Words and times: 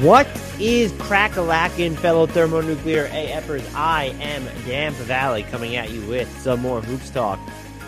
What 0.00 0.28
is 0.60 0.92
crack 0.98 1.36
a 1.36 1.40
lacking, 1.40 1.96
fellow 1.96 2.26
thermonuclear 2.26 3.08
AFers? 3.08 3.64
I 3.74 4.14
am 4.20 4.44
Dan 4.66 4.92
Favale 4.92 5.50
coming 5.50 5.76
at 5.76 5.90
you 5.90 6.02
with 6.02 6.28
some 6.42 6.60
more 6.60 6.82
hoops 6.82 7.08
talk. 7.08 7.40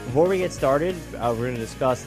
Before 0.07 0.27
we 0.27 0.39
get 0.39 0.51
started, 0.51 0.97
uh, 1.17 1.35
we're 1.37 1.45
going 1.45 1.57
to 1.57 1.61
discuss, 1.61 2.07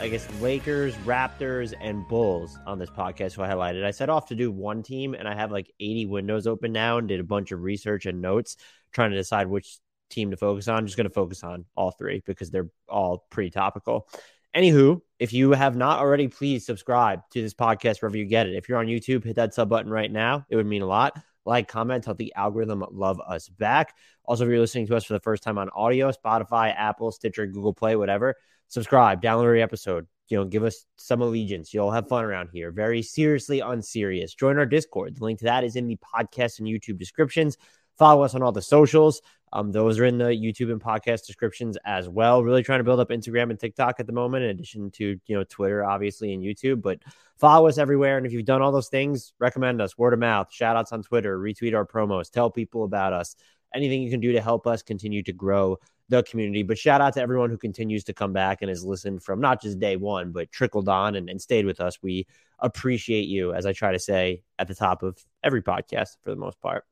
I 0.00 0.08
guess, 0.08 0.26
Lakers, 0.40 0.94
Raptors, 1.04 1.74
and 1.82 2.08
Bulls 2.08 2.56
on 2.66 2.78
this 2.78 2.88
podcast. 2.88 3.32
So 3.32 3.42
I 3.42 3.48
highlighted. 3.48 3.84
I 3.84 3.90
set 3.90 4.08
off 4.08 4.28
to 4.28 4.34
do 4.34 4.50
one 4.50 4.82
team, 4.82 5.12
and 5.12 5.28
I 5.28 5.34
have 5.34 5.52
like 5.52 5.70
80 5.78 6.06
windows 6.06 6.46
open 6.46 6.72
now 6.72 6.96
and 6.96 7.06
did 7.06 7.20
a 7.20 7.24
bunch 7.24 7.52
of 7.52 7.60
research 7.60 8.06
and 8.06 8.22
notes 8.22 8.56
trying 8.94 9.10
to 9.10 9.18
decide 9.18 9.48
which 9.48 9.76
team 10.08 10.30
to 10.30 10.38
focus 10.38 10.66
on. 10.66 10.78
I'm 10.78 10.86
just 10.86 10.96
going 10.96 11.08
to 11.08 11.12
focus 11.12 11.44
on 11.44 11.66
all 11.76 11.90
three 11.90 12.22
because 12.24 12.50
they're 12.50 12.70
all 12.88 13.26
pretty 13.28 13.50
topical. 13.50 14.08
Anywho, 14.54 15.00
if 15.18 15.32
you 15.32 15.52
have 15.52 15.76
not 15.76 15.98
already, 15.98 16.28
please 16.28 16.66
subscribe 16.66 17.20
to 17.30 17.40
this 17.40 17.54
podcast 17.54 18.02
wherever 18.02 18.18
you 18.18 18.26
get 18.26 18.46
it. 18.46 18.54
If 18.54 18.68
you're 18.68 18.78
on 18.78 18.86
YouTube, 18.86 19.24
hit 19.24 19.36
that 19.36 19.54
sub 19.54 19.70
button 19.70 19.90
right 19.90 20.10
now. 20.10 20.44
It 20.50 20.56
would 20.56 20.66
mean 20.66 20.82
a 20.82 20.86
lot. 20.86 21.18
Like, 21.44 21.68
comment, 21.68 22.04
tell 22.04 22.14
the 22.14 22.34
algorithm 22.34 22.84
love 22.92 23.20
us 23.20 23.48
back. 23.48 23.96
Also, 24.24 24.44
if 24.44 24.50
you're 24.50 24.60
listening 24.60 24.86
to 24.88 24.96
us 24.96 25.04
for 25.04 25.14
the 25.14 25.20
first 25.20 25.42
time 25.42 25.58
on 25.58 25.70
audio, 25.70 26.12
Spotify, 26.12 26.74
Apple, 26.76 27.10
Stitcher, 27.10 27.46
Google 27.46 27.72
Play, 27.72 27.96
whatever, 27.96 28.36
subscribe, 28.68 29.22
download 29.22 29.44
every 29.44 29.62
episode. 29.62 30.06
You 30.28 30.38
know, 30.38 30.44
give 30.44 30.64
us 30.64 30.86
some 30.96 31.20
allegiance. 31.20 31.74
You'll 31.74 31.90
have 31.90 32.08
fun 32.08 32.24
around 32.24 32.50
here. 32.52 32.70
Very 32.70 33.02
seriously 33.02 33.60
unserious. 33.60 34.34
Join 34.34 34.58
our 34.58 34.66
Discord. 34.66 35.16
The 35.16 35.24
link 35.24 35.40
to 35.40 35.46
that 35.46 35.64
is 35.64 35.76
in 35.76 35.86
the 35.86 35.96
podcast 35.96 36.58
and 36.58 36.68
YouTube 36.68 36.98
descriptions. 36.98 37.58
Follow 38.02 38.24
us 38.24 38.34
on 38.34 38.42
all 38.42 38.50
the 38.50 38.60
socials. 38.60 39.22
Um, 39.52 39.70
those 39.70 40.00
are 40.00 40.04
in 40.04 40.18
the 40.18 40.24
YouTube 40.24 40.72
and 40.72 40.80
podcast 40.80 41.24
descriptions 41.24 41.78
as 41.86 42.08
well. 42.08 42.42
Really 42.42 42.64
trying 42.64 42.80
to 42.80 42.84
build 42.84 42.98
up 42.98 43.10
Instagram 43.10 43.50
and 43.50 43.60
TikTok 43.60 44.00
at 44.00 44.08
the 44.08 44.12
moment, 44.12 44.42
in 44.42 44.50
addition 44.50 44.90
to 44.94 45.20
you 45.24 45.36
know 45.36 45.44
Twitter, 45.44 45.84
obviously, 45.84 46.34
and 46.34 46.42
YouTube. 46.42 46.82
But 46.82 46.98
follow 47.36 47.68
us 47.68 47.78
everywhere. 47.78 48.16
And 48.16 48.26
if 48.26 48.32
you've 48.32 48.44
done 48.44 48.60
all 48.60 48.72
those 48.72 48.88
things, 48.88 49.34
recommend 49.38 49.80
us, 49.80 49.96
word 49.96 50.14
of 50.14 50.18
mouth, 50.18 50.52
shout 50.52 50.74
outs 50.74 50.90
on 50.90 51.04
Twitter, 51.04 51.38
retweet 51.38 51.76
our 51.76 51.86
promos, 51.86 52.28
tell 52.28 52.50
people 52.50 52.82
about 52.82 53.12
us. 53.12 53.36
Anything 53.72 54.02
you 54.02 54.10
can 54.10 54.18
do 54.18 54.32
to 54.32 54.40
help 54.40 54.66
us 54.66 54.82
continue 54.82 55.22
to 55.22 55.32
grow 55.32 55.78
the 56.08 56.24
community. 56.24 56.64
But 56.64 56.78
shout 56.78 57.00
out 57.00 57.14
to 57.14 57.20
everyone 57.20 57.50
who 57.50 57.56
continues 57.56 58.02
to 58.04 58.12
come 58.12 58.32
back 58.32 58.62
and 58.62 58.68
has 58.68 58.84
listened 58.84 59.22
from 59.22 59.40
not 59.40 59.62
just 59.62 59.78
day 59.78 59.94
one, 59.94 60.32
but 60.32 60.50
trickled 60.50 60.88
on 60.88 61.14
and, 61.14 61.30
and 61.30 61.40
stayed 61.40 61.66
with 61.66 61.80
us. 61.80 61.98
We 62.02 62.26
appreciate 62.58 63.28
you, 63.28 63.54
as 63.54 63.64
I 63.64 63.72
try 63.72 63.92
to 63.92 64.00
say 64.00 64.42
at 64.58 64.66
the 64.66 64.74
top 64.74 65.04
of 65.04 65.24
every 65.44 65.62
podcast 65.62 66.16
for 66.24 66.30
the 66.30 66.36
most 66.36 66.60
part. 66.60 66.84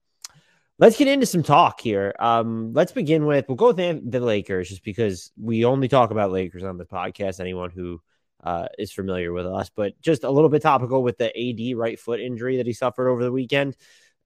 Let's 0.80 0.96
get 0.96 1.08
into 1.08 1.26
some 1.26 1.42
talk 1.42 1.78
here. 1.78 2.14
Um, 2.18 2.72
let's 2.72 2.92
begin 2.92 3.26
with 3.26 3.44
we'll 3.46 3.56
go 3.56 3.74
with 3.74 4.10
the, 4.10 4.18
Lakers 4.18 4.70
just 4.70 4.82
because 4.82 5.30
we 5.38 5.66
only 5.66 5.88
talk 5.88 6.10
about 6.10 6.32
Lakers 6.32 6.64
on 6.64 6.78
the 6.78 6.86
podcast. 6.86 7.38
Anyone 7.38 7.68
who 7.68 8.00
uh, 8.42 8.66
is 8.78 8.90
familiar 8.90 9.30
with 9.30 9.44
us, 9.44 9.70
but 9.76 10.00
just 10.00 10.24
a 10.24 10.30
little 10.30 10.48
bit 10.48 10.62
topical 10.62 11.02
with 11.02 11.18
the 11.18 11.26
AD 11.36 11.76
right 11.76 12.00
foot 12.00 12.18
injury 12.18 12.56
that 12.56 12.66
he 12.66 12.72
suffered 12.72 13.10
over 13.10 13.22
the 13.22 13.30
weekend. 13.30 13.76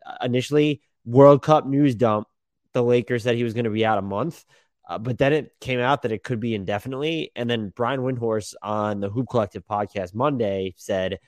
Uh, 0.06 0.14
initially, 0.22 0.80
World 1.05 1.42
Cup 1.42 1.66
news 1.66 1.97
dump. 1.97 2.28
The 2.72 2.84
Lakers 2.84 3.25
said 3.25 3.34
he 3.34 3.42
was 3.42 3.55
going 3.55 3.64
to 3.64 3.70
be 3.70 3.84
out 3.84 3.98
a 3.98 4.02
month, 4.02 4.44
uh, 4.88 4.98
but 4.98 5.19
then 5.19 5.32
it 5.32 5.50
came 5.60 5.80
out 5.80 6.02
that 6.02 6.12
it 6.12 6.22
could 6.22 6.38
be 6.38 6.55
indefinitely. 6.55 7.32
And 7.34 7.50
then 7.50 7.72
Brian 7.75 7.98
Windhorst 7.98 8.55
on 8.62 9.00
the 9.00 9.10
Hoop 9.10 9.27
Collective 9.28 9.66
podcast 9.66 10.14
Monday 10.14 10.75
said 10.77 11.19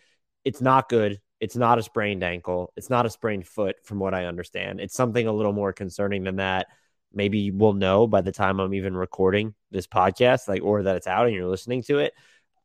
it's 0.44 0.60
not 0.60 0.88
good. 0.88 1.20
It's 1.40 1.56
not 1.56 1.78
a 1.78 1.82
sprained 1.82 2.22
ankle. 2.22 2.72
It's 2.76 2.90
not 2.90 3.06
a 3.06 3.10
sprained 3.10 3.46
foot, 3.46 3.76
from 3.84 3.98
what 3.98 4.14
I 4.14 4.24
understand. 4.24 4.80
It's 4.80 4.94
something 4.94 5.26
a 5.26 5.32
little 5.32 5.52
more 5.52 5.72
concerning 5.72 6.24
than 6.24 6.36
that. 6.36 6.68
Maybe 7.12 7.50
we'll 7.50 7.72
know 7.72 8.06
by 8.06 8.20
the 8.20 8.32
time 8.32 8.60
I'm 8.60 8.74
even 8.74 8.96
recording 8.96 9.54
this 9.70 9.86
podcast, 9.86 10.48
like, 10.48 10.62
or 10.62 10.82
that 10.82 10.96
it's 10.96 11.06
out 11.06 11.26
and 11.26 11.34
you're 11.34 11.46
listening 11.46 11.82
to 11.84 11.98
it. 11.98 12.14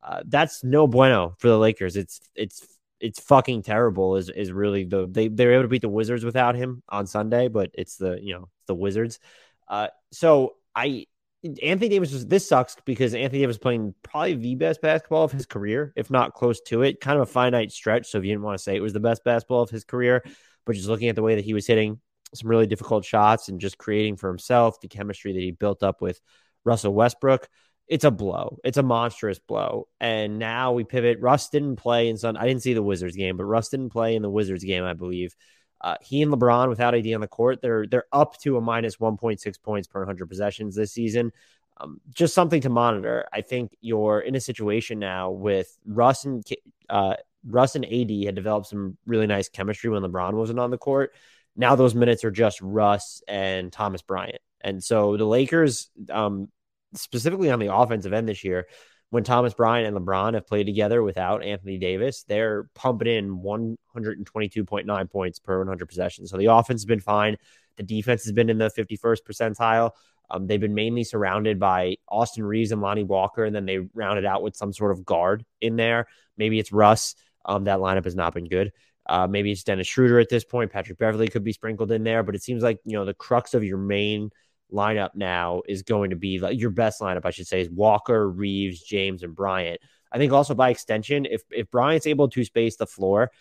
Uh, 0.04 0.24
that's 0.26 0.64
no 0.64 0.88
bueno 0.88 1.36
for 1.38 1.48
the 1.48 1.58
Lakers. 1.58 1.96
It's 1.96 2.22
it's 2.36 2.66
it's 3.00 3.20
fucking 3.20 3.64
terrible. 3.64 4.16
Is 4.16 4.30
is 4.30 4.52
really 4.52 4.84
the 4.86 5.08
they 5.10 5.28
they're 5.28 5.54
able 5.54 5.64
to 5.64 5.68
beat 5.68 5.82
the 5.82 5.90
Wizards 5.90 6.26
without 6.26 6.56
him 6.56 6.82
on 6.90 7.08
Sunday, 7.08 7.48
but 7.50 7.72
it's 7.74 7.98
the 7.98 8.20
you 8.22 8.34
know 8.34 8.50
the 8.68 8.76
Wizards. 8.76 9.20
Uh, 9.68 9.88
so 10.12 10.56
I 10.76 11.06
Anthony 11.44 11.90
Davis 11.90 12.14
was 12.14 12.28
this 12.28 12.48
sucks 12.48 12.76
because 12.86 13.16
Anthony 13.16 13.40
Davis 13.40 13.58
playing 13.58 13.96
probably 14.04 14.36
the 14.36 14.56
best 14.56 14.82
basketball 14.82 15.24
of 15.24 15.32
his 15.32 15.46
career, 15.46 15.92
if 15.96 16.12
not 16.12 16.34
close 16.34 16.62
to 16.62 16.84
it. 16.84 17.00
Kind 17.00 17.18
of 17.18 17.24
a 17.24 17.32
finite 17.32 17.72
stretch. 17.72 18.08
So 18.08 18.20
if 18.20 18.24
you 18.24 18.32
didn't 18.32 18.44
want 18.44 18.58
to 18.58 18.64
say 18.64 18.76
it 18.76 18.82
was 18.82 18.94
the 18.94 19.00
best 19.00 19.24
basketball 19.24 19.62
of 19.62 19.70
his 19.70 19.84
career, 19.84 20.24
but 20.66 20.76
just 20.76 20.88
looking 20.88 21.10
at 21.10 21.16
the 21.16 21.24
way 21.24 21.36
that 21.36 21.46
he 21.46 21.54
was 21.54 21.66
hitting 21.66 22.00
some 22.34 22.50
really 22.50 22.68
difficult 22.68 23.04
shots 23.06 23.50
and 23.50 23.60
just 23.60 23.78
creating 23.78 24.18
for 24.18 24.30
himself 24.30 24.80
the 24.82 24.88
chemistry 24.88 25.34
that 25.34 25.40
he 25.40 25.52
built 25.52 25.84
up 25.84 26.02
with 26.02 26.22
Russell 26.64 26.94
Westbrook, 26.94 27.48
it's 27.88 28.06
a 28.06 28.12
blow. 28.12 28.58
It's 28.64 28.78
a 28.78 28.84
monstrous 28.84 29.40
blow. 29.40 29.88
And 30.00 30.40
now 30.40 30.74
we 30.74 30.84
pivot. 30.84 31.20
Russ 31.20 31.50
didn't 31.50 31.76
play 31.76 32.08
in 32.08 32.18
Sun. 32.18 32.38
I 32.38 32.48
didn't 32.48 32.62
see 32.62 32.74
the 32.74 32.84
Wizards 32.84 33.16
game, 33.16 33.36
but 33.36 33.46
Russ 33.46 33.70
didn't 33.70 33.90
play 33.90 34.16
in 34.16 34.22
the 34.22 34.30
Wizards 34.30 34.64
game, 34.64 34.84
I 34.84 34.94
believe. 34.94 35.36
Uh, 35.84 35.96
he 36.02 36.22
and 36.22 36.32
LeBron 36.32 36.70
without 36.70 36.94
AD 36.94 37.12
on 37.14 37.22
the 37.22 37.28
court, 37.28 37.62
they're 37.62 37.88
they're 37.88 38.06
up 38.12 38.40
to 38.42 38.58
a 38.58 38.62
minus 38.62 38.98
1.6 38.98 39.62
points 39.62 39.88
per 39.88 40.00
100 40.02 40.28
possessions 40.28 40.76
this 40.76 40.92
season. 40.92 41.32
Um, 41.78 42.00
just 42.14 42.36
something 42.36 42.62
to 42.62 42.70
monitor. 42.70 43.28
I 43.34 43.42
think 43.42 43.76
you're 43.82 44.20
in 44.20 44.36
a 44.36 44.40
situation 44.40 45.00
now 45.00 45.32
with 45.32 45.76
Russ 45.86 46.26
and 46.26 46.46
uh, 46.90 47.16
Russ 47.44 47.76
and 47.76 47.86
AD 47.86 48.12
had 48.26 48.36
developed 48.36 48.68
some 48.68 48.98
really 49.08 49.26
nice 49.26 49.50
chemistry 49.50 49.90
when 49.90 50.04
LeBron 50.04 50.34
wasn't 50.34 50.60
on 50.60 50.70
the 50.70 50.78
court. 50.78 51.14
Now 51.56 51.76
those 51.76 51.96
minutes 51.96 52.24
are 52.24 52.32
just 52.32 52.62
Russ 52.62 53.24
and 53.28 53.74
Thomas 53.74 54.04
Bryant, 54.04 54.42
and 54.62 54.84
so 54.84 55.18
the 55.18 55.26
Lakers, 55.26 55.90
um, 56.10 56.50
specifically 56.94 57.50
on 57.50 57.60
the 57.60 57.74
offensive 57.74 58.14
end 58.14 58.30
this 58.30 58.44
year, 58.44 58.68
when 59.12 59.26
Thomas 59.26 59.54
Bryant 59.54 59.88
and 59.88 60.06
LeBron 60.06 60.34
have 60.34 60.48
played 60.48 60.66
together 60.66 61.04
without 61.04 61.44
Anthony 61.44 61.78
Davis, 61.78 62.24
they're 62.24 62.70
pumping 62.74 63.10
in 63.10 63.42
122.9 63.42 65.12
points 65.12 65.38
per 65.38 65.60
100 65.60 65.86
possessions. 65.86 66.32
So 66.32 66.38
the 66.38 66.46
offense 66.46 66.82
has 66.82 66.86
been 66.86 67.02
fine. 67.02 67.36
The 67.76 67.84
defense 67.84 68.24
has 68.24 68.32
been 68.32 68.50
in 68.50 68.58
the 68.58 68.70
51st 68.70 69.20
percentile. 69.30 69.92
Um, 70.30 70.48
they've 70.48 70.62
been 70.62 70.74
mainly 70.74 71.04
surrounded 71.04 71.60
by 71.60 71.98
Austin 72.08 72.46
Reaves 72.46 72.72
and 72.72 72.82
Lonnie 72.82 73.04
Walker, 73.04 73.44
and 73.44 73.54
then 73.54 73.66
they 73.66 73.80
rounded 73.94 74.26
out 74.26 74.44
with 74.44 74.56
some 74.56 74.72
sort 74.72 74.92
of 74.92 75.06
guard 75.06 75.46
in 75.60 75.76
there. 75.76 76.08
Maybe 76.38 76.58
it's 76.58 76.72
Russ. 76.72 77.16
Um, 77.44 77.66
that 77.66 77.80
lineup 77.80 78.06
has 78.06 78.16
not 78.16 78.34
been 78.34 78.48
good. 78.48 78.72
Uh, 79.06 79.28
maybe 79.28 79.52
it's 79.52 79.64
Dennis 79.64 79.88
Schroeder 79.88 80.20
at 80.20 80.30
this 80.30 80.46
point. 80.46 80.72
Patrick 80.72 80.98
Beverley 80.98 81.28
could 81.28 81.44
be 81.44 81.52
sprinkled 81.52 81.92
in 81.92 82.04
there, 82.06 82.24
but 82.24 82.34
it 82.34 82.44
seems 82.44 82.64
like 82.64 82.80
you 82.86 82.94
know 82.94 83.04
the 83.04 83.14
crux 83.14 83.54
of 83.54 83.64
your 83.64 83.78
main 83.78 84.30
lineup 84.72 85.12
now 85.16 85.62
is 85.68 85.84
going 85.84 86.10
to 86.12 86.16
be 86.16 86.40
like 86.40 86.60
your 86.60 86.70
best 86.70 87.02
lineup, 87.02 87.26
I 87.26 87.32
should 87.32 87.48
say, 87.48 87.62
is 87.62 87.70
Walker, 87.70 88.30
Reaves, 88.30 88.82
James, 88.82 89.24
and 89.24 89.36
Bryant. 89.36 89.82
I 90.12 90.18
think 90.18 90.34
also 90.34 90.54
by 90.54 90.70
extension, 90.70 91.26
if 91.26 91.42
if 91.52 91.70
Bryant's 91.72 92.08
able 92.08 92.30
to 92.30 92.44
space 92.44 92.76
the 92.76 92.88
floor, 92.88 93.32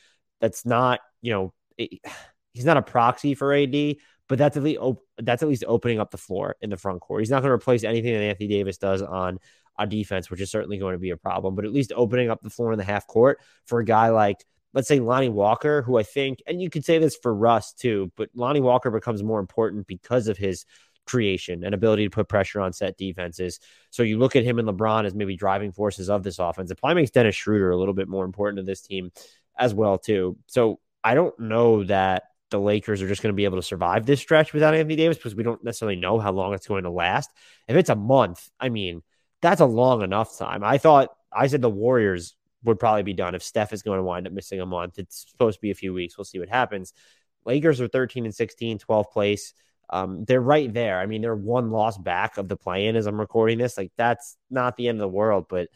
that's 0.40 0.64
not 0.64 1.00
you 1.22 1.32
know 1.32 1.52
it, 1.78 2.00
he's 2.52 2.64
not 2.64 2.76
a 2.76 2.82
proxy 2.82 3.34
for 3.34 3.52
AD, 3.54 3.96
but 4.28 4.38
that's 4.38 4.56
at 4.56 4.62
least 4.62 4.80
op- 4.80 5.06
that's 5.18 5.42
at 5.42 5.48
least 5.48 5.64
opening 5.66 6.00
up 6.00 6.10
the 6.10 6.18
floor 6.18 6.56
in 6.60 6.70
the 6.70 6.76
front 6.76 7.00
court. 7.00 7.20
He's 7.20 7.30
not 7.30 7.42
going 7.42 7.50
to 7.50 7.54
replace 7.54 7.84
anything 7.84 8.12
that 8.12 8.22
Anthony 8.22 8.48
Davis 8.48 8.78
does 8.78 9.02
on 9.02 9.38
a 9.78 9.86
defense, 9.86 10.30
which 10.30 10.40
is 10.40 10.50
certainly 10.50 10.78
going 10.78 10.94
to 10.94 10.98
be 10.98 11.10
a 11.10 11.16
problem. 11.16 11.54
But 11.54 11.64
at 11.64 11.72
least 11.72 11.92
opening 11.94 12.30
up 12.30 12.42
the 12.42 12.50
floor 12.50 12.72
in 12.72 12.78
the 12.78 12.84
half 12.84 13.06
court 13.06 13.40
for 13.66 13.80
a 13.80 13.84
guy 13.84 14.10
like 14.10 14.44
let's 14.72 14.88
say 14.88 15.00
Lonnie 15.00 15.28
Walker, 15.28 15.82
who 15.82 15.98
I 15.98 16.02
think, 16.02 16.42
and 16.46 16.62
you 16.62 16.70
could 16.70 16.84
say 16.84 16.98
this 16.98 17.16
for 17.16 17.34
Russ 17.34 17.72
too, 17.72 18.12
but 18.16 18.30
Lonnie 18.34 18.60
Walker 18.60 18.90
becomes 18.90 19.22
more 19.22 19.40
important 19.40 19.86
because 19.86 20.28
of 20.28 20.38
his 20.38 20.64
creation 21.10 21.64
and 21.64 21.74
ability 21.74 22.04
to 22.04 22.10
put 22.10 22.28
pressure 22.28 22.60
on 22.60 22.72
set 22.72 22.96
defenses. 22.96 23.58
So 23.90 24.02
you 24.02 24.18
look 24.18 24.36
at 24.36 24.44
him 24.44 24.58
and 24.58 24.68
LeBron 24.68 25.04
as 25.04 25.14
maybe 25.14 25.36
driving 25.36 25.72
forces 25.72 26.08
of 26.08 26.22
this 26.22 26.38
offense. 26.38 26.70
It 26.70 26.78
probably 26.78 27.02
makes 27.02 27.10
Dennis 27.10 27.34
Schroeder 27.34 27.70
a 27.70 27.76
little 27.76 27.94
bit 27.94 28.08
more 28.08 28.24
important 28.24 28.58
to 28.58 28.62
this 28.62 28.82
team 28.82 29.10
as 29.58 29.74
well 29.74 29.98
too. 29.98 30.38
So 30.46 30.78
I 31.02 31.14
don't 31.14 31.38
know 31.38 31.84
that 31.84 32.24
the 32.50 32.60
Lakers 32.60 33.02
are 33.02 33.08
just 33.08 33.22
going 33.22 33.32
to 33.32 33.36
be 33.36 33.44
able 33.44 33.58
to 33.58 33.62
survive 33.62 34.06
this 34.06 34.20
stretch 34.20 34.52
without 34.52 34.74
Anthony 34.74 34.96
Davis 34.96 35.16
because 35.16 35.34
we 35.34 35.42
don't 35.42 35.62
necessarily 35.64 35.96
know 35.96 36.18
how 36.18 36.32
long 36.32 36.54
it's 36.54 36.66
going 36.66 36.84
to 36.84 36.90
last. 36.90 37.30
If 37.68 37.76
it's 37.76 37.90
a 37.90 37.96
month, 37.96 38.48
I 38.58 38.68
mean, 38.68 39.02
that's 39.40 39.60
a 39.60 39.66
long 39.66 40.02
enough 40.02 40.36
time. 40.36 40.62
I 40.64 40.78
thought 40.78 41.10
I 41.32 41.46
said 41.46 41.62
the 41.62 41.70
Warriors 41.70 42.36
would 42.64 42.78
probably 42.78 43.02
be 43.02 43.14
done 43.14 43.34
if 43.34 43.42
Steph 43.42 43.72
is 43.72 43.82
going 43.82 43.98
to 43.98 44.02
wind 44.02 44.26
up 44.26 44.32
missing 44.32 44.60
a 44.60 44.66
month. 44.66 44.98
It's 44.98 45.26
supposed 45.30 45.58
to 45.58 45.62
be 45.62 45.70
a 45.70 45.76
few 45.76 45.94
weeks. 45.94 46.18
We'll 46.18 46.24
see 46.24 46.38
what 46.38 46.48
happens. 46.48 46.92
Lakers 47.46 47.80
are 47.80 47.88
13 47.88 48.24
and 48.24 48.34
16, 48.34 48.78
12th 48.78 49.10
place. 49.12 49.54
Um, 49.90 50.24
they're 50.24 50.40
right 50.40 50.72
there. 50.72 51.00
I 51.00 51.06
mean, 51.06 51.20
they're 51.20 51.34
one 51.34 51.70
loss 51.70 51.98
back 51.98 52.38
of 52.38 52.48
the 52.48 52.56
play 52.56 52.86
in 52.86 52.96
as 52.96 53.06
I'm 53.06 53.20
recording 53.20 53.58
this. 53.58 53.76
Like, 53.76 53.92
that's 53.96 54.36
not 54.50 54.76
the 54.76 54.88
end 54.88 54.96
of 54.96 55.02
the 55.02 55.08
world. 55.08 55.46
But 55.48 55.68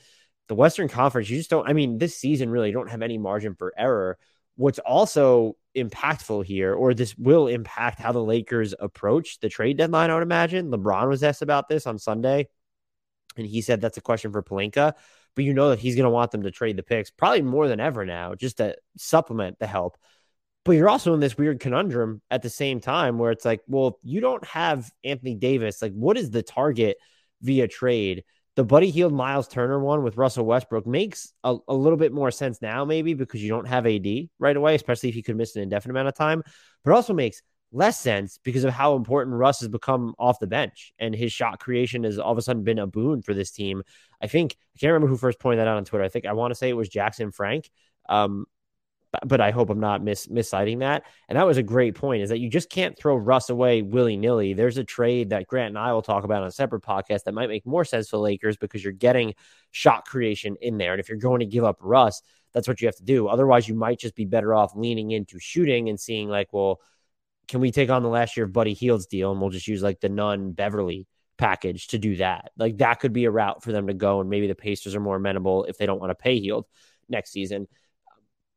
the 0.48 0.54
Western 0.54 0.88
Conference, 0.88 1.28
you 1.28 1.36
just 1.36 1.50
don't, 1.50 1.68
I 1.68 1.72
mean, 1.72 1.98
this 1.98 2.16
season 2.16 2.50
really 2.50 2.72
don't 2.72 2.90
have 2.90 3.02
any 3.02 3.18
margin 3.18 3.54
for 3.54 3.74
error. 3.76 4.18
What's 4.56 4.78
also 4.78 5.56
impactful 5.76 6.44
here, 6.44 6.74
or 6.74 6.94
this 6.94 7.16
will 7.16 7.48
impact 7.48 7.98
how 7.98 8.12
the 8.12 8.22
Lakers 8.22 8.74
approach 8.78 9.40
the 9.40 9.48
trade 9.48 9.78
deadline, 9.78 10.10
I 10.10 10.14
would 10.14 10.22
imagine. 10.22 10.70
LeBron 10.70 11.08
was 11.08 11.24
asked 11.24 11.42
about 11.42 11.68
this 11.68 11.86
on 11.86 11.98
Sunday, 11.98 12.48
and 13.36 13.46
he 13.46 13.62
said 13.62 13.80
that's 13.80 13.96
a 13.96 14.02
question 14.02 14.30
for 14.30 14.42
Pelinka. 14.44 14.92
But 15.34 15.44
you 15.44 15.52
know 15.52 15.70
that 15.70 15.80
he's 15.80 15.96
going 15.96 16.04
to 16.04 16.10
want 16.10 16.30
them 16.30 16.44
to 16.44 16.52
trade 16.52 16.76
the 16.76 16.84
picks 16.84 17.10
probably 17.10 17.42
more 17.42 17.66
than 17.66 17.80
ever 17.80 18.06
now, 18.06 18.36
just 18.36 18.58
to 18.58 18.76
supplement 18.96 19.58
the 19.58 19.66
help. 19.66 19.96
But 20.64 20.72
you're 20.72 20.88
also 20.88 21.12
in 21.14 21.20
this 21.20 21.36
weird 21.36 21.60
conundrum 21.60 22.22
at 22.30 22.42
the 22.42 22.50
same 22.50 22.80
time 22.80 23.18
where 23.18 23.30
it's 23.30 23.44
like, 23.44 23.60
well, 23.66 23.98
you 24.02 24.20
don't 24.20 24.44
have 24.46 24.90
Anthony 25.04 25.34
Davis. 25.34 25.82
Like, 25.82 25.92
what 25.92 26.16
is 26.16 26.30
the 26.30 26.42
target 26.42 26.96
via 27.42 27.68
trade 27.68 28.24
the 28.56 28.64
Buddy 28.64 28.90
Hield 28.90 29.12
Miles 29.12 29.48
Turner 29.48 29.80
one 29.80 30.02
with 30.02 30.16
Russell 30.16 30.46
Westbrook 30.46 30.86
makes 30.86 31.32
a, 31.42 31.56
a, 31.66 31.74
little 31.74 31.96
bit 31.96 32.12
more 32.12 32.30
sense 32.30 32.62
now, 32.62 32.84
maybe 32.84 33.14
because 33.14 33.42
you 33.42 33.48
don't 33.48 33.66
have 33.66 33.86
AD 33.86 34.06
right 34.38 34.56
away, 34.56 34.76
especially 34.76 35.08
if 35.08 35.16
you 35.16 35.24
could 35.24 35.36
miss 35.36 35.56
an 35.56 35.62
indefinite 35.62 35.92
amount 35.92 36.08
of 36.08 36.14
time, 36.14 36.42
but 36.84 36.94
also 36.94 37.12
makes 37.12 37.42
less 37.72 37.98
sense 37.98 38.38
because 38.44 38.62
of 38.62 38.72
how 38.72 38.94
important 38.94 39.34
Russ 39.34 39.58
has 39.58 39.68
become 39.68 40.14
off 40.20 40.38
the 40.38 40.46
bench 40.46 40.92
and 41.00 41.12
his 41.14 41.32
shot 41.32 41.58
creation 41.58 42.04
has 42.04 42.18
all 42.20 42.30
of 42.30 42.38
a 42.38 42.42
sudden 42.42 42.62
been 42.62 42.78
a 42.78 42.86
boon 42.86 43.22
for 43.22 43.34
this 43.34 43.50
team. 43.50 43.82
I 44.22 44.28
think 44.28 44.56
I 44.76 44.78
can't 44.78 44.92
remember 44.92 45.08
who 45.08 45.16
first 45.16 45.40
pointed 45.40 45.58
that 45.58 45.68
out 45.68 45.76
on 45.76 45.84
Twitter. 45.84 46.04
I 46.04 46.08
think 46.08 46.24
I 46.24 46.34
want 46.34 46.52
to 46.52 46.54
say 46.54 46.68
it 46.68 46.76
was 46.76 46.88
Jackson 46.88 47.32
Frank. 47.32 47.68
Um, 48.08 48.46
but 49.26 49.40
I 49.40 49.50
hope 49.50 49.70
I'm 49.70 49.80
not 49.80 50.02
mis 50.02 50.28
misciting 50.28 50.80
that. 50.80 51.04
And 51.28 51.38
that 51.38 51.46
was 51.46 51.56
a 51.56 51.62
great 51.62 51.94
point 51.94 52.22
is 52.22 52.30
that 52.30 52.38
you 52.38 52.48
just 52.48 52.70
can't 52.70 52.96
throw 52.98 53.16
Russ 53.16 53.50
away 53.50 53.82
willy 53.82 54.16
nilly. 54.16 54.54
There's 54.54 54.78
a 54.78 54.84
trade 54.84 55.30
that 55.30 55.46
Grant 55.46 55.70
and 55.70 55.78
I 55.78 55.92
will 55.92 56.02
talk 56.02 56.24
about 56.24 56.42
on 56.42 56.48
a 56.48 56.52
separate 56.52 56.82
podcast 56.82 57.24
that 57.24 57.34
might 57.34 57.48
make 57.48 57.66
more 57.66 57.84
sense 57.84 58.08
for 58.08 58.16
the 58.16 58.22
Lakers 58.22 58.56
because 58.56 58.82
you're 58.82 58.92
getting 58.92 59.34
shot 59.70 60.04
creation 60.04 60.56
in 60.60 60.78
there. 60.78 60.92
And 60.92 61.00
if 61.00 61.08
you're 61.08 61.18
going 61.18 61.40
to 61.40 61.46
give 61.46 61.64
up 61.64 61.78
Russ, 61.80 62.22
that's 62.52 62.68
what 62.68 62.80
you 62.80 62.88
have 62.88 62.96
to 62.96 63.04
do. 63.04 63.26
Otherwise, 63.26 63.68
you 63.68 63.74
might 63.74 63.98
just 63.98 64.14
be 64.14 64.24
better 64.24 64.54
off 64.54 64.72
leaning 64.76 65.10
into 65.10 65.38
shooting 65.38 65.88
and 65.88 65.98
seeing 65.98 66.28
like, 66.28 66.52
well, 66.52 66.80
can 67.48 67.60
we 67.60 67.70
take 67.70 67.90
on 67.90 68.02
the 68.02 68.08
last 68.08 68.36
year 68.36 68.46
of 68.46 68.52
Buddy 68.52 68.74
Hield's 68.74 69.06
deal 69.06 69.30
and 69.30 69.40
we'll 69.40 69.50
just 69.50 69.68
use 69.68 69.82
like 69.82 70.00
the 70.00 70.08
Nunn 70.08 70.52
Beverley 70.52 71.06
package 71.36 71.88
to 71.88 71.98
do 71.98 72.16
that? 72.16 72.52
Like 72.56 72.78
that 72.78 73.00
could 73.00 73.12
be 73.12 73.24
a 73.24 73.30
route 73.30 73.62
for 73.62 73.72
them 73.72 73.88
to 73.88 73.94
go. 73.94 74.20
And 74.20 74.30
maybe 74.30 74.46
the 74.46 74.54
Pacers 74.54 74.94
are 74.94 75.00
more 75.00 75.16
amenable 75.16 75.64
if 75.64 75.76
they 75.76 75.86
don't 75.86 76.00
want 76.00 76.10
to 76.10 76.14
pay 76.14 76.38
Hield 76.38 76.66
next 77.08 77.32
season. 77.32 77.68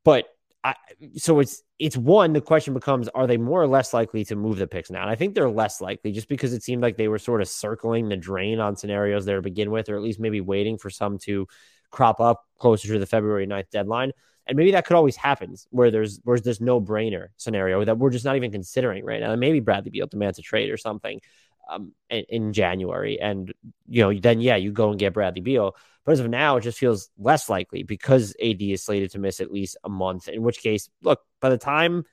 But 0.04 0.26
I, 0.68 0.74
so 1.16 1.40
it's 1.40 1.62
it's 1.78 1.96
one. 1.96 2.32
The 2.32 2.40
question 2.40 2.74
becomes: 2.74 3.08
Are 3.08 3.26
they 3.26 3.36
more 3.36 3.62
or 3.62 3.66
less 3.66 3.94
likely 3.94 4.24
to 4.26 4.36
move 4.36 4.58
the 4.58 4.66
picks 4.66 4.90
now? 4.90 5.02
And 5.02 5.10
I 5.10 5.14
think 5.14 5.34
they're 5.34 5.50
less 5.50 5.80
likely, 5.80 6.12
just 6.12 6.28
because 6.28 6.52
it 6.52 6.62
seemed 6.62 6.82
like 6.82 6.96
they 6.96 7.08
were 7.08 7.18
sort 7.18 7.40
of 7.40 7.48
circling 7.48 8.08
the 8.08 8.16
drain 8.16 8.60
on 8.60 8.76
scenarios 8.76 9.24
there 9.24 9.36
to 9.36 9.42
begin 9.42 9.70
with, 9.70 9.88
or 9.88 9.96
at 9.96 10.02
least 10.02 10.20
maybe 10.20 10.40
waiting 10.40 10.76
for 10.76 10.90
some 10.90 11.18
to 11.20 11.46
crop 11.90 12.20
up 12.20 12.44
closer 12.58 12.88
to 12.88 12.98
the 12.98 13.06
February 13.06 13.46
9th 13.46 13.70
deadline. 13.70 14.12
And 14.46 14.56
maybe 14.56 14.72
that 14.72 14.86
could 14.86 14.96
always 14.96 15.16
happen 15.16 15.54
where 15.70 15.90
there's 15.90 16.20
where's 16.24 16.42
this 16.42 16.60
no 16.60 16.80
brainer 16.80 17.28
scenario 17.36 17.84
that 17.84 17.98
we're 17.98 18.10
just 18.10 18.24
not 18.24 18.36
even 18.36 18.50
considering 18.50 19.04
right 19.04 19.20
now. 19.20 19.30
And 19.30 19.40
maybe 19.40 19.60
Bradley 19.60 19.90
Beal 19.90 20.06
demands 20.06 20.38
a 20.38 20.42
trade 20.42 20.70
or 20.70 20.76
something 20.76 21.20
um, 21.68 21.92
in, 22.10 22.24
in 22.28 22.52
January, 22.52 23.20
and 23.20 23.52
you 23.88 24.02
know 24.02 24.18
then 24.18 24.40
yeah, 24.40 24.56
you 24.56 24.72
go 24.72 24.90
and 24.90 24.98
get 24.98 25.14
Bradley 25.14 25.40
Beal. 25.40 25.76
But 26.04 26.12
as 26.12 26.20
of 26.20 26.30
now, 26.30 26.56
it 26.56 26.62
just 26.62 26.78
feels 26.78 27.10
less 27.18 27.50
likely 27.50 27.82
because 27.82 28.34
AD 28.42 28.62
is 28.62 28.82
slated 28.82 29.10
to 29.10 29.18
miss 29.18 29.40
at 29.40 29.52
least 29.52 29.76
a 29.84 29.90
month. 29.90 30.28
In 30.28 30.42
which 30.42 30.60
case, 30.60 30.88
look, 31.02 31.20
by 31.40 31.50
the 31.50 31.58
time 31.58 32.04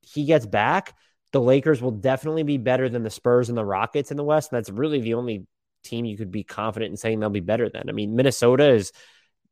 he 0.00 0.24
gets 0.24 0.46
back, 0.46 0.94
the 1.32 1.40
Lakers 1.40 1.82
will 1.82 1.90
definitely 1.90 2.44
be 2.44 2.56
better 2.56 2.88
than 2.88 3.02
the 3.02 3.10
Spurs 3.10 3.48
and 3.48 3.58
the 3.58 3.64
Rockets 3.64 4.10
in 4.10 4.16
the 4.16 4.24
West. 4.24 4.52
And 4.52 4.56
that's 4.56 4.70
really 4.70 5.00
the 5.00 5.14
only 5.14 5.46
team 5.84 6.04
you 6.04 6.16
could 6.16 6.30
be 6.30 6.44
confident 6.44 6.90
in 6.90 6.96
saying 6.96 7.20
they'll 7.20 7.30
be 7.30 7.40
better 7.40 7.68
than. 7.68 7.88
I 7.88 7.92
mean, 7.92 8.16
Minnesota 8.16 8.70
is 8.70 8.92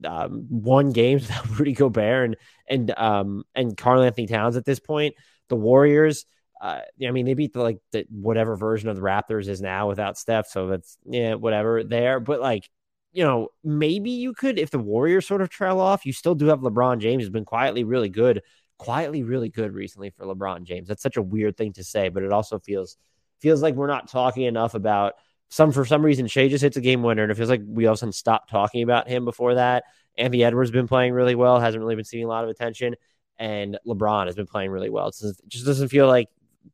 um, 0.05 0.47
won 0.49 0.93
games 0.93 1.23
without 1.29 1.59
Rudy 1.59 1.73
Gobert 1.73 2.25
and 2.25 2.37
and 2.69 2.99
um, 2.99 3.45
and 3.55 3.77
Karl-Anthony 3.77 4.27
Towns 4.27 4.57
at 4.57 4.65
this 4.65 4.81
point. 4.81 5.15
The 5.49 5.57
Warriors, 5.57 6.27
uh, 6.61 6.81
I 7.07 7.11
mean, 7.11 7.25
they 7.25 7.35
beat 7.35 7.55
the, 7.55 7.63
like 7.63 7.79
the 7.93 8.05
whatever 8.11 8.57
version 8.57 8.89
of 8.89 8.97
the 8.97 9.03
Raptors 9.03 9.49
is 9.49 9.63
now 9.63 9.89
without 9.89 10.19
Steph, 10.19 10.47
so 10.47 10.67
that's 10.67 10.99
yeah, 11.07 11.35
whatever 11.35 11.83
there. 11.83 12.21
But 12.21 12.41
like 12.41 12.69
you 13.13 13.25
know, 13.25 13.49
maybe 13.65 14.11
you 14.11 14.33
could, 14.33 14.59
if 14.59 14.71
the 14.71 14.79
Warriors 14.79 15.27
sort 15.27 15.43
of 15.43 15.49
trail 15.49 15.81
off, 15.81 16.07
you 16.07 16.13
still 16.13 16.35
do 16.35 16.47
have 16.47 16.61
LeBron 16.61 17.01
James, 17.01 17.23
who's 17.23 17.31
been 17.31 17.45
quietly 17.45 17.83
really 17.83 18.09
good, 18.09 18.43
quietly 18.79 19.23
really 19.23 19.49
good 19.49 19.73
recently 19.73 20.11
for 20.11 20.25
LeBron 20.27 20.63
James. 20.63 20.87
That's 20.87 21.03
such 21.03 21.17
a 21.17 21.23
weird 21.23 21.57
thing 21.57 21.73
to 21.75 21.85
say, 21.85 22.09
but 22.09 22.23
it 22.23 22.33
also 22.33 22.59
feels 22.59 22.97
feels 23.41 23.63
like 23.63 23.75
we're 23.75 23.87
not 23.87 24.09
talking 24.09 24.45
enough 24.45 24.75
about 24.75 25.15
some 25.49 25.73
for 25.73 25.85
some 25.85 26.05
reason. 26.05 26.27
Shai 26.27 26.49
just 26.49 26.63
hits 26.63 26.77
a 26.77 26.81
game 26.81 27.03
winner, 27.03 27.23
and 27.23 27.33
it 27.33 27.37
feels 27.37 27.51
like 27.51 27.63
we 27.67 27.87
all 27.87 27.93
of 27.93 27.97
a 27.97 27.99
sudden 27.99 28.13
stopped 28.13 28.51
talking 28.51 28.83
about 28.83 29.09
him 29.09 29.25
before 29.25 29.55
that. 29.55 29.85
Anthony 30.17 30.45
Edwards 30.45 30.71
been 30.71 30.89
playing 30.89 31.13
really 31.13 31.35
well, 31.35 31.59
hasn't 31.59 31.81
really 31.81 31.97
been 31.97 32.05
seeing 32.05 32.25
a 32.25 32.29
lot 32.29 32.45
of 32.45 32.51
attention, 32.51 32.95
and 33.39 33.79
LeBron 33.87 34.27
has 34.27 34.37
been 34.37 34.47
playing 34.47 34.71
really 34.71 34.91
well. 34.91 35.09
It 35.09 35.17
just 35.49 35.67
doesn't 35.67 35.89
feel 35.89 36.07
like 36.07 36.29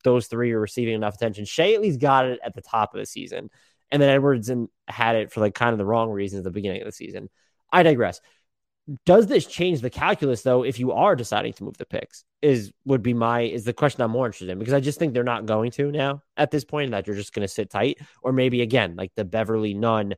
those 0.04 0.26
three 0.26 0.52
are 0.52 0.60
receiving 0.60 0.94
enough 0.94 1.14
attention. 1.14 1.44
Shai 1.44 1.72
at 1.72 1.80
least 1.80 2.00
got 2.00 2.26
it 2.26 2.40
at 2.44 2.54
the 2.54 2.62
top 2.62 2.94
of 2.94 3.00
the 3.00 3.06
season. 3.06 3.50
And 3.90 4.02
then 4.02 4.10
Edwards 4.10 4.48
and 4.48 4.68
had 4.88 5.16
it 5.16 5.32
for 5.32 5.40
like 5.40 5.54
kind 5.54 5.72
of 5.72 5.78
the 5.78 5.84
wrong 5.84 6.10
reasons 6.10 6.40
at 6.40 6.44
the 6.44 6.50
beginning 6.50 6.82
of 6.82 6.86
the 6.86 6.92
season. 6.92 7.28
I 7.72 7.82
digress. 7.82 8.20
Does 9.04 9.26
this 9.26 9.46
change 9.46 9.80
the 9.80 9.90
calculus 9.90 10.42
though 10.42 10.62
if 10.62 10.78
you 10.78 10.92
are 10.92 11.16
deciding 11.16 11.52
to 11.54 11.64
move 11.64 11.76
the 11.76 11.86
picks? 11.86 12.24
Is 12.40 12.72
would 12.84 13.02
be 13.02 13.14
my 13.14 13.40
is 13.42 13.64
the 13.64 13.72
question 13.72 14.02
I'm 14.02 14.12
more 14.12 14.26
interested 14.26 14.50
in 14.50 14.58
because 14.58 14.74
I 14.74 14.80
just 14.80 14.98
think 14.98 15.12
they're 15.12 15.24
not 15.24 15.46
going 15.46 15.72
to 15.72 15.90
now 15.90 16.22
at 16.36 16.52
this 16.52 16.64
point 16.64 16.92
that 16.92 17.06
you're 17.06 17.16
just 17.16 17.32
going 17.32 17.46
to 17.46 17.52
sit 17.52 17.70
tight 17.70 17.98
or 18.22 18.32
maybe 18.32 18.62
again 18.62 18.94
like 18.96 19.12
the 19.16 19.24
Beverley 19.24 19.74
Nunn 19.74 20.14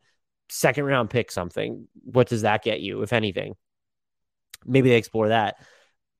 second 0.50 0.84
round 0.84 1.08
pick 1.08 1.30
something. 1.30 1.88
What 2.04 2.28
does 2.28 2.42
that 2.42 2.62
get 2.62 2.80
you 2.80 3.02
if 3.02 3.14
anything? 3.14 3.54
Maybe 4.66 4.90
they 4.90 4.96
explore 4.96 5.28
that 5.28 5.56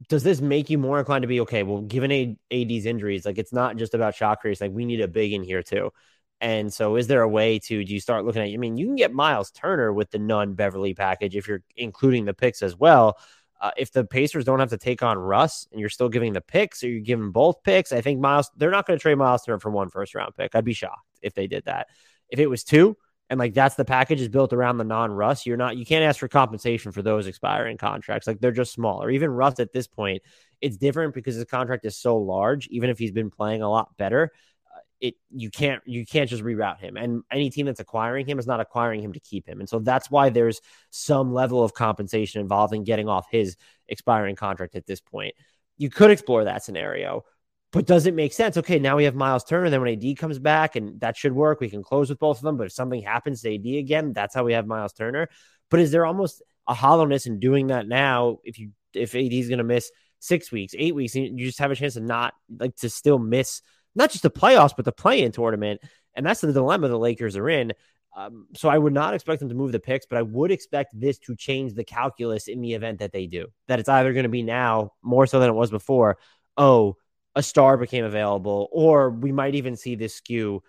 does 0.08 0.22
this 0.22 0.40
make 0.40 0.70
you 0.70 0.78
more 0.78 0.98
inclined 0.98 1.22
to 1.22 1.28
be 1.28 1.40
okay? 1.40 1.62
Well, 1.64 1.80
given 1.82 2.38
AD's 2.52 2.86
injuries, 2.86 3.26
like 3.26 3.38
it's 3.38 3.52
not 3.52 3.76
just 3.76 3.94
about 3.94 4.14
shot 4.14 4.40
creation. 4.40 4.66
Like 4.68 4.76
we 4.76 4.84
need 4.84 5.00
a 5.00 5.08
big 5.08 5.32
in 5.32 5.42
here 5.42 5.62
too. 5.62 5.92
And 6.40 6.72
so, 6.72 6.94
is 6.94 7.08
there 7.08 7.22
a 7.22 7.28
way 7.28 7.58
to 7.58 7.84
do 7.84 7.92
you 7.92 8.00
start 8.00 8.24
looking 8.24 8.42
at? 8.42 8.48
I 8.48 8.56
mean, 8.58 8.76
you 8.76 8.86
can 8.86 8.94
get 8.94 9.12
Miles 9.12 9.50
Turner 9.50 9.92
with 9.92 10.10
the 10.10 10.20
nunn 10.20 10.54
beverley 10.54 10.94
package 10.94 11.34
if 11.34 11.48
you're 11.48 11.62
including 11.76 12.26
the 12.26 12.34
picks 12.34 12.62
as 12.62 12.76
well. 12.76 13.18
Uh, 13.60 13.72
if 13.76 13.90
the 13.90 14.04
Pacers 14.04 14.44
don't 14.44 14.60
have 14.60 14.70
to 14.70 14.78
take 14.78 15.02
on 15.02 15.18
Russ 15.18 15.66
and 15.72 15.80
you're 15.80 15.88
still 15.88 16.08
giving 16.08 16.32
the 16.32 16.40
picks 16.40 16.84
or 16.84 16.88
you're 16.88 17.00
giving 17.00 17.32
both 17.32 17.64
picks, 17.64 17.90
I 17.90 18.00
think 18.00 18.20
Miles, 18.20 18.48
they're 18.56 18.70
not 18.70 18.86
going 18.86 18.96
to 18.96 19.02
trade 19.02 19.16
Miles 19.16 19.42
Turner 19.42 19.58
for 19.58 19.70
one 19.70 19.90
first 19.90 20.14
round 20.14 20.36
pick. 20.36 20.54
I'd 20.54 20.64
be 20.64 20.74
shocked 20.74 21.08
if 21.22 21.34
they 21.34 21.48
did 21.48 21.64
that. 21.64 21.88
If 22.30 22.38
it 22.38 22.46
was 22.46 22.62
two 22.62 22.96
and 23.30 23.38
like 23.38 23.54
that's 23.54 23.74
the 23.74 23.84
package 23.84 24.20
is 24.20 24.28
built 24.28 24.52
around 24.52 24.78
the 24.78 24.84
non 24.84 25.12
Russ, 25.12 25.44
you're 25.44 25.56
not, 25.56 25.76
you 25.76 25.84
can't 25.84 26.04
ask 26.04 26.18
for 26.18 26.28
compensation 26.28 26.92
for 26.92 27.02
those 27.02 27.26
expiring 27.26 27.76
contracts. 27.76 28.26
Like 28.26 28.40
they're 28.40 28.52
just 28.52 28.72
smaller. 28.72 29.10
Even 29.10 29.30
Russ 29.30 29.60
at 29.60 29.72
this 29.72 29.86
point, 29.86 30.22
it's 30.60 30.76
different 30.76 31.14
because 31.14 31.34
his 31.34 31.44
contract 31.44 31.84
is 31.84 31.96
so 31.96 32.16
large, 32.16 32.68
even 32.68 32.90
if 32.90 32.98
he's 32.98 33.12
been 33.12 33.30
playing 33.30 33.62
a 33.62 33.70
lot 33.70 33.96
better 33.96 34.32
uh, 34.74 34.80
it 35.00 35.14
you 35.30 35.50
can't 35.50 35.82
you 35.86 36.06
can't 36.06 36.28
just 36.28 36.42
reroute 36.42 36.80
him 36.80 36.96
and 36.96 37.22
any 37.30 37.50
team 37.50 37.66
that's 37.66 37.80
acquiring 37.80 38.26
him 38.26 38.38
is 38.38 38.46
not 38.46 38.60
acquiring 38.60 39.00
him 39.00 39.12
to 39.12 39.20
keep 39.20 39.46
him 39.46 39.60
and 39.60 39.68
so 39.68 39.78
that's 39.78 40.10
why 40.10 40.28
there's 40.28 40.60
some 40.90 41.32
level 41.32 41.62
of 41.62 41.72
compensation 41.72 42.40
involved 42.40 42.74
in 42.74 42.84
getting 42.84 43.08
off 43.08 43.26
his 43.30 43.56
expiring 43.88 44.36
contract 44.36 44.74
at 44.74 44.86
this 44.86 45.00
point 45.00 45.34
you 45.78 45.88
could 45.88 46.10
explore 46.10 46.44
that 46.44 46.62
scenario 46.62 47.24
but 47.72 47.86
does 47.86 48.06
it 48.06 48.14
make 48.14 48.32
sense 48.32 48.56
okay 48.56 48.78
now 48.78 48.96
we 48.96 49.04
have 49.04 49.14
miles 49.14 49.44
turner 49.44 49.70
then 49.70 49.80
when 49.80 49.92
ad 49.92 50.18
comes 50.18 50.38
back 50.38 50.76
and 50.76 51.00
that 51.00 51.16
should 51.16 51.32
work 51.32 51.60
we 51.60 51.70
can 51.70 51.82
close 51.82 52.08
with 52.08 52.18
both 52.18 52.38
of 52.38 52.42
them 52.42 52.56
but 52.56 52.66
if 52.66 52.72
something 52.72 53.02
happens 53.02 53.42
to 53.42 53.54
ad 53.54 53.66
again 53.66 54.12
that's 54.12 54.34
how 54.34 54.44
we 54.44 54.52
have 54.52 54.66
miles 54.66 54.92
turner 54.92 55.28
but 55.70 55.80
is 55.80 55.90
there 55.90 56.06
almost 56.06 56.42
a 56.66 56.74
hollowness 56.74 57.26
in 57.26 57.38
doing 57.38 57.68
that 57.68 57.86
now 57.86 58.38
if 58.44 58.58
you 58.58 58.70
if 58.94 59.14
ad 59.14 59.32
is 59.32 59.48
going 59.48 59.58
to 59.58 59.64
miss 59.64 59.90
six 60.18 60.50
weeks 60.50 60.74
eight 60.76 60.94
weeks 60.94 61.14
you 61.14 61.46
just 61.46 61.58
have 61.58 61.70
a 61.70 61.76
chance 61.76 61.94
to 61.94 62.00
not 62.00 62.34
like 62.58 62.74
to 62.76 62.88
still 62.88 63.18
miss 63.18 63.62
not 63.98 64.10
just 64.10 64.22
the 64.22 64.30
playoffs, 64.30 64.74
but 64.74 64.84
the 64.84 64.92
play 64.92 65.22
in 65.22 65.32
tournament. 65.32 65.80
And 66.14 66.24
that's 66.24 66.40
the 66.40 66.52
dilemma 66.52 66.88
the 66.88 66.98
Lakers 66.98 67.36
are 67.36 67.48
in. 67.48 67.72
Um, 68.16 68.46
so 68.56 68.68
I 68.68 68.78
would 68.78 68.92
not 68.92 69.14
expect 69.14 69.40
them 69.40 69.48
to 69.50 69.54
move 69.54 69.72
the 69.72 69.80
picks, 69.80 70.06
but 70.06 70.18
I 70.18 70.22
would 70.22 70.50
expect 70.50 70.98
this 70.98 71.18
to 71.20 71.36
change 71.36 71.74
the 71.74 71.84
calculus 71.84 72.48
in 72.48 72.60
the 72.60 72.74
event 72.74 73.00
that 73.00 73.12
they 73.12 73.26
do. 73.26 73.48
That 73.66 73.80
it's 73.80 73.88
either 73.88 74.12
going 74.12 74.24
to 74.24 74.28
be 74.28 74.42
now 74.42 74.92
more 75.02 75.26
so 75.26 75.38
than 75.40 75.50
it 75.50 75.54
was 75.54 75.70
before. 75.70 76.18
Oh, 76.56 76.96
a 77.38 77.42
star 77.42 77.76
became 77.76 78.04
available, 78.04 78.68
or 78.72 79.10
we 79.10 79.30
might 79.30 79.54
even 79.54 79.76
see 79.76 79.94
this 79.94 80.12
skew. 80.12 80.60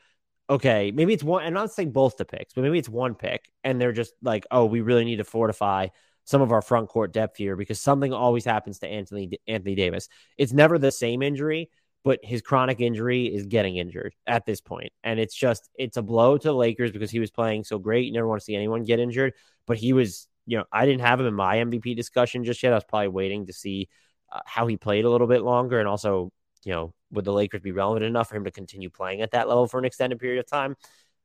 Okay, 0.52 0.92
maybe 0.92 1.14
it's 1.14 1.24
one, 1.24 1.42
and 1.44 1.58
I'm 1.58 1.64
not 1.66 1.74
saying 1.74 1.92
both 1.92 2.16
the 2.16 2.26
picks, 2.26 2.54
but 2.54 2.62
maybe 2.62 2.78
it's 2.78 2.88
one 2.88 3.16
pick, 3.16 3.52
and 3.64 3.82
they're 3.82 3.92
just 3.92 4.14
like, 4.22 4.46
oh, 4.52 4.66
we 4.66 4.82
really 4.82 5.04
need 5.04 5.16
to 5.16 5.24
fortify 5.24 5.88
some 6.26 6.42
of 6.44 6.52
our 6.52 6.62
front 6.62 6.88
court 6.88 7.12
depth 7.12 7.38
here 7.38 7.56
because 7.56 7.82
something 7.82 8.14
always 8.14 8.46
happens 8.46 8.78
to 8.80 8.88
Anthony 8.88 9.32
Anthony 9.48 9.74
Davis. 9.74 10.10
It's 10.38 10.54
never 10.54 10.78
the 10.78 10.92
same 10.92 11.24
injury, 11.24 11.72
but 12.04 12.20
his 12.22 12.44
chronic 12.44 12.82
injury 12.82 13.26
is 13.26 13.48
getting 13.48 13.78
injured 13.78 14.14
at 14.28 14.46
this. 14.46 14.62
And 15.04 15.20
it's 15.20 15.34
just, 15.34 15.72
it's 15.74 15.98
a 15.98 16.04
blow 16.04 16.38
to 16.38 16.48
the 16.48 16.54
Lakers 16.54 16.92
because 16.92 17.10
he 17.10 17.20
was 17.20 17.32
playing 17.32 17.64
so 17.64 17.80
great. 17.80 18.06
You 18.06 18.14
never 18.14 18.28
want 18.28 18.42
to 18.42 18.46
see 18.46 18.56
anyone 18.56 18.84
get 18.84 19.00
injured, 19.00 19.34
but 19.66 19.78
he 19.78 19.92
was, 19.92 20.28
you 20.46 20.60
know, 20.60 20.66
I 20.72 20.86
didn't 20.86 21.02
have 21.02 21.20
him 21.20 21.26
in 21.26 21.34
my 21.34 21.58
MVP 21.58 21.96
discussion 21.96 22.44
just 22.44 22.62
yet. 22.62 22.74
I 22.74 22.76
was 22.76 22.84
probably 22.84 23.08
waiting 23.08 23.48
to 23.48 23.54
see 23.54 23.90
uh, 24.32 24.42
how 24.46 24.68
he 24.68 24.78
played 24.78 25.06
a 25.06 25.10
little 25.10 25.26
bit 25.26 25.42
longer. 25.42 25.80
And 25.80 25.88
also, 25.88 26.32
you 26.64 26.74
know, 26.74 26.94
would 27.12 27.26
the 27.26 27.34
Lakers 27.34 27.62
be 27.62 27.72
relevant 27.72 28.06
enough 28.06 28.30
for 28.30 28.36
him 28.36 28.46
to 28.46 28.52
continue 28.52 28.90
playing 28.90 29.22
at 29.22 29.32
that 29.32 29.48
level 29.48 29.68
for 29.68 29.80
an 29.80 29.86
extended 29.86 30.20
period 30.20 30.40
of 30.40 30.48
time? 30.48 30.76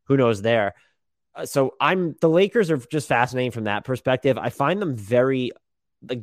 Who 0.04 0.16
knows 0.16 0.42
there? 0.42 0.74
Uh, 1.34 1.46
so 1.46 1.74
I'm 1.80 2.14
the 2.20 2.28
Lakers 2.28 2.70
are 2.70 2.76
just 2.76 3.08
fascinating 3.08 3.50
from 3.50 3.64
that 3.64 3.84
perspective. 3.84 4.38
I 4.38 4.50
find 4.50 4.80
them 4.80 4.94
very 4.94 5.50
like 6.08 6.22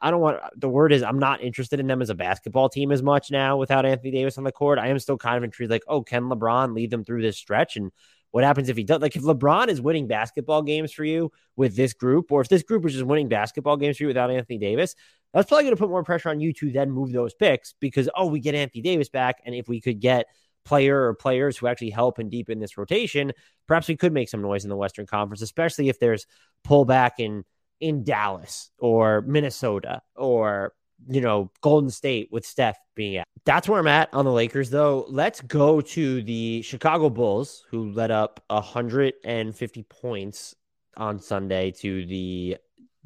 I 0.00 0.10
don't 0.10 0.20
want 0.20 0.40
the 0.56 0.68
word 0.68 0.92
is 0.92 1.02
I'm 1.02 1.18
not 1.18 1.42
interested 1.42 1.80
in 1.80 1.86
them 1.86 2.02
as 2.02 2.10
a 2.10 2.14
basketball 2.14 2.68
team 2.68 2.90
as 2.90 3.02
much 3.02 3.30
now 3.30 3.56
without 3.56 3.86
Anthony 3.86 4.10
Davis 4.10 4.38
on 4.38 4.44
the 4.44 4.52
court. 4.52 4.78
I 4.78 4.88
am 4.88 4.98
still 4.98 5.18
kind 5.18 5.36
of 5.36 5.44
intrigued, 5.44 5.70
like, 5.70 5.84
oh, 5.86 6.02
can 6.02 6.24
LeBron 6.24 6.74
lead 6.74 6.90
them 6.90 7.04
through 7.04 7.22
this 7.22 7.36
stretch? 7.36 7.76
And 7.76 7.92
what 8.30 8.44
happens 8.44 8.68
if 8.68 8.76
he 8.76 8.84
does? 8.84 9.00
Like, 9.00 9.16
if 9.16 9.22
LeBron 9.22 9.68
is 9.68 9.80
winning 9.80 10.08
basketball 10.08 10.62
games 10.62 10.92
for 10.92 11.04
you 11.04 11.30
with 11.56 11.76
this 11.76 11.92
group, 11.92 12.32
or 12.32 12.40
if 12.40 12.48
this 12.48 12.62
group 12.62 12.84
is 12.84 12.94
just 12.94 13.04
winning 13.04 13.28
basketball 13.28 13.76
games 13.76 13.96
for 13.96 14.04
you 14.04 14.08
without 14.08 14.30
Anthony 14.30 14.58
Davis, 14.58 14.96
that's 15.32 15.48
probably 15.48 15.64
going 15.64 15.76
to 15.76 15.80
put 15.80 15.90
more 15.90 16.04
pressure 16.04 16.28
on 16.28 16.40
you 16.40 16.52
to 16.54 16.70
then 16.70 16.90
move 16.90 17.12
those 17.12 17.34
picks 17.34 17.74
because, 17.80 18.08
oh, 18.16 18.26
we 18.26 18.40
get 18.40 18.54
Anthony 18.54 18.82
Davis 18.82 19.08
back. 19.08 19.40
And 19.44 19.54
if 19.54 19.68
we 19.68 19.80
could 19.80 20.00
get 20.00 20.26
player 20.64 21.06
or 21.06 21.14
players 21.14 21.56
who 21.56 21.66
actually 21.66 21.90
help 21.90 22.18
and 22.18 22.30
deepen 22.30 22.58
this 22.58 22.76
rotation, 22.76 23.32
perhaps 23.66 23.88
we 23.88 23.96
could 23.96 24.12
make 24.12 24.28
some 24.28 24.42
noise 24.42 24.64
in 24.64 24.70
the 24.70 24.76
Western 24.76 25.06
Conference, 25.06 25.42
especially 25.42 25.88
if 25.88 25.98
there's 25.98 26.26
pullback 26.66 27.12
in 27.18 27.44
in 27.80 28.04
Dallas 28.04 28.70
or 28.78 29.22
Minnesota 29.22 30.02
or 30.14 30.74
you 31.08 31.20
know 31.20 31.50
Golden 31.62 31.90
State 31.90 32.28
with 32.30 32.44
Steph 32.44 32.78
being 32.94 33.18
out. 33.18 33.24
That's 33.44 33.68
where 33.68 33.80
I'm 33.80 33.86
at 33.86 34.12
on 34.12 34.24
the 34.24 34.32
Lakers, 34.32 34.68
though. 34.68 35.06
Let's 35.08 35.40
go 35.40 35.80
to 35.80 36.22
the 36.22 36.62
Chicago 36.62 37.08
Bulls, 37.08 37.64
who 37.70 37.90
led 37.92 38.10
up 38.10 38.44
150 38.48 39.82
points 39.84 40.54
on 40.96 41.18
Sunday 41.18 41.70
to 41.70 42.04
the 42.04 42.58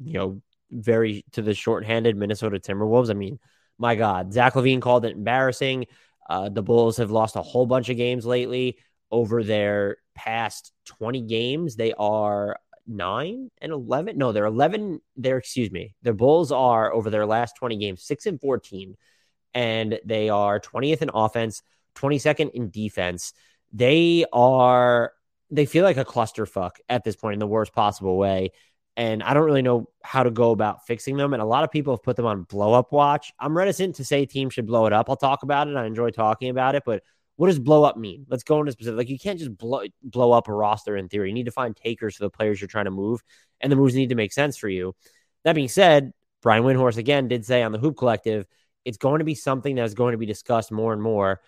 you 0.03 0.13
know 0.13 0.41
very 0.71 1.23
to 1.33 1.41
the 1.41 1.53
shorthanded 1.53 2.15
Minnesota 2.15 2.59
Timberwolves. 2.59 3.09
I 3.09 3.13
mean, 3.13 3.39
my 3.77 3.95
God, 3.95 4.33
Zach 4.33 4.53
LaVine 4.53 4.81
called 4.81 5.05
it 5.05 5.15
embarrassing. 5.15 5.85
Uh, 6.29 6.49
the 6.49 6.63
Bulls 6.63 6.97
have 6.97 7.11
lost 7.11 7.35
a 7.35 7.41
whole 7.41 7.65
bunch 7.65 7.89
of 7.89 7.97
games 7.97 8.25
lately. 8.25 8.77
Over 9.11 9.43
their 9.43 9.97
past 10.15 10.71
20 10.85 11.21
games, 11.21 11.75
they 11.75 11.93
are 11.93 12.57
nine 12.87 13.49
and 13.61 13.71
11. 13.71 14.17
No, 14.17 14.31
they're 14.31 14.45
11. 14.45 14.99
They're, 15.15 15.37
excuse 15.37 15.71
me, 15.71 15.93
their 16.01 16.13
Bulls 16.13 16.51
are 16.51 16.91
over 16.91 17.09
their 17.09 17.25
last 17.25 17.55
20 17.57 17.77
games, 17.77 18.03
six 18.03 18.25
and 18.25 18.41
14, 18.41 18.95
and 19.53 19.99
they 20.03 20.29
are 20.29 20.59
20th 20.59 21.01
in 21.01 21.11
offense, 21.13 21.61
22nd 21.95 22.51
in 22.51 22.71
defense. 22.71 23.33
They 23.71 24.25
are, 24.33 25.13
they 25.51 25.65
feel 25.65 25.83
like 25.83 25.97
a 25.97 26.05
clusterfuck 26.05 26.71
at 26.89 27.03
this 27.03 27.15
point 27.15 27.33
in 27.33 27.39
the 27.39 27.47
worst 27.47 27.73
possible 27.73 28.17
way 28.17 28.51
and 28.97 29.21
I 29.21 29.33
don't 29.33 29.43
really 29.43 29.61
know 29.61 29.89
how 30.03 30.23
to 30.23 30.31
go 30.31 30.51
about 30.51 30.85
fixing 30.85 31.17
them. 31.17 31.33
And 31.33 31.41
a 31.41 31.45
lot 31.45 31.63
of 31.63 31.71
people 31.71 31.93
have 31.93 32.03
put 32.03 32.15
them 32.15 32.25
on 32.25 32.43
blow 32.43 32.73
up 32.73 32.91
watch. 32.91 33.33
I'm 33.39 33.57
reticent 33.57 33.95
to 33.95 34.05
say 34.05 34.25
teams 34.25 34.53
should 34.53 34.67
blow 34.67 34.85
it 34.85 34.93
up. 34.93 35.09
I'll 35.09 35.17
talk 35.17 35.43
about 35.43 35.67
it. 35.67 35.75
I 35.75 35.85
enjoy 35.85 36.11
talking 36.11 36.49
about 36.49 36.75
it, 36.75 36.83
but 36.85 37.03
what 37.35 37.47
does 37.47 37.59
blow 37.59 37.83
up 37.83 37.97
mean? 37.97 38.25
Let's 38.29 38.43
go 38.43 38.59
into 38.59 38.71
specific. 38.71 38.97
Like 38.97 39.09
you 39.09 39.19
can't 39.19 39.37
just 39.37 39.57
blow 39.57 39.83
blow 40.01 40.31
up 40.31 40.47
a 40.47 40.53
roster 40.53 40.95
in 40.95 41.09
theory. 41.09 41.29
You 41.29 41.33
need 41.33 41.45
to 41.45 41.51
find 41.51 41.75
takers 41.75 42.15
for 42.15 42.23
the 42.23 42.29
players 42.29 42.61
you're 42.61 42.67
trying 42.69 42.85
to 42.85 42.91
move, 42.91 43.21
and 43.59 43.71
the 43.71 43.75
moves 43.75 43.95
need 43.95 44.09
to 44.09 44.15
make 44.15 44.31
sense 44.31 44.55
for 44.55 44.69
you. 44.69 44.95
That 45.43 45.53
being 45.53 45.67
said, 45.67 46.13
Brian 46.41 46.63
Windhorst 46.63 46.97
again 46.97 47.27
did 47.27 47.45
say 47.45 47.61
on 47.61 47.73
the 47.73 47.77
Hoop 47.77 47.97
Collective, 47.97 48.47
it's 48.85 48.97
going 48.97 49.19
to 49.19 49.25
be 49.25 49.35
something 49.35 49.75
that's 49.75 49.93
going 49.93 50.13
to 50.13 50.17
be 50.17 50.25
discussed 50.25 50.71
more 50.71 50.93
and 50.93 51.01
more 51.01 51.41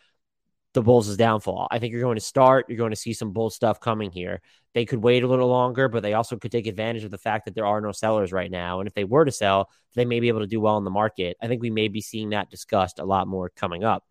the 0.77 0.84
Bulls' 0.84 1.17
downfall. 1.17 1.67
I 1.72 1.79
think 1.79 1.91
you're 1.91 2.03
going 2.03 2.17
to 2.17 2.22
start. 2.22 2.67
You're 2.69 2.77
going 2.77 2.91
to 2.91 2.96
see 2.96 3.12
some 3.12 3.31
bull 3.31 3.50
stuff 3.50 3.79
coming 3.79 4.12
here. 4.12 4.41
They 4.75 4.86
could 4.86 5.01
wait 5.01 5.24
a 5.24 5.27
little 5.27 5.48
longer, 5.48 5.88
but 5.89 6.03
they 6.03 6.13
also 6.13 6.38
could 6.38 6.51
take 6.51 6.67
advantage 6.67 7.03
of 7.03 7.10
the 7.10 7.17
fact 7.17 7.46
that 7.46 7.55
there 7.55 7.65
are 7.65 7.81
no 7.81 7.91
sellers 7.91 8.31
right 8.31 8.51
now. 8.51 8.79
And 8.79 8.88
if 8.88 8.93
they 8.93 9.03
were 9.03 9.25
to 9.25 9.31
sell, 9.31 9.72
they 9.96 10.05
may 10.05 10.19
be 10.19 10.27
able 10.27 10.41
to 10.41 10.48
do 10.48 10.62
well 10.62 10.77
in 10.77 10.84
the 10.84 10.91
market. 10.91 11.36
I 11.41 11.48
think 11.48 11.63
we 11.63 11.72
may 11.72 11.88
be 11.88 12.00
seeing 12.00 12.29
that 12.29 12.51
discussed 12.51 13.00
a 13.00 13.05
lot 13.05 13.27
more 13.27 13.50
coming 13.50 13.84
up. 13.84 14.03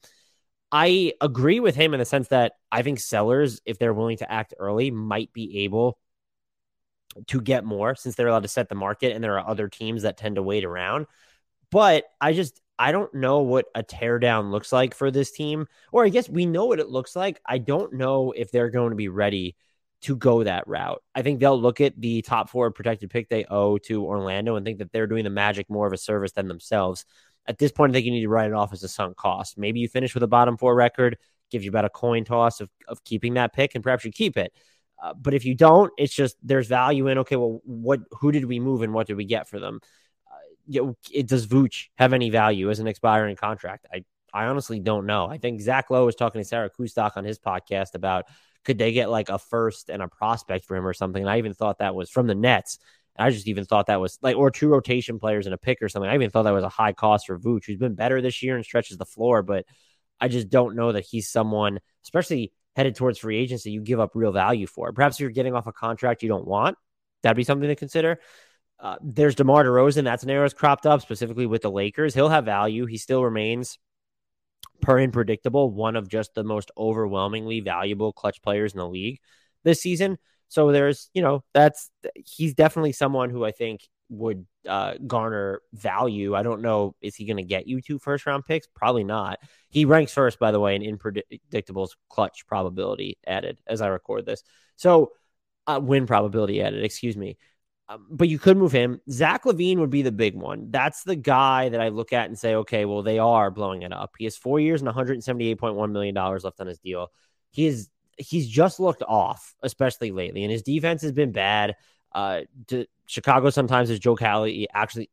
I 0.73 1.12
agree 1.20 1.61
with 1.61 1.76
him 1.76 1.94
in 1.94 2.00
the 2.00 2.04
sense 2.04 2.26
that 2.28 2.54
I 2.73 2.82
think 2.82 2.99
sellers, 2.99 3.61
if 3.64 3.78
they're 3.78 3.94
willing 3.94 4.16
to 4.16 4.30
act 4.30 4.52
early, 4.58 4.90
might 4.90 5.32
be 5.32 5.61
able 5.61 6.00
to 7.28 7.40
get 7.40 7.64
more 7.64 7.94
since 7.94 8.16
they're 8.16 8.26
allowed 8.26 8.42
to 8.42 8.49
set 8.49 8.68
the 8.68 8.75
market 8.75 9.14
and 9.14 9.23
there 9.23 9.38
are 9.38 9.49
other 9.49 9.68
teams 9.68 10.02
that 10.02 10.16
tend 10.16 10.35
to 10.35 10.42
wait 10.42 10.64
around. 10.64 11.06
But 11.70 12.06
I 12.20 12.32
just 12.32 12.61
I 12.78 12.92
don't 12.92 13.12
know 13.14 13.40
what 13.40 13.66
a 13.75 13.83
teardown 13.83 14.50
looks 14.50 14.73
like 14.73 14.95
for 14.95 15.11
this 15.11 15.30
team, 15.30 15.66
or 15.92 16.04
I 16.04 16.11
guess 16.11 16.28
we 16.28 16.47
know 16.47 16.66
what 16.66 16.80
it 16.80 16.88
looks 16.88 17.16
like. 17.16 17.40
I 17.47 17.59
don't 17.59 17.95
know 17.95 18.33
if 18.33 18.50
they're 18.50 18.71
going 18.71 18.90
to 18.90 18.97
be 18.97 19.09
ready 19.09 19.56
to 20.02 20.16
go 20.16 20.45
that 20.45 20.68
route. 20.68 21.02
I 21.14 21.23
think 21.23 21.40
they'll 21.40 21.61
look 21.61 21.80
at 21.80 21.99
the 21.99 22.23
top 22.23 22.50
four 22.50 22.71
protected 22.71 23.11
pick 23.11 23.28
they 23.28 23.45
owe 23.47 23.78
to 23.78 24.04
Orlando 24.04 24.56
and 24.56 24.64
think 24.64 24.78
that 24.78 24.92
they're 24.92 25.06
doing 25.06 25.25
the 25.25 25.30
Magic 25.30 25.71
more 25.71 25.87
of 25.87 25.92
a 25.92 25.99
service 25.99 26.33
than 26.33 26.49
themselves. 26.49 27.04
At 27.47 27.59
this 27.59 27.73
point, 27.73 27.90
I 27.90 27.95
think 27.95 28.06
you 28.06 28.12
need 28.12 28.23
to 28.23 28.28
write 28.28 28.50
it 28.50 28.54
off 28.54 28.73
as 28.73 28.83
a 28.83 28.88
sunk 28.88 29.16
cost. 29.16 29.56
Maybe 29.56 29.80
you 29.80 29.88
finish 29.88 30.12
with 30.14 30.23
a 30.23 30.28
bottom 30.28 30.56
four 30.56 30.75
record, 30.75 31.16
gives 31.50 31.64
you 31.64 31.71
about 31.71 31.85
a 31.85 31.90
coin 31.90 32.25
toss 32.25 32.61
of, 32.61 32.68
of 32.88 33.02
keeping 33.04 33.35
that 33.35 33.54
pick, 33.54 33.75
and 33.75 33.83
perhaps 33.83 34.04
you 34.04 34.12
keep 34.12 34.37
it. 34.37 34.52
Uh, 35.02 35.14
but 35.14 35.35
if 35.35 35.45
you 35.45 35.54
don't, 35.54 35.92
it's 35.99 36.14
just 36.14 36.37
there's 36.42 36.66
value 36.66 37.06
in 37.06 37.18
okay, 37.18 37.37
well, 37.37 37.61
what 37.64 38.00
who 38.12 38.33
did 38.33 38.45
we 38.47 38.61
move 38.61 38.83
and 38.83 38.92
what 38.92 39.06
did 39.06 39.16
we 39.16 39.25
get 39.25 39.49
for 39.49 39.61
them? 39.61 39.80
You 40.66 40.96
know, 41.12 41.23
does 41.23 41.46
Vooch 41.46 41.87
have 41.96 42.12
any 42.12 42.30
value 42.30 42.70
as 42.70 42.78
an 42.78 42.87
expiring 42.87 43.37
contract? 43.37 43.87
I 43.92 44.04
I 44.32 44.46
honestly 44.46 44.80
don't 44.80 45.06
know. 45.06 45.26
I 45.26 45.38
think 45.38 45.62
Zach 45.62 45.88
Lowe 45.88 46.04
was 46.04 46.14
talking 46.14 46.40
to 46.40 46.44
Sarah 46.44 46.68
Kustok 46.68 47.16
on 47.16 47.25
his 47.25 47.38
podcast 47.38 47.94
about 47.94 48.26
could 48.64 48.76
they 48.76 48.92
get 48.92 49.08
like 49.08 49.30
a 49.30 49.38
first 49.38 49.88
and 49.88 50.02
a 50.02 50.08
prospect 50.08 50.66
for 50.66 50.76
him 50.76 50.87
or 50.87 50.92
something. 50.92 51.23
And 51.23 51.30
I 51.30 51.38
even 51.38 51.54
thought 51.54 51.78
that 51.78 51.94
was 51.94 52.11
from 52.11 52.26
the 52.26 52.35
Nets. 52.35 52.78
I 53.18 53.30
just 53.30 53.49
even 53.49 53.64
thought 53.64 53.87
that 53.87 54.00
was 54.00 54.18
like, 54.20 54.37
or 54.37 54.50
two 54.50 54.68
rotation 54.68 55.18
players 55.18 55.46
and 55.46 55.54
a 55.54 55.58
pick 55.58 55.80
or 55.80 55.88
something. 55.88 56.11
I 56.11 56.14
even 56.14 56.28
thought 56.28 56.42
that 56.42 56.50
was 56.50 56.64
a 56.64 56.68
high 56.68 56.92
cost 56.92 57.28
for 57.28 57.38
Vooch, 57.38 57.64
who's 57.64 57.78
been 57.78 57.94
better 57.94 58.20
this 58.20 58.42
year 58.42 58.56
and 58.56 58.64
stretches 58.64 58.99
the 58.99 59.06
floor, 59.06 59.42
but 59.42 59.64
I 60.20 60.28
just 60.28 60.50
don't 60.50 60.76
know 60.76 60.92
that 60.92 61.06
he's 61.06 61.30
someone, 61.30 61.80
especially 62.04 62.52
headed 62.75 62.94
towards 62.94 63.18
free 63.18 63.38
agency, 63.38 63.70
you 63.70 63.80
give 63.80 64.00
up 64.00 64.11
real 64.14 64.32
value 64.32 64.66
for. 64.66 64.92
Perhaps 64.92 65.18
you're 65.18 65.30
getting 65.30 65.54
off 65.54 65.66
a 65.66 65.73
contract 65.73 66.23
you 66.23 66.28
don't 66.28 66.46
want. 66.46 66.76
That'd 67.23 67.37
be 67.37 67.44
something 67.44 67.68
to 67.68 67.75
consider. 67.76 68.20
Uh, 68.78 68.97
there's 69.02 69.35
DeMar 69.35 69.64
DeRozan. 69.64 70.04
That's 70.04 70.23
an 70.23 70.30
arrow's 70.30 70.54
cropped 70.54 70.87
up 70.87 71.00
specifically 71.00 71.47
with 71.47 71.62
the 71.62 71.71
Lakers. 71.71 72.14
He'll 72.14 72.28
have 72.28 72.45
value. 72.45 72.87
He 72.87 72.99
still 72.99 73.25
remains 73.25 73.78
per 74.80 74.99
inpredictable, 74.99 75.71
one 75.71 75.97
of 75.97 76.09
just 76.09 76.35
the 76.35 76.45
most 76.45 76.71
overwhelmingly 76.76 77.61
valuable 77.61 78.12
clutch 78.12 78.42
players 78.42 78.73
in 78.73 78.78
the 78.78 78.88
league 78.88 79.21
this 79.64 79.80
season. 79.80 80.18
So 80.49 80.71
there's, 80.73 81.11
you 81.14 81.23
know, 81.23 81.42
that's 81.54 81.90
he's 82.14 82.54
definitely 82.54 82.92
someone 82.92 83.30
who 83.30 83.45
I 83.45 83.50
think 83.50 83.80
would 84.09 84.47
uh, 84.68 84.95
garner 85.06 85.62
value. 85.73 86.35
I 86.35 86.42
don't 86.42 86.62
know, 86.62 86.95
is 87.00 87.16
he 87.16 87.25
going 87.25 87.38
to 87.38 87.42
get 87.42 87.66
you 87.66 87.80
two 87.80 87.99
first 87.99 88.26
round 88.26 88.45
picks? 88.45 88.68
Probably 88.68 89.04
not. 89.04 89.38
He 89.71 89.85
ranks 89.85 90.12
first, 90.12 90.38
by 90.38 90.52
the 90.52 90.61
way, 90.61 90.76
in 90.76 90.83
inpredictable's 90.83 91.97
clutch 92.09 92.47
probability 92.47 93.18
added 93.26 93.59
as 93.66 93.80
I 93.80 93.88
record 93.88 94.26
this. 94.26 94.42
So 94.76 95.12
uh, 95.66 95.80
win 95.83 96.06
probability 96.06 96.62
added, 96.62 96.85
excuse 96.85 97.16
me. 97.16 97.38
But 98.10 98.28
you 98.28 98.38
could 98.38 98.56
move 98.56 98.72
him. 98.72 99.00
Zach 99.08 99.44
LaVine 99.44 99.78
would 99.78 99.90
be 99.90 100.02
the 100.02 100.10
big 100.10 100.34
one. 100.34 100.70
That's 100.70 101.04
the 101.04 101.14
guy 101.14 101.68
that 101.68 101.80
I 101.80 101.88
look 101.88 102.12
at 102.12 102.26
and 102.26 102.36
say, 102.36 102.56
okay, 102.56 102.84
well, 102.84 103.02
they 103.02 103.20
are 103.20 103.50
blowing 103.50 103.82
it 103.82 103.92
up. 103.92 104.14
He 104.18 104.24
has 104.24 104.36
four 104.36 104.58
years 104.58 104.82
and 104.82 104.90
$178.1 104.90 105.92
million 105.92 106.14
left 106.14 106.60
on 106.60 106.66
his 106.66 106.80
deal. 106.80 107.12
He 107.52 107.66
is 107.66 107.88
he's 108.18 108.48
just 108.48 108.80
looked 108.80 109.02
off, 109.02 109.54
especially 109.62 110.10
lately, 110.10 110.42
and 110.42 110.50
his 110.50 110.62
defense 110.62 111.02
has 111.02 111.12
been 111.12 111.32
bad. 111.32 111.76
Uh, 112.12 112.40
to, 112.68 112.86
Chicago 113.06 113.50
sometimes, 113.50 113.90
as 113.90 113.98
Joe 113.98 114.16
Cowley 114.16 114.68
actually 114.72 115.10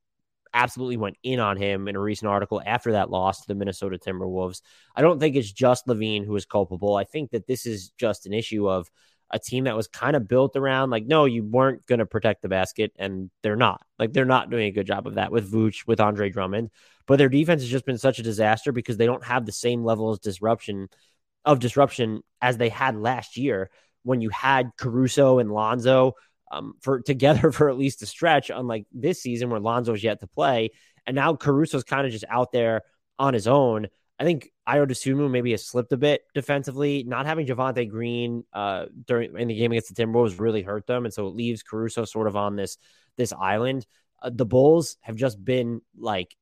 absolutely 0.54 0.98
went 0.98 1.18
in 1.24 1.40
on 1.40 1.58
him 1.58 1.88
in 1.88 1.96
a 1.96 2.00
recent 2.00 2.30
article 2.30 2.62
after 2.66 2.94
that 2.94 3.10
loss 3.10 3.42
to 3.42 3.48
the 3.48 3.56
Minnesota 3.56 3.98
Timberwolves. 3.98 4.62
I 4.96 5.02
don't 5.02 5.20
think 5.20 5.36
it's 5.36 5.52
just 5.52 5.88
LaVine 5.88 6.26
who 6.26 6.36
is 6.36 6.46
culpable. 6.46 6.96
I 6.96 7.04
think 7.04 7.32
that 7.32 7.48
this 7.48 7.66
is 7.66 7.90
just 7.98 8.26
an 8.26 8.34
issue 8.34 8.70
of 8.70 8.90
a 9.34 9.40
team 9.40 9.64
that 9.64 9.76
was 9.76 9.88
kind 9.88 10.16
of 10.16 10.28
built 10.28 10.56
around 10.56 10.92
like, 10.92 11.08
no, 11.08 11.26
you 11.26 11.44
weren't 11.44 11.86
going 11.88 12.00
to 12.00 12.06
protect 12.06 12.44
the 12.44 12.50
basket, 12.50 12.94
and 12.98 13.32
they're 13.42 13.56
not. 13.56 13.82
Like 13.98 14.14
they're 14.14 14.26
not 14.26 14.52
doing 14.52 14.68
a 14.68 14.72
good 14.72 14.86
job 14.86 15.08
of 15.08 15.16
that 15.16 15.32
with 15.32 15.52
Vooch, 15.52 15.88
with 15.88 16.00
Andre 16.00 16.30
Drummond. 16.30 16.70
But 17.08 17.18
their 17.18 17.30
defense 17.30 17.64
has 17.64 17.72
just 17.72 17.86
been 17.86 17.98
such 17.98 18.20
a 18.20 18.24
disaster 18.24 18.72
because 18.72 18.96
they 18.96 19.08
don't 19.08 19.26
have 19.26 19.46
the 19.46 19.52
same 19.52 19.84
level 19.84 20.12
of 20.12 20.22
disruption 20.22 20.88
of 21.44 21.60
disruption 21.60 22.22
as 22.42 22.58
they 22.58 22.70
had 22.70 22.96
last 22.96 23.36
year 23.36 23.70
when 24.04 24.22
you 24.22 24.30
had 24.30 24.72
Caruso 24.78 25.40
and 25.40 25.52
Lonzo 25.52 26.14
um, 26.52 26.76
for 26.80 27.02
together 27.06 27.52
for 27.52 27.70
at 27.70 27.78
least 27.78 28.04
a 28.04 28.06
stretch, 28.06 28.52
unlike 28.52 28.86
this 28.94 29.22
season 29.22 29.50
where 29.50 29.60
Lonzo's 29.60 30.04
yet 30.04 30.20
to 30.20 30.28
play. 30.28 30.70
And 31.08 31.16
now 31.16 31.36
Caruso's 31.36 31.84
kind 31.84 32.06
of 32.06 32.14
just 32.14 32.26
out 32.30 32.52
there 32.52 32.84
on 33.18 33.34
his 33.34 33.48
own. 33.48 33.88
I 34.24 34.26
think 34.26 34.54
Ayo 34.66 34.88
Dosunmu 34.88 35.30
maybe 35.30 35.52
has 35.52 35.66
slipped 35.66 35.92
a 35.92 35.98
bit 35.98 36.22
defensively. 36.34 37.04
Not 37.04 37.26
having 37.26 37.46
Javonte 37.46 37.90
Green 37.90 38.46
uh, 38.54 38.86
during 39.06 39.38
in 39.38 39.50
the 39.50 39.56
game 39.56 39.74
against 39.74 39.94
the 39.94 40.02
Timberwolves 40.02 40.40
really 40.40 40.62
hurt 40.62 40.88
them, 40.88 41.04
and 41.04 41.14
so 41.14 41.28
it 41.28 41.36
leaves 41.36 41.62
Caruso 41.62 42.06
sort 42.06 42.28
of 42.28 42.38
on 42.38 42.56
this 42.56 42.78
this 43.18 43.34
island. 43.34 43.86
Uh, 44.22 44.30
the 44.34 44.46
Bulls 44.46 44.96
have 45.02 45.18
just 45.18 45.44
been 45.44 45.82
like 45.98 46.38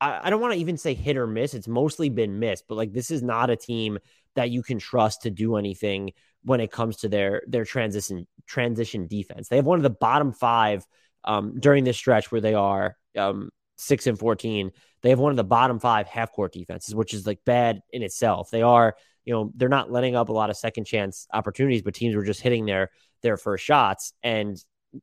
I, 0.00 0.22
I 0.24 0.30
don't 0.30 0.40
want 0.40 0.54
to 0.54 0.58
even 0.58 0.76
say 0.76 0.94
hit 0.94 1.16
or 1.16 1.28
miss. 1.28 1.54
It's 1.54 1.68
mostly 1.68 2.08
been 2.08 2.40
missed, 2.40 2.64
but 2.68 2.74
like 2.74 2.92
this 2.92 3.12
is 3.12 3.22
not 3.22 3.50
a 3.50 3.56
team 3.56 4.00
that 4.34 4.50
you 4.50 4.64
can 4.64 4.80
trust 4.80 5.22
to 5.22 5.30
do 5.30 5.54
anything 5.54 6.14
when 6.42 6.58
it 6.58 6.72
comes 6.72 6.96
to 6.98 7.08
their 7.08 7.42
their 7.46 7.64
transition 7.64 8.26
transition 8.46 9.06
defense. 9.06 9.46
They 9.46 9.56
have 9.56 9.66
one 9.66 9.78
of 9.78 9.84
the 9.84 9.90
bottom 9.90 10.32
five 10.32 10.84
um, 11.22 11.60
during 11.60 11.84
this 11.84 11.96
stretch 11.96 12.32
where 12.32 12.40
they 12.40 12.54
are 12.54 12.96
um, 13.16 13.50
six 13.76 14.08
and 14.08 14.18
fourteen 14.18 14.72
they 15.02 15.10
have 15.10 15.18
one 15.18 15.30
of 15.30 15.36
the 15.36 15.44
bottom 15.44 15.78
five 15.78 16.06
half 16.06 16.32
court 16.32 16.52
defenses, 16.52 16.94
which 16.94 17.14
is 17.14 17.26
like 17.26 17.44
bad 17.44 17.82
in 17.90 18.02
itself. 18.02 18.50
They 18.50 18.62
are, 18.62 18.96
you 19.24 19.32
know, 19.32 19.52
they're 19.54 19.68
not 19.68 19.90
letting 19.90 20.16
up 20.16 20.28
a 20.28 20.32
lot 20.32 20.50
of 20.50 20.56
second 20.56 20.84
chance 20.84 21.26
opportunities, 21.32 21.82
but 21.82 21.94
teams 21.94 22.14
were 22.14 22.24
just 22.24 22.40
hitting 22.40 22.66
their 22.66 22.90
their 23.22 23.36
first 23.36 23.64
shots. 23.64 24.12
And 24.22 24.56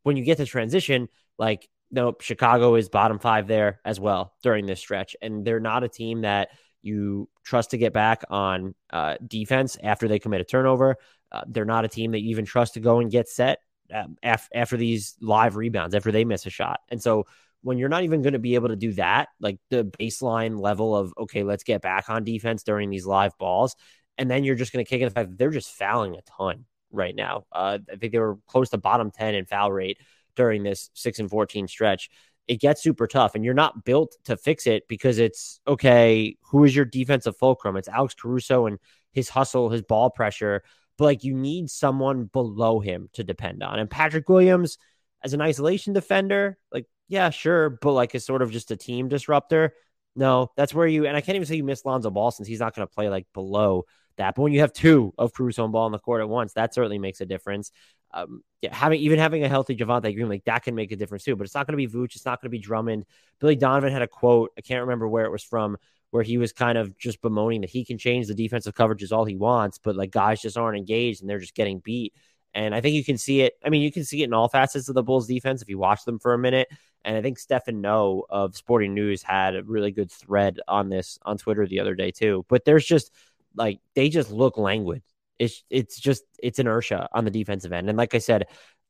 when 0.04 0.18
you 0.18 0.24
get 0.24 0.38
to 0.38 0.46
transition, 0.46 1.08
like 1.38 1.68
nope, 1.92 2.22
Chicago 2.22 2.76
is 2.76 2.90
bottom 2.90 3.20
five 3.20 3.48
there 3.48 3.80
as 3.84 4.00
well 4.00 4.34
during 4.44 4.66
this 4.66 4.80
stretch, 4.80 5.16
and 5.22 5.46
they're 5.46 5.60
not 5.60 5.84
a 5.84 5.90
team 5.90 6.22
that 6.22 6.50
you 6.82 7.28
trust 7.44 7.72
to 7.72 7.78
get 7.78 7.94
back 7.94 8.24
on 8.30 8.74
uh, 8.92 9.16
defense 9.26 9.78
after 9.84 10.08
they 10.08 10.20
commit 10.20 10.42
a 10.42 10.46
turnover. 10.46 10.96
Uh, 11.32 11.42
they're 11.48 11.66
not 11.66 11.86
a 11.86 11.90
team 11.90 12.12
that 12.12 12.22
you 12.22 12.30
even 12.30 12.46
trust 12.46 12.76
to 12.76 12.80
go 12.80 13.00
and 13.00 13.12
get 13.12 13.28
set 13.28 13.60
um, 13.94 14.18
af- 14.24 14.50
after 14.54 14.78
these 14.78 15.16
live 15.22 15.56
rebounds 15.56 15.94
after 15.94 16.12
they 16.12 16.26
miss 16.26 16.46
a 16.46 16.50
shot. 16.50 16.80
And 16.90 17.02
so 17.02 17.26
when 17.62 17.78
you're 17.78 17.90
not 17.90 18.04
even 18.04 18.22
going 18.22 18.34
to 18.34 18.40
be 18.40 18.56
able 18.56 18.70
to 18.70 18.76
do 18.76 18.94
that, 18.94 19.30
like 19.40 19.60
the 19.70 19.84
baseline 19.84 20.60
level 20.60 20.96
of, 20.96 21.14
okay, 21.18 21.44
let's 21.44 21.64
get 21.64 21.82
back 21.82 22.10
on 22.10 22.24
defense 22.24 22.64
during 22.64 22.90
these 22.90 23.06
live 23.06 23.38
balls. 23.38 23.76
And 24.18 24.30
then 24.30 24.44
you're 24.44 24.56
just 24.56 24.74
going 24.74 24.84
to 24.84 24.90
kick 24.90 25.02
in 25.02 25.08
the 25.08 25.14
fact 25.14 25.30
that 25.30 25.38
they're 25.38 25.50
just 25.50 25.74
fouling 25.74 26.16
a 26.16 26.22
ton 26.22 26.66
right 26.92 27.16
now. 27.16 27.46
Uh, 27.52 27.80
I 27.92 27.96
think 27.96 28.12
they 28.12 28.20
were 28.20 28.38
close 28.48 28.70
to 28.70 28.78
bottom 28.78 29.12
10 29.12 29.36
in 29.36 29.46
foul 29.46 29.72
rate 29.72 29.98
during 30.36 30.64
this 30.64 30.90
6 30.94 31.20
and 31.20 31.30
14 31.30 31.68
stretch. 31.68 32.10
It 32.48 32.60
gets 32.60 32.82
super 32.82 33.06
tough, 33.06 33.36
and 33.36 33.46
you're 33.46 33.54
not 33.54 33.86
built 33.86 34.16
to 34.26 34.36
fix 34.36 34.66
it 34.66 34.88
because 34.88 35.20
it's 35.20 35.60
okay. 35.68 36.36
Who 36.50 36.64
is 36.64 36.76
your 36.76 36.86
defensive 36.86 37.38
fulcrum? 37.38 37.78
It's 37.78 37.88
Alex 37.88 38.16
Caruso 38.16 38.66
and 38.66 38.80
his 39.12 39.30
hustle, 39.30 39.70
his 39.70 39.84
ball 39.84 40.10
pressure. 40.10 40.64
But 40.98 41.06
like 41.06 41.24
you 41.24 41.36
need 41.36 41.70
someone 41.70 42.26
below 42.26 42.80
him 42.80 43.10
to 43.14 43.24
depend 43.24 43.62
on. 43.62 43.78
And 43.78 43.90
Patrick 43.90 44.28
Williams, 44.30 44.78
as 45.24 45.34
an 45.34 45.42
isolation 45.42 45.94
defender, 45.94 46.58
like, 46.72 46.86
yeah, 47.10 47.32
sure, 47.32 47.72
but 47.72 47.92
like 47.92 48.16
is 48.16 48.26
sort 48.26 48.42
of 48.42 48.52
just 48.52 48.72
a 48.72 48.78
team 48.78 49.10
disruptor. 49.10 49.74
No, 50.16 50.52
that's 50.56 50.74
where 50.74 50.88
you 50.88 51.06
and 51.06 51.18
I 51.18 51.22
can't 51.22 51.36
even 51.36 51.46
say 51.48 51.56
you 51.56 51.64
miss 51.64 51.84
Lonzo 51.84 52.12
Ball 52.12 52.32
since 52.32 52.48
he's 52.48 52.60
not 52.60 52.76
going 52.76 52.88
to 52.88 52.94
play 52.94 53.10
like 53.10 53.26
below 53.34 53.86
that. 54.18 54.36
But 54.36 54.44
when 54.44 54.54
you 54.54 54.62
have 54.62 54.72
two 54.72 55.14
of 55.18 55.34
Caruso 55.34 55.64
and 55.64 55.74
Ball 55.74 55.86
on 55.86 55.92
the 55.92 56.00
court 56.00 56.22
at 56.22 56.30
once, 56.30 56.54
that 56.54 56.74
certainly 56.74 57.00
makes 57.00 57.20
a 57.20 57.26
difference. 57.26 57.72
Um, 58.12 58.44
yeah, 58.62 58.76
having 58.76 59.00
even 59.02 59.20
having 59.20 59.44
a 59.44 59.50
healthy 59.50 59.76
Javonte 59.76 60.14
Green, 60.14 60.30
like 60.30 60.46
that 60.46 60.64
can 60.64 60.76
make 60.76 60.92
a 60.92 60.96
difference 60.96 61.24
too. 61.24 61.36
But 61.36 61.46
it's 61.46 61.56
not 61.56 61.68
going 61.68 61.78
to 61.78 61.88
be 61.88 61.92
Vooch, 61.92 62.16
it's 62.16 62.26
not 62.26 62.42
going 62.42 62.48
to 62.48 62.58
be 62.58 62.60
Drummond. 62.60 63.06
Billy 63.40 63.56
Donovan 63.56 63.92
had 63.92 64.02
a 64.02 64.08
quote, 64.08 64.52
I 64.58 64.62
can't 64.62 64.82
remember 64.82 65.08
where 65.08 65.26
it 65.26 65.32
was 65.32 65.44
from, 65.44 65.78
where 66.12 66.24
he 66.24 66.38
was 66.38 66.54
kind 66.54 66.78
of 66.78 66.98
just 66.98 67.22
bemoaning 67.22 67.62
that 67.62 67.70
he 67.70 67.86
can 67.86 67.98
change 67.98 68.28
the 68.28 68.36
defensive 68.36 68.76
coverages 68.76 69.12
all 69.12 69.26
he 69.26 69.36
wants, 69.36 69.80
but 69.80 69.96
like 69.96 70.12
guys 70.12 70.42
just 70.42 70.58
aren't 70.58 70.78
engaged 70.78 71.22
and 71.22 71.30
they're 71.30 71.40
just 71.40 71.56
getting 71.56 71.80
beat. 71.80 72.14
And 72.54 72.74
I 72.74 72.82
think 72.82 72.96
you 72.96 73.04
can 73.04 73.18
see 73.18 73.42
it. 73.42 73.54
I 73.64 73.70
mean, 73.70 73.84
you 73.84 73.92
can 73.92 74.04
see 74.04 74.22
it 74.22 74.26
in 74.26 74.34
all 74.34 74.50
facets 74.50 74.90
of 74.90 74.96
the 74.96 75.04
Bulls 75.04 75.28
defense 75.28 75.62
if 75.62 75.70
you 75.70 75.78
watch 75.78 76.04
them 76.06 76.20
for 76.20 76.34
a 76.34 76.38
minute. 76.38 76.68
And 77.06 77.16
I 77.16 77.22
think 77.22 77.40
Stephen 77.40 77.82
Noh 77.82 78.24
of 78.30 78.56
Sporting 78.56 78.94
News 78.94 79.24
had 79.24 79.56
a 79.56 79.64
really 79.64 79.92
good 79.92 80.12
thread 80.12 80.60
on 80.68 80.90
this 80.90 81.20
on 81.24 81.38
Twitter 81.38 81.66
the 81.66 81.80
other 81.80 81.96
day 81.96 82.12
too. 82.12 82.46
But 82.50 82.66
there's 82.66 82.86
just 82.86 83.12
like 83.56 83.80
they 83.96 84.10
just 84.10 84.32
look 84.32 84.58
languid. 84.58 85.04
It's 85.38 85.64
it's 85.70 86.00
just 86.00 86.24
it's 86.42 86.60
inertia 86.60 87.08
on 87.14 87.26
the 87.26 87.32
defensive 87.32 87.72
end. 87.72 87.90
And 87.90 87.98
like 87.98 88.14
I 88.16 88.20
said, 88.20 88.48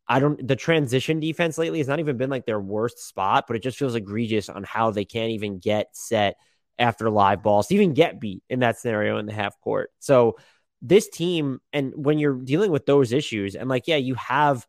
I 0.08 0.20
don't 0.20 0.46
the 0.46 0.56
transition 0.56 1.20
defense 1.20 1.58
lately 1.58 1.78
has 1.78 1.88
not 1.88 2.00
even 2.00 2.18
been 2.18 2.32
like 2.32 2.46
their 2.46 2.60
worst 2.60 3.08
spot, 3.08 3.46
but 3.48 3.56
it 3.56 3.63
just 3.63 3.78
feels 3.78 3.96
egregious 3.96 4.50
on 4.50 4.63
how 4.63 4.92
they 4.92 5.06
can't 5.06 5.32
even 5.32 5.60
get 5.60 5.96
set 5.96 6.38
after 6.80 7.10
live 7.10 7.44
balls 7.44 7.68
to 7.68 7.75
even 7.75 7.94
get 7.94 8.20
beat 8.20 8.42
in 8.50 8.60
that 8.62 8.80
scenario 8.80 9.18
in 9.18 9.25
the 9.25 9.34
half 9.34 9.60
court. 9.60 9.92
So 10.00 10.38
this 10.82 11.10
team, 11.10 11.60
and 11.74 11.94
when 11.96 12.20
you're 12.20 12.36
dealing 12.36 12.72
with 12.72 12.86
those 12.86 13.12
issues, 13.12 13.56
and 13.56 13.70
like, 13.70 13.88
yeah, 13.88 13.98
you 13.98 14.16
have 14.16 14.66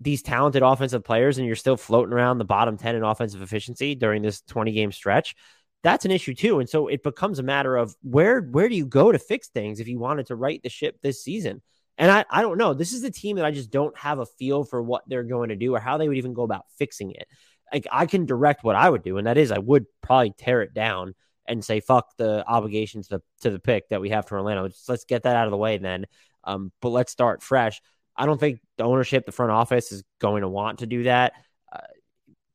these 0.00 0.22
talented 0.22 0.62
offensive 0.62 1.04
players 1.04 1.38
and 1.38 1.46
you're 1.46 1.56
still 1.56 1.76
floating 1.76 2.12
around 2.12 2.38
the 2.38 2.44
bottom 2.44 2.76
10 2.76 2.96
in 2.96 3.02
offensive 3.02 3.42
efficiency 3.42 3.94
during 3.94 4.22
this 4.22 4.40
20 4.42 4.72
game 4.72 4.92
stretch 4.92 5.34
that's 5.82 6.04
an 6.04 6.10
issue 6.10 6.34
too 6.34 6.60
and 6.60 6.68
so 6.68 6.88
it 6.88 7.02
becomes 7.02 7.38
a 7.38 7.42
matter 7.42 7.76
of 7.76 7.94
where 8.02 8.40
where 8.40 8.68
do 8.68 8.74
you 8.74 8.86
go 8.86 9.10
to 9.10 9.18
fix 9.18 9.48
things 9.48 9.80
if 9.80 9.88
you 9.88 9.98
wanted 9.98 10.26
to 10.26 10.36
right 10.36 10.62
the 10.62 10.68
ship 10.68 10.96
this 11.02 11.22
season 11.22 11.62
and 11.96 12.10
I, 12.10 12.24
I 12.30 12.42
don't 12.42 12.58
know 12.58 12.74
this 12.74 12.92
is 12.92 13.04
a 13.04 13.10
team 13.10 13.36
that 13.36 13.44
i 13.44 13.50
just 13.50 13.70
don't 13.70 13.96
have 13.98 14.18
a 14.18 14.26
feel 14.26 14.64
for 14.64 14.82
what 14.82 15.02
they're 15.06 15.24
going 15.24 15.48
to 15.50 15.56
do 15.56 15.74
or 15.74 15.80
how 15.80 15.98
they 15.98 16.08
would 16.08 16.18
even 16.18 16.34
go 16.34 16.42
about 16.42 16.66
fixing 16.78 17.12
it 17.12 17.26
like 17.72 17.86
i 17.92 18.06
can 18.06 18.26
direct 18.26 18.64
what 18.64 18.76
i 18.76 18.88
would 18.88 19.02
do 19.02 19.18
and 19.18 19.26
that 19.26 19.38
is 19.38 19.52
i 19.52 19.58
would 19.58 19.86
probably 20.02 20.32
tear 20.36 20.62
it 20.62 20.74
down 20.74 21.14
and 21.48 21.64
say 21.64 21.80
fuck 21.80 22.16
the 22.18 22.46
obligation 22.46 23.02
to 23.02 23.08
the 23.08 23.22
to 23.40 23.50
the 23.50 23.58
pick 23.58 23.88
that 23.88 24.00
we 24.00 24.10
have 24.10 24.28
for 24.28 24.38
Orlando. 24.38 24.68
Just 24.68 24.88
let's 24.88 25.04
get 25.04 25.22
that 25.24 25.34
out 25.34 25.46
of 25.46 25.50
the 25.50 25.56
way 25.56 25.78
then. 25.78 26.04
Um, 26.44 26.70
but 26.80 26.90
let's 26.90 27.10
start 27.10 27.42
fresh. 27.42 27.80
I 28.18 28.26
don't 28.26 28.38
think 28.38 28.60
the 28.76 28.84
ownership, 28.84 29.24
the 29.24 29.32
front 29.32 29.52
office, 29.52 29.92
is 29.92 30.02
going 30.20 30.42
to 30.42 30.48
want 30.48 30.80
to 30.80 30.86
do 30.86 31.04
that. 31.04 31.32
Uh, 31.72 31.78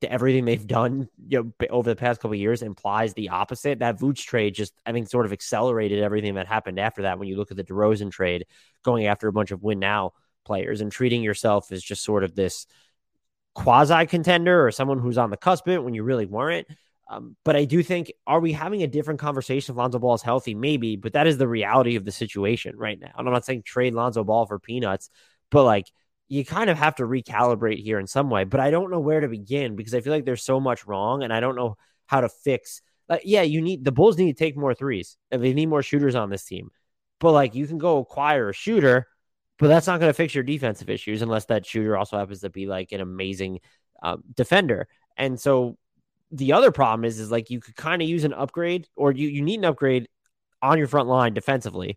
everything 0.02 0.44
they've 0.44 0.66
done 0.66 1.08
you 1.26 1.42
know, 1.42 1.66
over 1.70 1.88
the 1.88 1.96
past 1.96 2.20
couple 2.20 2.34
years 2.34 2.60
implies 2.60 3.14
the 3.14 3.30
opposite. 3.30 3.78
That 3.78 3.98
Vooch 3.98 4.24
trade 4.26 4.54
just, 4.54 4.74
I 4.84 4.92
think, 4.92 5.08
sort 5.08 5.24
of 5.24 5.32
accelerated 5.32 6.02
everything 6.02 6.34
that 6.34 6.46
happened 6.46 6.78
after 6.78 7.02
that. 7.02 7.18
When 7.18 7.26
you 7.26 7.36
look 7.36 7.50
at 7.50 7.56
the 7.56 7.64
DeRozan 7.64 8.12
trade, 8.12 8.44
going 8.84 9.06
after 9.06 9.26
a 9.28 9.32
bunch 9.32 9.50
of 9.50 9.62
win 9.62 9.78
now 9.78 10.12
players 10.44 10.82
and 10.82 10.92
treating 10.92 11.22
yourself 11.22 11.72
as 11.72 11.82
just 11.82 12.04
sort 12.04 12.22
of 12.22 12.34
this 12.34 12.66
quasi 13.54 14.04
contender 14.06 14.66
or 14.66 14.70
someone 14.70 14.98
who's 14.98 15.16
on 15.16 15.30
the 15.30 15.36
cusp 15.36 15.68
it 15.68 15.78
when 15.78 15.94
you 15.94 16.02
really 16.02 16.26
weren't. 16.26 16.66
Um, 17.08 17.36
but 17.44 17.54
I 17.54 17.64
do 17.64 17.82
think, 17.82 18.12
are 18.26 18.40
we 18.40 18.52
having 18.52 18.82
a 18.82 18.86
different 18.86 19.20
conversation 19.20 19.72
if 19.72 19.78
Lonzo 19.78 19.98
Ball 19.98 20.14
is 20.14 20.22
healthy? 20.22 20.54
Maybe, 20.54 20.96
but 20.96 21.12
that 21.12 21.26
is 21.26 21.38
the 21.38 21.48
reality 21.48 21.96
of 21.96 22.04
the 22.04 22.12
situation 22.12 22.76
right 22.76 22.98
now. 22.98 23.12
And 23.16 23.26
I'm 23.28 23.32
not 23.32 23.44
saying 23.44 23.62
trade 23.64 23.94
Lonzo 23.94 24.24
Ball 24.24 24.46
for 24.46 24.58
peanuts, 24.58 25.10
but 25.54 25.62
like 25.62 25.86
you 26.26 26.44
kind 26.44 26.68
of 26.68 26.76
have 26.76 26.96
to 26.96 27.04
recalibrate 27.04 27.80
here 27.80 28.00
in 28.00 28.08
some 28.08 28.28
way. 28.28 28.42
But 28.42 28.58
I 28.58 28.72
don't 28.72 28.90
know 28.90 28.98
where 28.98 29.20
to 29.20 29.28
begin 29.28 29.76
because 29.76 29.94
I 29.94 30.00
feel 30.00 30.12
like 30.12 30.24
there's 30.24 30.42
so 30.42 30.58
much 30.58 30.84
wrong 30.84 31.22
and 31.22 31.32
I 31.32 31.38
don't 31.38 31.54
know 31.54 31.76
how 32.06 32.22
to 32.22 32.28
fix. 32.28 32.82
Like, 33.08 33.22
yeah, 33.24 33.42
you 33.42 33.62
need 33.62 33.84
the 33.84 33.92
Bulls 33.92 34.18
need 34.18 34.36
to 34.36 34.44
take 34.44 34.56
more 34.56 34.74
threes. 34.74 35.16
They 35.30 35.54
need 35.54 35.66
more 35.66 35.82
shooters 35.84 36.16
on 36.16 36.28
this 36.28 36.44
team. 36.44 36.70
But 37.20 37.30
like 37.32 37.54
you 37.54 37.68
can 37.68 37.78
go 37.78 37.98
acquire 37.98 38.48
a 38.48 38.52
shooter, 38.52 39.06
but 39.60 39.68
that's 39.68 39.86
not 39.86 40.00
going 40.00 40.10
to 40.10 40.14
fix 40.14 40.34
your 40.34 40.42
defensive 40.42 40.90
issues 40.90 41.22
unless 41.22 41.44
that 41.44 41.64
shooter 41.64 41.96
also 41.96 42.18
happens 42.18 42.40
to 42.40 42.50
be 42.50 42.66
like 42.66 42.90
an 42.90 43.00
amazing 43.00 43.60
uh, 44.02 44.16
defender. 44.34 44.88
And 45.16 45.38
so 45.38 45.78
the 46.32 46.54
other 46.54 46.72
problem 46.72 47.04
is 47.04 47.20
is 47.20 47.30
like 47.30 47.48
you 47.48 47.60
could 47.60 47.76
kind 47.76 48.02
of 48.02 48.08
use 48.08 48.24
an 48.24 48.32
upgrade 48.32 48.88
or 48.96 49.12
you 49.12 49.28
you 49.28 49.42
need 49.42 49.60
an 49.60 49.66
upgrade 49.66 50.08
on 50.60 50.78
your 50.78 50.88
front 50.88 51.08
line 51.08 51.32
defensively. 51.32 51.96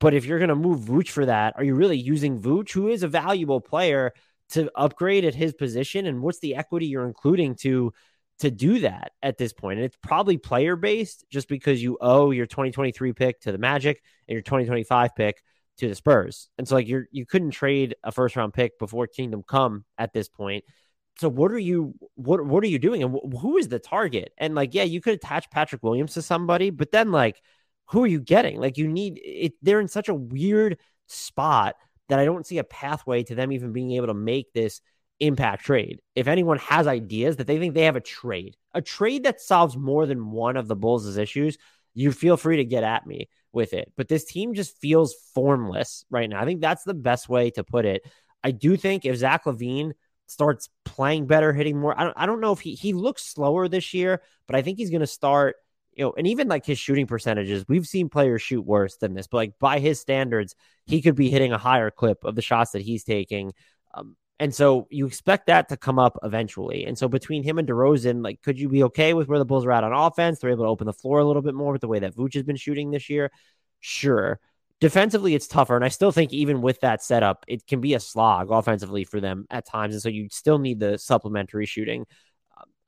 But 0.00 0.14
if 0.14 0.24
you're 0.24 0.38
going 0.38 0.48
to 0.48 0.56
move 0.56 0.80
Vooch 0.80 1.10
for 1.10 1.26
that, 1.26 1.54
are 1.56 1.64
you 1.64 1.74
really 1.74 1.98
using 1.98 2.40
Vooch, 2.40 2.72
who 2.72 2.88
is 2.88 3.02
a 3.02 3.08
valuable 3.08 3.60
player, 3.60 4.12
to 4.50 4.70
upgrade 4.74 5.24
at 5.24 5.34
his 5.34 5.52
position? 5.52 6.06
And 6.06 6.22
what's 6.22 6.40
the 6.40 6.56
equity 6.56 6.86
you're 6.86 7.06
including 7.06 7.54
to 7.56 7.92
to 8.40 8.50
do 8.50 8.80
that 8.80 9.12
at 9.22 9.36
this 9.36 9.52
point? 9.52 9.78
And 9.78 9.84
it's 9.84 9.98
probably 10.02 10.38
player 10.38 10.74
based, 10.74 11.24
just 11.30 11.48
because 11.48 11.82
you 11.82 11.98
owe 12.00 12.30
your 12.30 12.46
2023 12.46 13.12
pick 13.12 13.40
to 13.42 13.52
the 13.52 13.58
Magic 13.58 14.02
and 14.26 14.32
your 14.32 14.42
2025 14.42 15.14
pick 15.14 15.42
to 15.76 15.88
the 15.88 15.94
Spurs. 15.94 16.48
And 16.56 16.66
so 16.66 16.76
like 16.76 16.88
you're 16.88 17.06
you 17.12 17.26
couldn't 17.26 17.50
trade 17.50 17.94
a 18.02 18.10
first 18.10 18.36
round 18.36 18.54
pick 18.54 18.78
before 18.78 19.06
Kingdom 19.06 19.44
Come 19.46 19.84
at 19.98 20.12
this 20.14 20.28
point 20.28 20.64
so 21.18 21.28
what 21.28 21.52
are 21.52 21.58
you 21.58 21.94
what 22.14 22.44
what 22.44 22.64
are 22.64 22.68
you 22.68 22.78
doing 22.78 23.02
and 23.02 23.14
wh- 23.14 23.40
who 23.40 23.58
is 23.58 23.68
the 23.68 23.78
target 23.78 24.32
and 24.38 24.54
like 24.54 24.74
yeah 24.74 24.82
you 24.82 25.00
could 25.00 25.14
attach 25.14 25.50
patrick 25.50 25.82
williams 25.82 26.14
to 26.14 26.22
somebody 26.22 26.70
but 26.70 26.90
then 26.90 27.12
like 27.12 27.42
who 27.90 28.04
are 28.04 28.08
you 28.08 28.20
getting 28.20 28.58
like 28.60 28.78
you 28.78 28.88
need 28.88 29.20
it 29.22 29.52
they're 29.62 29.80
in 29.80 29.88
such 29.88 30.08
a 30.08 30.14
weird 30.14 30.78
spot 31.06 31.76
that 32.08 32.18
i 32.18 32.24
don't 32.24 32.46
see 32.46 32.58
a 32.58 32.64
pathway 32.64 33.22
to 33.22 33.34
them 33.34 33.52
even 33.52 33.72
being 33.72 33.92
able 33.92 34.06
to 34.06 34.14
make 34.14 34.52
this 34.52 34.80
impact 35.18 35.64
trade 35.64 36.00
if 36.14 36.28
anyone 36.28 36.58
has 36.58 36.86
ideas 36.86 37.36
that 37.36 37.46
they 37.46 37.58
think 37.58 37.74
they 37.74 37.84
have 37.84 37.96
a 37.96 38.00
trade 38.00 38.56
a 38.72 38.80
trade 38.80 39.24
that 39.24 39.40
solves 39.40 39.76
more 39.76 40.06
than 40.06 40.30
one 40.30 40.56
of 40.56 40.66
the 40.66 40.76
bulls' 40.76 41.16
issues 41.16 41.58
you 41.92 42.12
feel 42.12 42.36
free 42.36 42.56
to 42.56 42.64
get 42.64 42.84
at 42.84 43.06
me 43.06 43.28
with 43.52 43.74
it 43.74 43.92
but 43.96 44.08
this 44.08 44.24
team 44.24 44.54
just 44.54 44.78
feels 44.78 45.14
formless 45.34 46.04
right 46.10 46.30
now 46.30 46.40
i 46.40 46.44
think 46.44 46.60
that's 46.60 46.84
the 46.84 46.94
best 46.94 47.28
way 47.28 47.50
to 47.50 47.62
put 47.62 47.84
it 47.84 48.02
i 48.42 48.50
do 48.50 48.76
think 48.76 49.04
if 49.04 49.16
zach 49.16 49.44
LaVine 49.44 49.92
starts 50.30 50.68
playing 50.84 51.26
better, 51.26 51.52
hitting 51.52 51.78
more. 51.78 51.98
I 51.98 52.04
don't, 52.04 52.16
I 52.16 52.26
don't 52.26 52.40
know 52.40 52.52
if 52.52 52.60
he 52.60 52.74
he 52.74 52.92
looks 52.92 53.24
slower 53.24 53.68
this 53.68 53.92
year, 53.92 54.22
but 54.46 54.56
I 54.56 54.62
think 54.62 54.78
he's 54.78 54.90
going 54.90 55.00
to 55.00 55.06
start. 55.06 55.56
You 55.94 56.04
know, 56.04 56.14
and 56.16 56.26
even 56.26 56.48
like 56.48 56.64
his 56.64 56.78
shooting 56.78 57.06
percentages, 57.06 57.64
we've 57.68 57.86
seen 57.86 58.08
players 58.08 58.42
shoot 58.42 58.62
worse 58.62 58.96
than 58.96 59.14
this, 59.14 59.26
but 59.26 59.38
like 59.38 59.58
by 59.58 59.80
his 59.80 60.00
standards, 60.00 60.54
he 60.86 61.02
could 61.02 61.16
be 61.16 61.30
hitting 61.30 61.52
a 61.52 61.58
higher 61.58 61.90
clip 61.90 62.24
of 62.24 62.36
the 62.36 62.42
shots 62.42 62.70
that 62.72 62.82
he's 62.82 63.04
taking. 63.04 63.52
Um, 63.92 64.16
and 64.38 64.54
so 64.54 64.86
you 64.88 65.06
expect 65.06 65.48
that 65.48 65.68
to 65.68 65.76
come 65.76 65.98
up 65.98 66.18
eventually. 66.22 66.86
And 66.86 66.96
so 66.96 67.08
between 67.08 67.42
him 67.42 67.58
and 67.58 67.68
DeRozan, 67.68 68.24
like, 68.24 68.40
could 68.40 68.58
you 68.58 68.70
be 68.70 68.84
okay 68.84 69.12
with 69.12 69.28
where 69.28 69.38
the 69.38 69.44
Bulls 69.44 69.66
are 69.66 69.72
at 69.72 69.84
on 69.84 69.92
offense? 69.92 70.38
They're 70.38 70.50
able 70.50 70.64
to 70.64 70.70
open 70.70 70.86
the 70.86 70.94
floor 70.94 71.18
a 71.18 71.24
little 71.26 71.42
bit 71.42 71.54
more 71.54 71.72
with 71.72 71.82
the 71.82 71.88
way 71.88 71.98
that 71.98 72.14
Vooch 72.14 72.34
has 72.34 72.44
been 72.44 72.56
shooting 72.56 72.90
this 72.90 73.10
year. 73.10 73.30
Sure. 73.80 74.40
Defensively, 74.80 75.34
it's 75.34 75.46
tougher. 75.46 75.76
And 75.76 75.84
I 75.84 75.88
still 75.88 76.10
think, 76.10 76.32
even 76.32 76.62
with 76.62 76.80
that 76.80 77.02
setup, 77.02 77.44
it 77.48 77.66
can 77.66 77.82
be 77.82 77.92
a 77.92 78.00
slog 78.00 78.50
offensively 78.50 79.04
for 79.04 79.20
them 79.20 79.46
at 79.50 79.66
times. 79.66 79.94
And 79.94 80.02
so 80.02 80.08
you 80.08 80.28
still 80.30 80.58
need 80.58 80.80
the 80.80 80.96
supplementary 80.96 81.66
shooting 81.66 82.06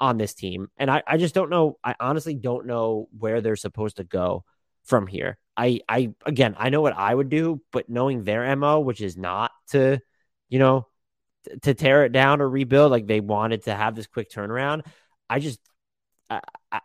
on 0.03 0.19
this 0.19 0.35
team. 0.35 0.69
And 0.77 0.91
I, 0.91 1.01
I 1.07 1.17
just 1.17 1.33
don't 1.33 1.49
know. 1.49 1.79
I 1.85 1.95
honestly 2.01 2.35
don't 2.35 2.67
know 2.67 3.09
where 3.17 3.41
they're 3.41 3.55
supposed 3.55 3.99
to 3.99 4.05
go 4.05 4.45
from 4.83 5.07
here. 5.07 5.39
I, 5.57 5.81
I, 5.89 6.13
again, 6.27 6.57
I 6.59 6.71
know 6.71 6.81
what 6.81 6.97
I 6.97 7.15
would 7.15 7.29
do, 7.29 7.63
but 7.71 7.89
knowing 7.89 8.25
their 8.25 8.57
MO, 8.57 8.81
which 8.81 9.01
is 9.01 9.17
not 9.17 9.53
to, 9.69 10.01
you 10.49 10.59
know, 10.59 10.89
to 11.63 11.75
tear 11.75 12.05
it 12.05 12.11
down 12.11 12.41
or 12.41 12.49
rebuild, 12.49 12.91
like 12.91 13.07
they 13.07 13.21
wanted 13.21 13.63
to 13.65 13.75
have 13.77 13.95
this 13.95 14.09
quick 14.09 14.29
turnaround. 14.29 14.85
I 15.31 15.39
just 15.39 15.61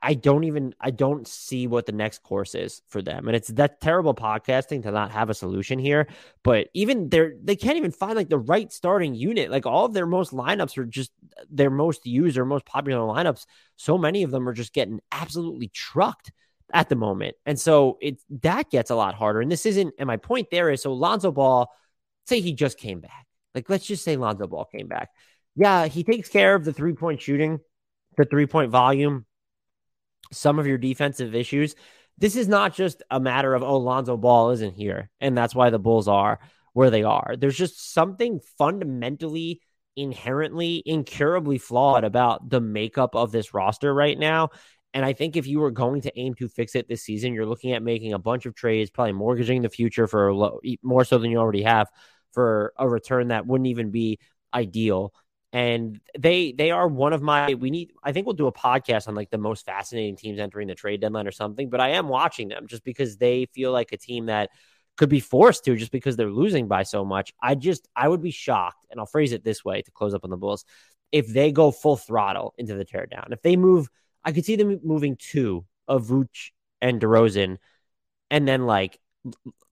I, 0.02 0.16
don't 0.16 0.44
even 0.44 0.74
I 0.82 0.92
don't 0.92 1.28
see 1.28 1.68
what 1.68 1.86
the 1.86 1.92
next 1.92 2.24
course 2.24 2.56
is 2.56 2.82
for 2.88 3.02
them. 3.02 3.28
And 3.28 3.36
it's 3.36 3.48
that 3.50 3.80
terrible 3.80 4.14
podcasting 4.14 4.84
to 4.84 4.92
not 4.92 5.12
have 5.12 5.30
a 5.30 5.34
solution 5.34 5.80
here. 5.80 6.08
But 6.44 6.68
even 6.74 7.10
they're 7.10 7.34
they 7.42 7.56
can't 7.56 7.78
even 7.78 7.92
find 7.92 8.16
like 8.16 8.30
the 8.30 8.38
right 8.38 8.72
starting 8.72 9.16
unit. 9.16 9.50
Like 9.50 9.66
all 9.66 9.86
of 9.86 9.94
their 9.94 10.06
most 10.06 10.34
lineups 10.34 10.78
are 10.78 10.86
just 10.86 11.12
their 11.50 11.70
most 11.70 12.06
used 12.06 12.38
or 12.38 12.46
most 12.46 12.66
popular 12.66 13.02
lineups. 13.02 13.46
So 13.76 13.98
many 13.98 14.24
of 14.24 14.32
them 14.32 14.48
are 14.50 14.54
just 14.54 14.74
getting 14.74 15.00
absolutely 15.12 15.70
trucked 15.70 16.32
at 16.74 16.90
the 16.90 16.96
moment. 16.96 17.36
And 17.46 17.60
so 17.60 17.98
it 18.02 18.20
that 18.42 18.70
gets 18.70 18.90
a 18.90 18.96
lot 18.96 19.16
harder. 19.16 19.40
And 19.42 19.52
this 19.52 19.66
isn't 19.66 19.94
and 20.00 20.08
my 20.08 20.18
point 20.18 20.50
there 20.52 20.70
is 20.70 20.82
so 20.82 20.94
Lonzo 20.94 21.32
Ball, 21.32 21.72
say 22.26 22.42
he 22.42 22.54
just 22.54 22.78
came 22.78 23.00
back. 23.00 23.26
Like 23.56 23.70
let's 23.70 23.86
just 23.86 24.04
say 24.04 24.18
Lonzo 24.18 24.48
Ball 24.48 24.66
came 24.66 24.88
back. 24.88 25.10
Yeah, 25.56 25.88
he 25.88 26.04
takes 26.04 26.30
care 26.30 26.56
of 26.56 26.66
the 26.66 26.74
three-point 26.74 27.22
shooting, 27.22 27.60
the 28.16 28.26
three-point 28.26 28.70
volume 28.70 29.26
some 30.32 30.60
of 30.60 30.68
your 30.68 30.78
defensive 30.78 31.36
issues. 31.36 31.76
this 32.18 32.36
is 32.36 32.48
not 32.48 32.74
just 32.74 33.04
a 33.12 33.20
matter 33.20 33.54
of 33.54 33.64
oh 33.64 33.78
Lonzo 33.78 34.18
Ball 34.18 34.52
isn't 34.52 34.76
here 34.76 35.10
and 35.20 35.38
that's 35.38 35.56
why 35.56 35.70
the 35.70 35.80
Bulls 35.80 36.08
are 36.08 36.40
where 36.74 36.90
they 36.92 37.04
are. 37.04 37.36
There's 37.38 37.58
just 37.58 37.94
something 37.94 38.40
fundamentally 38.58 39.62
inherently 39.96 40.84
incurably 40.86 41.58
flawed 41.58 42.04
about 42.04 42.50
the 42.50 42.62
makeup 42.62 43.16
of 43.16 43.32
this 43.32 43.54
roster 43.54 43.94
right 43.94 44.18
now. 44.18 44.50
And 44.94 45.04
I 45.04 45.14
think 45.14 45.36
if 45.36 45.48
you 45.48 45.60
were 45.60 45.72
going 45.72 46.02
to 46.02 46.20
aim 46.20 46.36
to 46.36 46.48
fix 46.48 46.76
it 46.76 46.88
this 46.88 47.04
season, 47.04 47.34
you're 47.34 47.46
looking 47.46 47.74
at 47.74 47.84
making 47.84 48.14
a 48.14 48.20
bunch 48.20 48.46
of 48.46 48.56
trades, 48.56 48.90
probably 48.90 49.14
mortgaging 49.14 49.64
the 49.64 49.70
future 49.70 50.08
for 50.08 50.34
low, 50.34 50.60
more 50.84 51.04
so 51.04 51.18
than 51.18 51.32
you 51.32 51.38
already 51.38 51.64
have 51.64 51.90
for 52.32 52.74
a 52.78 52.88
return 52.88 53.30
that 53.30 53.48
wouldn't 53.48 53.68
even 53.68 53.92
be 53.92 54.20
ideal. 54.54 55.14
And 55.54 56.00
they 56.18 56.52
they 56.52 56.72
are 56.72 56.88
one 56.88 57.14
of 57.14 57.22
my 57.22 57.54
we 57.54 57.72
need 57.72 57.94
I 58.04 58.12
think 58.12 58.26
we'll 58.26 58.36
do 58.36 58.48
a 58.48 58.52
podcast 58.52 59.08
on 59.08 59.16
like 59.16 59.30
the 59.30 59.38
most 59.38 59.66
fascinating 59.66 60.18
teams 60.18 60.40
entering 60.40 60.68
the 60.68 60.76
trade 60.76 61.02
deadline 61.02 61.28
or 61.28 61.32
something, 61.32 61.70
but 61.70 61.80
I 61.80 61.92
am 61.92 62.10
watching 62.10 62.50
them 62.50 62.68
just 62.68 62.84
because 62.84 63.18
they 63.18 63.46
feel 63.54 63.72
like 63.72 63.92
a 63.92 63.98
team 63.98 64.26
that 64.26 64.50
could 64.98 65.10
be 65.10 65.20
forced 65.20 65.64
to 65.66 65.76
just 65.76 65.92
because 65.92 66.18
they're 66.18 66.30
losing 66.30 66.68
by 66.68 66.84
so 66.84 67.06
much. 67.06 67.32
I 67.42 67.56
just 67.56 67.88
I 67.96 68.08
would 68.08 68.22
be 68.22 68.32
shocked, 68.32 68.86
and 68.90 69.00
I'll 69.00 69.06
phrase 69.06 69.32
it 69.32 69.44
this 69.44 69.64
way 69.64 69.82
to 69.82 69.92
close 69.92 70.14
up 70.14 70.24
on 70.24 70.32
the 70.32 70.38
Bulls, 70.38 70.66
if 71.12 71.28
they 71.28 71.52
go 71.52 71.72
full 71.72 71.96
throttle 71.96 72.54
into 72.58 72.76
the 72.76 72.86
teardown. 72.86 73.32
If 73.32 73.42
they 73.42 73.56
move, 73.56 73.90
I 74.26 74.32
could 74.32 74.44
see 74.44 74.56
them 74.58 74.80
moving 74.84 75.16
two 75.16 75.66
of 75.88 76.08
Vooch 76.08 76.52
and 76.82 77.00
DeRozan, 77.00 77.58
and 78.30 78.48
then 78.48 78.66
like 78.66 79.00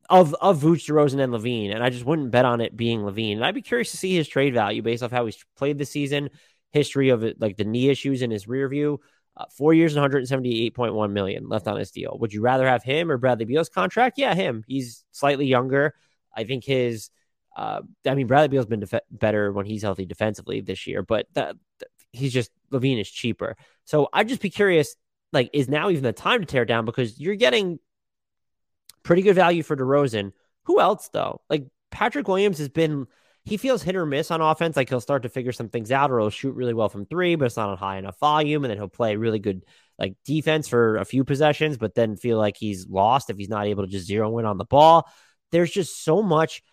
of 0.09 0.33
of 0.35 0.61
Vooch, 0.61 0.87
DeRozan, 0.87 1.19
and 1.19 1.33
LaVine, 1.33 1.73
and 1.73 1.83
I 1.83 1.89
just 1.89 2.05
wouldn't 2.05 2.31
bet 2.31 2.45
on 2.45 2.61
it 2.61 2.75
being 2.75 3.01
LaVine. 3.01 3.33
And 3.33 3.45
I'd 3.45 3.55
be 3.55 3.61
curious 3.61 3.91
to 3.91 3.97
see 3.97 4.15
his 4.15 4.27
trade 4.27 4.53
value 4.53 4.81
based 4.81 5.03
off 5.03 5.11
how 5.11 5.25
he's 5.25 5.43
played 5.57 5.77
the 5.77 5.85
season, 5.85 6.29
history 6.71 7.09
of 7.09 7.23
like 7.39 7.57
the 7.57 7.63
knee 7.63 7.89
issues 7.89 8.21
in 8.21 8.31
his 8.31 8.47
rear 8.47 8.67
view. 8.67 8.99
Uh, 9.37 9.45
four 9.51 9.73
years 9.73 9.93
and 9.95 10.13
178.1 10.13 11.11
million 11.11 11.49
left 11.49 11.67
on 11.67 11.77
his 11.77 11.91
deal. 11.91 12.17
Would 12.21 12.31
you 12.31 12.39
rather 12.39 12.65
have 12.65 12.83
him 12.83 13.11
or 13.11 13.17
Bradley 13.17 13.43
Beal's 13.43 13.67
contract? 13.67 14.17
Yeah, 14.17 14.33
him. 14.33 14.63
He's 14.65 15.03
slightly 15.11 15.45
younger. 15.45 15.93
I 16.33 16.45
think 16.45 16.63
his. 16.63 17.09
Uh, 17.55 17.81
I 18.05 18.15
mean, 18.15 18.27
Bradley 18.27 18.49
Beal's 18.49 18.65
been 18.65 18.81
def- 18.81 19.01
better 19.11 19.51
when 19.51 19.65
he's 19.65 19.81
healthy 19.81 20.05
defensively 20.05 20.61
this 20.61 20.87
year, 20.87 21.03
but 21.03 21.27
that, 21.33 21.55
he's 22.11 22.33
just 22.33 22.51
LaVine 22.71 22.99
is 22.99 23.09
cheaper. 23.09 23.57
So 23.83 24.09
I'd 24.13 24.29
just 24.29 24.41
be 24.41 24.49
curious. 24.49 24.95
Like, 25.33 25.49
is 25.51 25.67
now 25.67 25.89
even 25.89 26.03
the 26.03 26.13
time 26.13 26.39
to 26.39 26.45
tear 26.45 26.63
down 26.63 26.85
because 26.85 27.19
you're 27.19 27.35
getting 27.35 27.79
pretty 29.05 29.21
good 29.21 29.35
value 29.35 29.63
for 29.63 29.77
DeRozan. 29.77 30.33
Who 30.63 30.81
else 30.81 31.09
though? 31.13 31.39
Like 31.49 31.67
Patrick 31.91 32.27
Williams 32.27 32.57
has 32.57 32.67
been 32.67 33.07
he 33.45 33.57
feels 33.57 33.83
hit 33.83 33.95
or 33.95 34.07
miss 34.07 34.31
on 34.31 34.41
offense. 34.41 34.75
Like 34.75 34.89
he'll 34.89 34.99
start 34.99 35.23
to 35.23 35.29
figure 35.29 35.51
some 35.51 35.69
things 35.69 35.91
out, 35.91 36.11
or 36.11 36.19
he'll 36.19 36.31
shoot 36.31 36.55
really 36.55 36.73
well 36.73 36.89
from 36.89 37.05
three, 37.05 37.35
but 37.35 37.45
it's 37.45 37.55
not 37.55 37.69
on 37.69 37.77
high 37.77 37.97
enough 37.97 38.19
volume. 38.19 38.63
And 38.63 38.71
then 38.71 38.77
he'll 38.77 38.87
play 38.87 39.15
really 39.15 39.39
good 39.39 39.63
like 39.99 40.15
defense 40.25 40.67
for 40.67 40.97
a 40.97 41.05
few 41.05 41.23
possessions, 41.23 41.77
but 41.77 41.93
then 41.93 42.17
feel 42.17 42.39
like 42.39 42.57
he's 42.57 42.89
lost 42.89 43.29
if 43.29 43.37
he's 43.37 43.47
not 43.47 43.67
able 43.67 43.83
to 43.83 43.89
just 43.89 44.07
zero 44.07 44.37
in 44.39 44.45
on 44.45 44.57
the 44.57 44.65
ball. 44.65 45.07
There's 45.51 45.71
just 45.71 46.03
so 46.03 46.23
much 46.23 46.63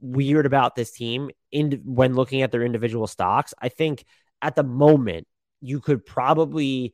weird 0.00 0.46
about 0.46 0.74
this 0.74 0.90
team 0.90 1.30
in 1.52 1.80
when 1.84 2.14
looking 2.14 2.42
at 2.42 2.50
their 2.50 2.64
individual 2.64 3.06
stocks. 3.06 3.54
I 3.58 3.68
think 3.68 4.04
at 4.42 4.56
the 4.56 4.64
moment 4.64 5.28
you 5.60 5.80
could 5.80 6.04
probably 6.04 6.92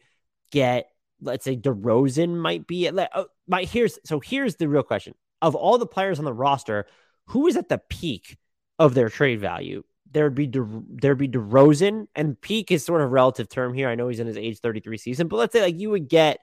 get, 0.52 0.88
let's 1.22 1.44
say, 1.44 1.56
DeRozan 1.56 2.36
might 2.36 2.66
be 2.66 2.86
at. 2.86 3.10
Oh, 3.14 3.26
my 3.46 3.64
here's 3.64 3.98
so 4.04 4.20
here's 4.20 4.56
the 4.56 4.68
real 4.68 4.82
question 4.82 5.14
of 5.42 5.54
all 5.54 5.78
the 5.78 5.86
players 5.86 6.18
on 6.18 6.24
the 6.24 6.32
roster, 6.32 6.86
who 7.26 7.46
is 7.46 7.56
at 7.56 7.68
the 7.68 7.78
peak? 7.78 8.36
of 8.78 8.94
their 8.94 9.08
trade 9.08 9.40
value. 9.40 9.82
There'd 10.10 10.34
be 10.34 10.46
De, 10.46 10.66
there'd 10.88 11.18
be 11.18 11.28
DeRozan, 11.28 12.06
and 12.14 12.40
peak 12.40 12.70
is 12.70 12.84
sort 12.84 13.02
of 13.02 13.10
relative 13.10 13.48
term 13.48 13.74
here. 13.74 13.88
I 13.88 13.94
know 13.94 14.08
he's 14.08 14.20
in 14.20 14.26
his 14.26 14.36
age 14.36 14.60
33 14.60 14.98
season, 14.98 15.28
but 15.28 15.36
let's 15.36 15.52
say 15.52 15.62
like 15.62 15.78
you 15.78 15.90
would 15.90 16.08
get 16.08 16.38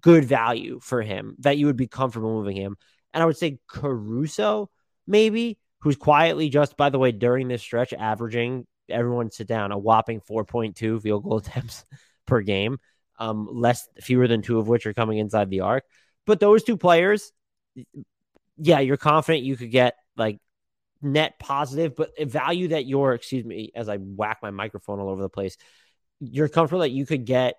good 0.00 0.24
value 0.24 0.80
for 0.82 1.02
him 1.02 1.36
that 1.38 1.56
you 1.56 1.66
would 1.66 1.76
be 1.76 1.86
comfortable 1.86 2.34
moving 2.34 2.56
him. 2.56 2.76
And 3.14 3.22
I 3.22 3.26
would 3.26 3.36
say 3.36 3.58
Caruso, 3.68 4.70
maybe, 5.06 5.58
who's 5.80 5.96
quietly 5.96 6.48
just 6.48 6.76
by 6.76 6.90
the 6.90 6.98
way 6.98 7.12
during 7.12 7.48
this 7.48 7.62
stretch 7.62 7.92
averaging 7.92 8.66
everyone 8.88 9.30
sit 9.30 9.46
down 9.46 9.72
a 9.72 9.78
whopping 9.78 10.20
4.2 10.20 11.00
field 11.00 11.22
goal 11.22 11.36
attempts 11.38 11.84
per 12.26 12.40
game, 12.40 12.78
um, 13.18 13.48
less 13.50 13.88
fewer 14.00 14.26
than 14.26 14.42
two 14.42 14.58
of 14.58 14.68
which 14.68 14.86
are 14.86 14.94
coming 14.94 15.18
inside 15.18 15.48
the 15.48 15.60
arc. 15.60 15.84
But 16.26 16.40
those 16.40 16.64
two 16.64 16.76
players, 16.76 17.32
yeah, 18.56 18.80
you're 18.80 18.96
confident 18.96 19.44
you 19.44 19.56
could 19.56 19.70
get 19.70 19.96
like 20.16 20.38
net 21.00 21.38
positive, 21.38 21.94
but 21.94 22.10
value 22.20 22.68
that 22.68 22.86
you're, 22.86 23.14
excuse 23.14 23.44
me, 23.44 23.70
as 23.74 23.88
I 23.88 23.96
whack 23.96 24.38
my 24.42 24.50
microphone 24.50 24.98
all 25.00 25.10
over 25.10 25.22
the 25.22 25.28
place, 25.28 25.56
you're 26.20 26.48
comfortable 26.48 26.80
that 26.80 26.90
you 26.90 27.06
could 27.06 27.24
get 27.24 27.56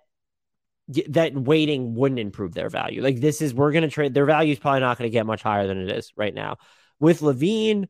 that 1.10 1.34
waiting 1.34 1.96
wouldn't 1.96 2.20
improve 2.20 2.54
their 2.54 2.70
value. 2.70 3.02
Like 3.02 3.20
this 3.20 3.42
is, 3.42 3.54
we're 3.54 3.74
going 3.74 3.84
to 3.84 3.90
trade 3.90 4.14
their 4.14 4.26
value 4.26 4.54
is 4.54 4.60
probably 4.60 4.80
not 4.80 4.98
going 4.98 5.10
to 5.10 5.14
get 5.14 5.26
much 5.26 5.44
higher 5.44 5.68
than 5.68 5.82
it 5.82 5.92
is 5.92 6.14
right 6.16 6.34
now. 6.34 6.58
With 7.00 7.20
LaVine, 7.22 7.88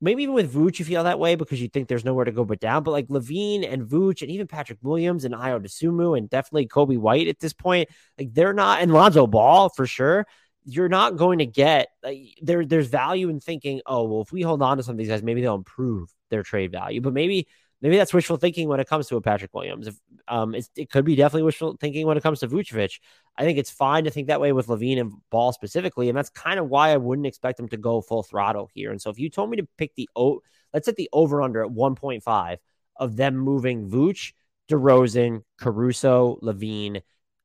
maybe 0.00 0.22
even 0.22 0.34
with 0.34 0.52
Vooch, 0.52 0.78
you 0.78 0.84
feel 0.84 1.04
that 1.04 1.18
way 1.18 1.34
because 1.34 1.60
you 1.60 1.68
think 1.68 1.88
there's 1.88 2.04
nowhere 2.04 2.24
to 2.24 2.32
go 2.32 2.44
but 2.44 2.60
down. 2.60 2.82
But 2.82 2.92
like 2.92 3.08
LaVine 3.08 3.70
and 3.70 3.86
Vooch 3.86 4.22
and 4.22 4.30
even 4.30 4.46
Patrick 4.46 4.78
Williams 4.82 5.24
and 5.24 5.34
Ayo 5.34 5.60
Dosunmu 5.60 6.16
and 6.16 6.28
definitely 6.30 6.68
Coby 6.68 6.98
White 6.98 7.28
at 7.28 7.38
this 7.38 7.52
point, 7.52 7.88
like 8.18 8.32
they're 8.32 8.52
not, 8.52 8.80
and 8.80 8.92
Lonzo 8.92 9.26
Ball 9.26 9.68
for 9.68 9.86
sure 9.86 10.26
you're 10.64 10.88
not 10.88 11.16
going 11.16 11.38
to 11.38 11.46
get 11.46 11.88
like, 12.02 12.38
there. 12.42 12.64
There's 12.64 12.88
value 12.88 13.28
in 13.28 13.40
thinking, 13.40 13.80
oh 13.86 14.04
well, 14.04 14.22
if 14.22 14.32
we 14.32 14.42
hold 14.42 14.62
on 14.62 14.76
to 14.76 14.82
some 14.82 14.92
of 14.92 14.98
these 14.98 15.08
guys, 15.08 15.22
maybe 15.22 15.40
they'll 15.40 15.54
improve 15.54 16.12
their 16.30 16.42
trade 16.42 16.72
value. 16.72 17.00
But 17.00 17.12
maybe 17.12 17.48
maybe 17.80 17.96
that's 17.96 18.14
wishful 18.14 18.36
thinking 18.36 18.68
when 18.68 18.80
it 18.80 18.88
comes 18.88 19.08
to 19.08 19.16
a 19.16 19.20
Patrick 19.20 19.54
Williams. 19.54 19.86
If, 19.88 19.96
um, 20.28 20.54
it 20.54 20.90
could 20.90 21.04
be 21.04 21.16
definitely 21.16 21.44
wishful 21.44 21.76
thinking 21.80 22.06
when 22.06 22.16
it 22.16 22.22
comes 22.22 22.40
to 22.40 22.48
Vucevic. 22.48 23.00
I 23.36 23.44
think 23.44 23.58
it's 23.58 23.70
fine 23.70 24.04
to 24.04 24.10
think 24.10 24.28
that 24.28 24.40
way 24.40 24.52
with 24.52 24.66
LaVine 24.66 25.00
and 25.00 25.12
Ball 25.30 25.52
specifically, 25.52 26.08
and 26.08 26.16
that's 26.16 26.30
kind 26.30 26.60
of 26.60 26.68
why 26.68 26.90
I 26.90 26.96
wouldn't 26.98 27.26
expect 27.26 27.56
them 27.56 27.68
to 27.68 27.76
go 27.76 28.00
full 28.00 28.22
throttle 28.22 28.68
here. 28.74 28.90
And 28.90 29.00
so 29.00 29.10
if 29.10 29.18
you 29.18 29.30
told 29.30 29.50
me 29.50 29.56
to 29.58 29.68
pick 29.78 29.94
the 29.94 30.08
o, 30.14 30.40
let's 30.72 30.86
set 30.86 30.96
the 30.96 31.08
over 31.12 31.42
under 31.42 31.64
at 31.64 31.70
1.5 31.70 32.56
of 32.96 33.16
them 33.16 33.36
moving 33.36 33.88
Vooch, 33.88 34.32
DeRozan, 34.70 35.42
Caruso, 35.58 36.38
LaVine, 36.42 37.02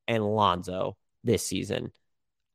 and 0.07 0.23
Lonzo 0.23 0.97
this 1.23 1.45
season. 1.45 1.91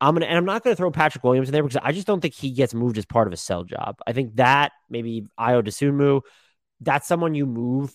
I'm 0.00 0.14
gonna 0.14 0.26
and 0.26 0.38
I'm 0.38 0.44
not 0.46 0.64
gonna 0.64 0.76
throw 0.76 0.90
Patrick 0.90 1.24
Williams 1.24 1.48
in 1.48 1.52
there 1.52 1.62
because 1.62 1.80
I 1.82 1.92
just 1.92 2.06
don't 2.06 2.20
think 2.20 2.34
he 2.34 2.52
gets 2.52 2.72
moved 2.72 2.96
as 2.96 3.04
part 3.04 3.26
of 3.26 3.32
a 3.32 3.36
sell 3.36 3.64
job. 3.64 3.96
I 4.06 4.12
think 4.12 4.36
that 4.36 4.72
maybe 4.88 5.26
Ayo 5.38 5.62
Dosunmu, 5.62 6.22
that's 6.80 7.06
someone 7.06 7.34
you 7.34 7.46
move 7.46 7.92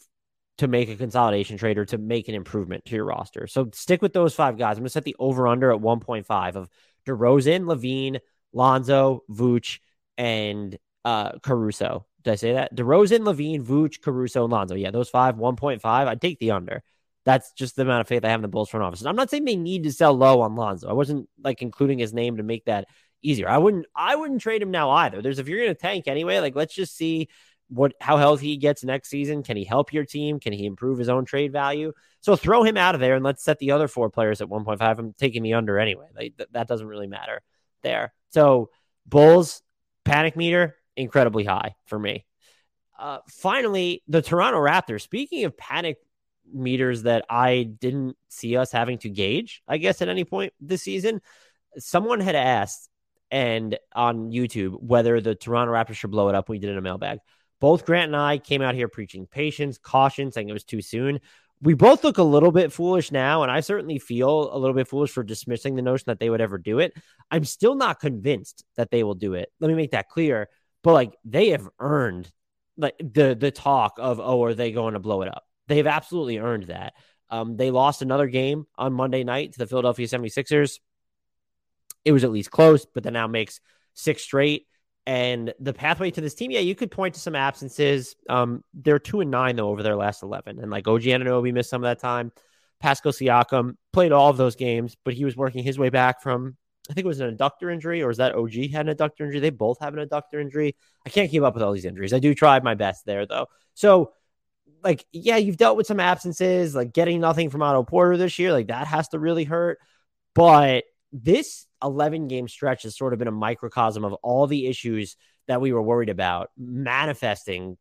to 0.57 0.67
make 0.67 0.89
a 0.89 0.95
consolidation 0.95 1.57
trade 1.57 1.77
or 1.77 1.85
to 1.85 1.97
make 1.97 2.27
an 2.29 2.35
improvement 2.35 2.85
to 2.85 2.95
your 2.95 3.05
roster. 3.05 3.47
So 3.47 3.69
stick 3.73 4.01
with 4.01 4.13
those 4.13 4.33
five 4.33 4.57
guys. 4.57 4.77
I'm 4.77 4.83
gonna 4.83 4.89
set 4.89 5.03
the 5.03 5.15
over 5.19 5.47
under 5.47 5.71
at 5.71 5.81
1.5 5.81 6.55
of 6.55 6.69
DeRozan, 7.05 7.65
LaVine, 7.65 8.19
Lonzo, 8.53 9.23
Vooch, 9.29 9.79
and 10.17 10.77
uh, 11.03 11.37
Caruso. 11.39 12.05
Did 12.23 12.31
I 12.31 12.35
say 12.35 12.53
that? 12.53 12.75
DeRozan, 12.75 13.19
LaVine, 13.19 13.63
Vooch, 13.63 14.01
Caruso, 14.01 14.45
and 14.45 14.53
Lonzo. 14.53 14.75
Yeah, 14.75 14.91
those 14.91 15.09
five, 15.09 15.35
1.5. 15.35 15.79
I'd 15.83 16.21
take 16.21 16.39
the 16.39 16.51
under. 16.51 16.83
That's 17.25 17.51
just 17.53 17.75
the 17.75 17.81
amount 17.81 18.01
of 18.01 18.07
faith 18.07 18.23
I 18.23 18.29
have 18.29 18.39
in 18.39 18.43
the 18.43 18.47
Bulls 18.47 18.69
front 18.69 18.83
office. 18.83 19.01
And 19.01 19.09
I'm 19.09 19.15
not 19.15 19.29
saying 19.29 19.45
they 19.45 19.55
need 19.55 19.83
to 19.83 19.91
sell 19.91 20.13
low 20.13 20.41
on 20.41 20.55
Lonzo. 20.55 20.87
I 20.87 20.93
wasn't 20.93 21.27
like 21.43 21.61
including 21.61 21.99
his 21.99 22.13
name 22.13 22.37
to 22.37 22.43
make 22.43 22.65
that 22.65 22.87
easier. 23.21 23.49
I 23.49 23.57
wouldn't 23.57 23.87
I 23.95 24.15
wouldn't 24.15 24.41
trade 24.41 24.61
him 24.61 24.71
now 24.71 24.91
either. 24.91 25.21
There's 25.21 25.39
if 25.39 25.47
you're 25.47 25.59
gonna 25.59 25.73
tank 25.73 26.07
anyway, 26.07 26.39
like 26.39 26.55
let's 26.55 26.75
just 26.75 26.95
see 26.95 27.29
what 27.69 27.93
how 27.99 28.17
healthy 28.17 28.47
he 28.47 28.57
gets 28.57 28.83
next 28.83 29.09
season. 29.09 29.43
Can 29.43 29.57
he 29.57 29.63
help 29.63 29.91
your 29.93 30.05
team? 30.05 30.39
Can 30.39 30.53
he 30.53 30.65
improve 30.65 30.99
his 30.99 31.09
own 31.09 31.25
trade 31.25 31.51
value? 31.51 31.93
So 32.21 32.35
throw 32.35 32.63
him 32.63 32.77
out 32.77 32.95
of 32.95 33.01
there 33.01 33.15
and 33.15 33.23
let's 33.23 33.43
set 33.43 33.59
the 33.59 33.71
other 33.71 33.87
four 33.87 34.09
players 34.09 34.41
at 34.41 34.47
1.5. 34.47 34.99
I'm 34.99 35.13
taking 35.13 35.43
the 35.43 35.55
under 35.55 35.79
anyway. 35.79 36.07
Like 36.15 36.37
th- 36.37 36.49
that 36.51 36.67
doesn't 36.67 36.87
really 36.87 37.07
matter 37.07 37.41
there. 37.81 38.13
So 38.29 38.69
Bulls 39.05 39.61
panic 40.03 40.35
meter 40.35 40.75
incredibly 40.95 41.43
high 41.43 41.75
for 41.85 41.97
me. 41.97 42.25
Uh, 42.97 43.19
finally, 43.27 44.03
the 44.07 44.21
Toronto 44.21 44.59
Raptors. 44.59 45.01
Speaking 45.01 45.43
of 45.45 45.57
panic 45.57 45.97
meters 46.53 47.03
that 47.03 47.25
I 47.29 47.63
didn't 47.63 48.17
see 48.29 48.57
us 48.57 48.71
having 48.71 48.97
to 48.99 49.09
gauge, 49.09 49.61
I 49.67 49.77
guess, 49.77 50.01
at 50.01 50.09
any 50.09 50.23
point 50.23 50.53
this 50.59 50.83
season. 50.83 51.21
Someone 51.77 52.19
had 52.19 52.35
asked 52.35 52.89
and 53.31 53.77
on 53.93 54.31
YouTube 54.31 54.81
whether 54.81 55.19
the 55.19 55.35
Toronto 55.35 55.73
Raptors 55.73 55.95
should 55.95 56.11
blow 56.11 56.29
it 56.29 56.35
up. 56.35 56.47
We 56.47 56.59
did 56.59 56.69
in 56.69 56.77
a 56.77 56.81
mailbag. 56.81 57.19
Both 57.65 57.83
Grant 57.83 58.09
and 58.09 58.15
I 58.15 58.37
came 58.37 58.61
out 58.61 58.75
here 58.75 58.87
preaching 58.87 59.25
patience, 59.25 59.79
caution, 59.79 60.31
saying 60.31 60.47
it 60.47 60.53
was 60.53 60.63
too 60.63 60.83
soon. 60.83 61.19
We 61.63 61.73
both 61.73 62.03
look 62.03 62.19
a 62.19 62.23
little 62.23 62.51
bit 62.51 62.71
foolish 62.71 63.11
now, 63.11 63.41
and 63.41 63.51
I 63.51 63.61
certainly 63.61 63.97
feel 63.97 64.55
a 64.55 64.59
little 64.59 64.75
bit 64.75 64.87
foolish 64.87 65.09
for 65.09 65.23
dismissing 65.23 65.73
the 65.73 65.81
notion 65.81 66.03
that 66.05 66.19
they 66.19 66.29
would 66.29 66.41
ever 66.41 66.59
do 66.59 66.77
it. 66.77 66.93
I'm 67.31 67.43
still 67.43 67.73
not 67.73 67.99
convinced 67.99 68.63
that 68.75 68.91
they 68.91 69.03
will 69.03 69.15
do 69.15 69.33
it. 69.33 69.51
Let 69.59 69.69
me 69.69 69.73
make 69.73 69.89
that 69.93 70.09
clear. 70.09 70.47
But 70.83 70.93
like 70.93 71.15
they 71.25 71.49
have 71.49 71.67
earned 71.79 72.31
like 72.77 72.97
the 72.99 73.33
the 73.33 73.49
talk 73.49 73.93
of 73.97 74.19
oh, 74.19 74.43
are 74.43 74.53
they 74.53 74.71
going 74.71 74.93
to 74.93 74.99
blow 74.99 75.23
it 75.23 75.27
up? 75.27 75.43
They've 75.67 75.87
absolutely 75.87 76.37
earned 76.37 76.67
that. 76.67 76.93
Um, 77.31 77.57
they 77.57 77.71
lost 77.71 78.03
another 78.03 78.27
game 78.27 78.67
on 78.77 78.93
Monday 78.93 79.23
night 79.23 79.53
to 79.53 79.57
the 79.57 79.65
Philadelphia 79.65 80.05
76ers. 80.05 80.77
It 82.03 82.11
was 82.11 82.23
at 82.23 82.31
least 82.31 82.51
close, 82.51 82.85
but 82.85 83.01
that 83.05 83.13
now 83.13 83.25
makes 83.25 83.59
six 83.95 84.21
straight. 84.21 84.67
And 85.07 85.53
the 85.59 85.73
pathway 85.73 86.09
to 86.11 86.21
this 86.21 86.33
team, 86.33 86.49
yeah, 86.49 86.61
you 86.61 86.73
could 86.73 86.89
point 86.89 87.13
to 87.13 87.19
some 87.19 87.35
absences. 87.35 88.15
Um, 88.27 88.63
they're 88.73 88.97
two 88.97 89.21
and 89.21 89.29
nine 89.29 89.55
though 89.55 89.69
over 89.69 89.83
their 89.83 89.95
last 89.95 90.23
eleven, 90.23 90.59
and 90.59 90.71
like 90.71 90.87
OG 90.87 91.03
Anunoby 91.03 91.53
missed 91.53 91.69
some 91.69 91.83
of 91.83 91.87
that 91.87 91.99
time. 91.99 92.31
Pascal 92.79 93.11
Siakam 93.11 93.75
played 93.93 94.11
all 94.11 94.29
of 94.29 94.37
those 94.37 94.55
games, 94.55 94.97
but 95.05 95.13
he 95.13 95.23
was 95.23 95.35
working 95.37 95.63
his 95.63 95.77
way 95.77 95.89
back 95.89 96.21
from 96.21 96.57
I 96.89 96.93
think 96.93 97.05
it 97.05 97.07
was 97.07 97.19
an 97.19 97.35
adductor 97.35 97.73
injury, 97.73 98.03
or 98.03 98.11
is 98.11 98.17
that 98.17 98.35
OG 98.35 98.53
had 98.71 98.87
an 98.87 98.95
adductor 98.95 99.21
injury? 99.21 99.39
They 99.39 99.49
both 99.49 99.79
have 99.79 99.95
an 99.95 100.07
adductor 100.07 100.39
injury. 100.39 100.75
I 101.05 101.09
can't 101.09 101.31
keep 101.31 101.41
up 101.41 101.55
with 101.55 101.63
all 101.63 101.71
these 101.71 101.85
injuries. 101.85 102.13
I 102.13 102.19
do 102.19 102.35
try 102.35 102.59
my 102.59 102.75
best 102.75 103.05
there, 103.05 103.25
though. 103.25 103.47
So, 103.73 104.13
like, 104.83 105.05
yeah, 105.11 105.37
you've 105.37 105.57
dealt 105.57 105.77
with 105.77 105.87
some 105.87 105.99
absences, 105.99 106.75
like 106.75 106.93
getting 106.93 107.19
nothing 107.19 107.49
from 107.49 107.63
Otto 107.63 107.83
Porter 107.83 108.17
this 108.17 108.37
year. 108.37 108.51
Like, 108.51 108.67
that 108.67 108.85
has 108.85 109.07
to 109.09 109.19
really 109.19 109.45
hurt. 109.45 109.79
But 110.35 110.83
this 111.23 111.65
11 111.81 112.27
game 112.27 112.47
stretch 112.47 112.83
has 112.83 112.97
sort 112.97 113.13
of 113.13 113.19
been 113.19 113.27
a 113.27 113.31
microcosm 113.31 114.03
of 114.03 114.13
all 114.15 114.47
the 114.47 114.67
issues 114.67 115.15
that 115.47 115.61
we 115.61 115.71
were 115.71 115.81
worried 115.81 116.09
about 116.09 116.49
manifesting 116.57 117.77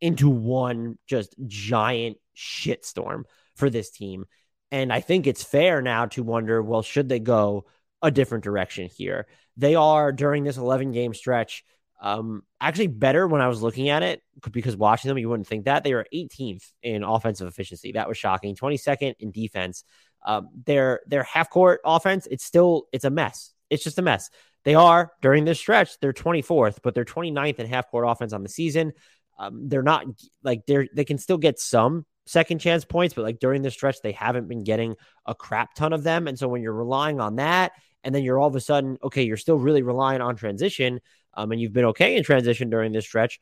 into 0.00 0.30
one 0.30 0.96
just 1.06 1.34
giant 1.46 2.16
shitstorm 2.36 3.24
for 3.56 3.68
this 3.68 3.90
team. 3.90 4.24
And 4.70 4.92
I 4.92 5.00
think 5.00 5.26
it's 5.26 5.42
fair 5.42 5.82
now 5.82 6.06
to 6.06 6.22
wonder 6.22 6.62
well, 6.62 6.82
should 6.82 7.08
they 7.08 7.18
go 7.18 7.66
a 8.00 8.10
different 8.10 8.44
direction 8.44 8.88
here? 8.88 9.26
They 9.56 9.74
are 9.74 10.12
during 10.12 10.44
this 10.44 10.56
11 10.56 10.92
game 10.92 11.14
stretch. 11.14 11.64
Um, 12.00 12.42
actually, 12.60 12.86
better 12.86 13.26
when 13.26 13.40
I 13.40 13.48
was 13.48 13.60
looking 13.60 13.88
at 13.88 14.04
it 14.04 14.22
because 14.52 14.76
watching 14.76 15.08
them, 15.08 15.18
you 15.18 15.28
wouldn't 15.28 15.48
think 15.48 15.64
that 15.64 15.82
they 15.82 15.92
are 15.92 16.06
18th 16.14 16.62
in 16.82 17.02
offensive 17.02 17.48
efficiency. 17.48 17.92
That 17.92 18.08
was 18.08 18.16
shocking. 18.16 18.54
22nd 18.54 19.14
in 19.18 19.32
defense. 19.32 19.82
Um, 20.28 20.50
their 20.66 21.00
their 21.06 21.22
half 21.22 21.48
court 21.48 21.80
offense, 21.86 22.28
it's 22.30 22.44
still 22.44 22.84
it's 22.92 23.06
a 23.06 23.10
mess. 23.10 23.54
It's 23.70 23.82
just 23.82 23.98
a 23.98 24.02
mess. 24.02 24.28
They 24.64 24.74
are 24.74 25.10
during 25.22 25.46
this 25.46 25.58
stretch, 25.58 25.98
they're 26.00 26.12
24th, 26.12 26.80
but 26.82 26.94
they're 26.94 27.06
29th 27.06 27.58
in 27.58 27.66
half 27.66 27.90
court 27.90 28.04
offense 28.06 28.34
on 28.34 28.42
the 28.42 28.48
season. 28.50 28.92
Um, 29.38 29.70
they're 29.70 29.82
not 29.82 30.04
like 30.42 30.66
they're 30.66 30.86
they 30.94 31.06
can 31.06 31.16
still 31.16 31.38
get 31.38 31.58
some 31.58 32.04
second 32.26 32.58
chance 32.58 32.84
points, 32.84 33.14
but 33.14 33.22
like 33.22 33.38
during 33.38 33.62
the 33.62 33.70
stretch, 33.70 34.02
they 34.02 34.12
haven't 34.12 34.48
been 34.48 34.64
getting 34.64 34.96
a 35.24 35.34
crap 35.34 35.72
ton 35.72 35.94
of 35.94 36.02
them. 36.02 36.28
And 36.28 36.38
so 36.38 36.46
when 36.46 36.60
you're 36.60 36.74
relying 36.74 37.20
on 37.20 37.36
that, 37.36 37.72
and 38.04 38.14
then 38.14 38.22
you're 38.22 38.38
all 38.38 38.48
of 38.48 38.56
a 38.56 38.60
sudden, 38.60 38.98
okay, 39.02 39.22
you're 39.22 39.38
still 39.38 39.56
really 39.56 39.82
relying 39.82 40.20
on 40.20 40.36
transition, 40.36 41.00
um, 41.32 41.52
and 41.52 41.60
you've 41.60 41.72
been 41.72 41.86
okay 41.86 42.16
in 42.16 42.22
transition 42.22 42.68
during 42.68 42.92
this 42.92 43.06
stretch. 43.06 43.40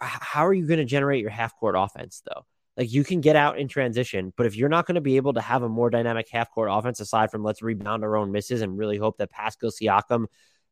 How 0.00 0.44
are 0.46 0.52
you 0.52 0.66
going 0.66 0.80
to 0.80 0.84
generate 0.84 1.20
your 1.20 1.30
half 1.30 1.54
court 1.54 1.76
offense 1.78 2.24
though? 2.26 2.44
Like 2.78 2.90
you 2.92 3.04
can 3.04 3.20
get 3.20 3.36
out 3.36 3.58
in 3.58 3.68
transition, 3.68 4.32
but 4.36 4.46
if 4.46 4.56
you're 4.56 4.70
not 4.70 4.86
going 4.86 4.94
to 4.94 5.00
be 5.00 5.16
able 5.16 5.34
to 5.34 5.40
have 5.40 5.62
a 5.62 5.68
more 5.68 5.90
dynamic 5.90 6.28
half 6.30 6.50
court 6.50 6.70
offense 6.72 7.00
aside 7.00 7.30
from 7.30 7.42
let's 7.42 7.60
rebound 7.60 8.04
our 8.04 8.16
own 8.16 8.32
misses 8.32 8.62
and 8.62 8.78
really 8.78 8.96
hope 8.96 9.18
that 9.18 9.30
Pascal 9.30 9.70
Siakam 9.70 10.26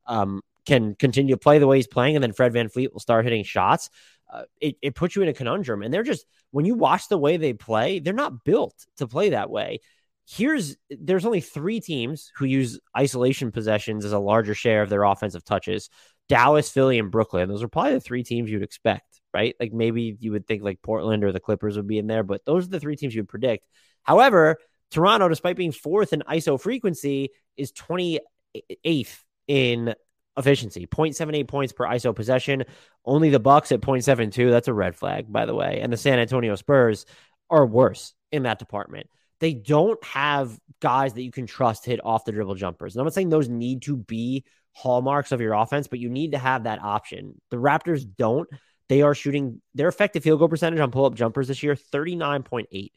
um, 0.06 0.40
can 0.64 0.94
continue 0.94 1.34
to 1.34 1.38
play 1.38 1.58
the 1.58 1.66
way 1.66 1.76
he's 1.76 1.86
playing, 1.88 2.16
and 2.16 2.22
then 2.22 2.32
Fred 2.32 2.52
VanVleet 2.52 2.92
will 2.92 3.00
start 3.00 3.24
hitting 3.24 3.44
shots 3.44 3.90
uh, 4.32 4.42
it, 4.60 4.76
it 4.82 4.94
puts 4.94 5.16
you 5.16 5.22
in 5.22 5.28
a 5.28 5.32
conundrum. 5.34 5.82
And 5.82 5.92
they're 5.92 6.02
just, 6.02 6.26
when 6.50 6.64
you 6.64 6.74
watch 6.74 7.08
the 7.08 7.18
way 7.18 7.36
they 7.36 7.52
play, 7.52 8.00
they're 8.00 8.12
not 8.12 8.44
built 8.44 8.74
to 8.96 9.06
play 9.06 9.30
that 9.30 9.50
way. 9.50 9.80
Here's, 10.28 10.76
there's 10.90 11.24
only 11.24 11.40
three 11.40 11.80
teams 11.80 12.32
who 12.36 12.46
use 12.46 12.80
isolation 12.96 13.52
possessions 13.52 14.04
as 14.04 14.12
a 14.12 14.18
larger 14.18 14.54
share 14.54 14.82
of 14.82 14.88
their 14.88 15.04
offensive 15.04 15.44
touches 15.44 15.88
Dallas, 16.28 16.68
Philly, 16.68 16.98
and 16.98 17.12
Brooklyn. 17.12 17.48
Those 17.48 17.62
are 17.62 17.68
probably 17.68 17.92
the 17.92 18.00
three 18.00 18.24
teams 18.24 18.50
you'd 18.50 18.64
expect, 18.64 19.05
right? 19.36 19.54
Like 19.60 19.74
maybe 19.74 20.16
you 20.18 20.32
would 20.32 20.46
think 20.46 20.62
like 20.62 20.80
Portland 20.80 21.22
or 21.22 21.30
the 21.30 21.40
Clippers 21.40 21.76
would 21.76 21.86
be 21.86 21.98
in 21.98 22.06
there, 22.06 22.22
but 22.22 22.46
those 22.46 22.64
are 22.64 22.70
the 22.70 22.80
three 22.80 22.96
teams 22.96 23.14
you 23.14 23.20
would 23.20 23.28
predict. 23.28 23.66
However, 24.02 24.56
Toronto, 24.90 25.28
despite 25.28 25.56
being 25.56 25.72
fourth 25.72 26.14
in 26.14 26.22
ISO 26.22 26.58
frequency, 26.58 27.30
is 27.54 27.70
28th 27.72 29.18
in 29.46 29.94
efficiency 30.38 30.86
0.78 30.86 31.48
points 31.48 31.72
per 31.72 31.84
iso 31.86 32.14
possession. 32.14 32.64
Only 33.04 33.30
the 33.30 33.40
bucks 33.40 33.72
at 33.72 33.80
0.72 33.80 34.50
that's 34.50 34.68
a 34.68 34.74
red 34.74 34.96
flag 34.96 35.30
by 35.30 35.46
the 35.46 35.54
way. 35.54 35.80
And 35.82 35.92
the 35.92 35.96
san 35.96 36.18
antonio 36.18 36.54
spurs 36.56 37.06
are 37.50 37.66
worse 37.66 38.14
in 38.32 38.42
that 38.44 38.58
department. 38.58 39.08
They 39.40 39.54
don't 39.54 40.02
have 40.04 40.58
guys 40.80 41.14
that 41.14 41.22
you 41.22 41.30
can 41.30 41.46
trust 41.46 41.84
hit 41.84 42.00
off 42.04 42.24
the 42.24 42.32
dribble 42.32 42.56
jumpers. 42.56 42.94
And 42.94 43.00
i'm 43.00 43.06
not 43.06 43.14
saying 43.14 43.28
those 43.28 43.48
need 43.48 43.82
to 43.82 43.96
be 43.96 44.44
hallmarks 44.72 45.32
of 45.32 45.40
your 45.40 45.54
offense 45.54 45.88
but 45.88 46.00
you 46.00 46.10
need 46.10 46.32
to 46.32 46.38
have 46.38 46.64
that 46.64 46.82
option. 46.82 47.40
The 47.50 47.56
raptors 47.56 48.04
don't 48.18 48.48
they 48.88 49.02
are 49.02 49.14
shooting 49.14 49.60
their 49.74 49.88
effective 49.88 50.22
field 50.22 50.38
goal 50.38 50.48
percentage 50.48 50.80
on 50.80 50.90
pull-up 50.90 51.14
jumpers 51.14 51.48
this 51.48 51.62
year 51.62 51.74
39.8 51.74 52.90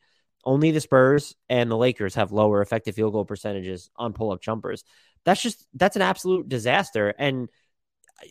only 0.43 0.71
the 0.71 0.81
Spurs 0.81 1.35
and 1.49 1.69
the 1.69 1.77
Lakers 1.77 2.15
have 2.15 2.31
lower 2.31 2.61
effective 2.61 2.95
field 2.95 3.13
goal 3.13 3.25
percentages 3.25 3.89
on 3.95 4.13
pull 4.13 4.31
up 4.31 4.41
jumpers. 4.41 4.83
That's 5.25 5.41
just 5.41 5.65
that's 5.73 5.95
an 5.95 6.01
absolute 6.01 6.47
disaster. 6.47 7.13
And 7.17 7.49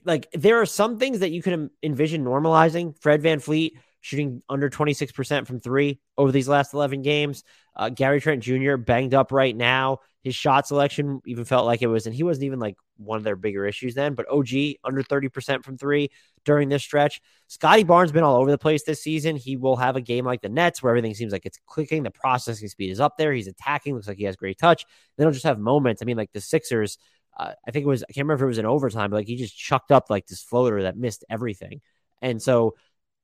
like 0.04 0.28
there 0.32 0.60
are 0.60 0.66
some 0.66 0.98
things 0.98 1.20
that 1.20 1.30
you 1.30 1.42
can 1.42 1.70
envision 1.82 2.24
normalizing. 2.24 2.98
Fred 3.00 3.22
VanVleet 3.22 3.72
shooting 4.00 4.42
under 4.48 4.70
26% 4.70 5.46
from 5.46 5.60
three 5.60 6.00
over 6.16 6.32
these 6.32 6.48
last 6.48 6.72
11 6.72 7.02
games. 7.02 7.42
Uh, 7.78 7.88
Gary 7.88 8.20
Trent 8.20 8.42
Jr. 8.42 8.76
banged 8.76 9.14
up 9.14 9.30
right 9.30 9.56
now. 9.56 10.00
His 10.22 10.34
shot 10.34 10.66
selection 10.66 11.22
even 11.26 11.44
felt 11.44 11.64
like 11.64 11.80
it 11.80 11.86
was, 11.86 12.06
and 12.06 12.14
he 12.14 12.24
wasn't 12.24 12.44
even 12.44 12.58
like 12.58 12.76
one 12.96 13.18
of 13.18 13.24
their 13.24 13.36
bigger 13.36 13.64
issues 13.66 13.94
then, 13.94 14.14
but 14.14 14.28
OG 14.28 14.48
under 14.84 15.02
30% 15.02 15.64
from 15.64 15.78
three 15.78 16.10
during 16.44 16.68
this 16.68 16.82
stretch. 16.82 17.20
Scottie 17.46 17.84
Barnes 17.84 18.10
been 18.10 18.24
all 18.24 18.36
over 18.36 18.50
the 18.50 18.58
place 18.58 18.82
this 18.82 19.02
season. 19.02 19.36
He 19.36 19.56
will 19.56 19.76
have 19.76 19.94
a 19.94 20.00
game 20.00 20.24
like 20.24 20.42
the 20.42 20.48
Nets 20.48 20.82
where 20.82 20.90
everything 20.90 21.14
seems 21.14 21.32
like 21.32 21.46
it's 21.46 21.60
clicking. 21.66 22.02
The 22.02 22.10
processing 22.10 22.68
speed 22.68 22.90
is 22.90 23.00
up 23.00 23.16
there. 23.16 23.32
He's 23.32 23.46
attacking. 23.46 23.94
Looks 23.94 24.08
like 24.08 24.18
he 24.18 24.24
has 24.24 24.34
great 24.34 24.58
touch. 24.58 24.84
Then 25.16 25.26
he'll 25.26 25.32
just 25.32 25.46
have 25.46 25.60
moments. 25.60 26.02
I 26.02 26.04
mean, 26.04 26.16
like 26.16 26.32
the 26.32 26.40
Sixers, 26.40 26.98
uh, 27.38 27.52
I 27.66 27.70
think 27.70 27.84
it 27.84 27.88
was, 27.88 28.02
I 28.02 28.12
can't 28.12 28.24
remember 28.24 28.44
if 28.44 28.46
it 28.46 28.48
was 28.48 28.58
in 28.58 28.66
overtime, 28.66 29.10
but 29.10 29.18
like 29.18 29.28
he 29.28 29.36
just 29.36 29.56
chucked 29.56 29.92
up 29.92 30.10
like 30.10 30.26
this 30.26 30.42
floater 30.42 30.82
that 30.82 30.96
missed 30.96 31.24
everything. 31.30 31.80
And 32.20 32.42
so 32.42 32.74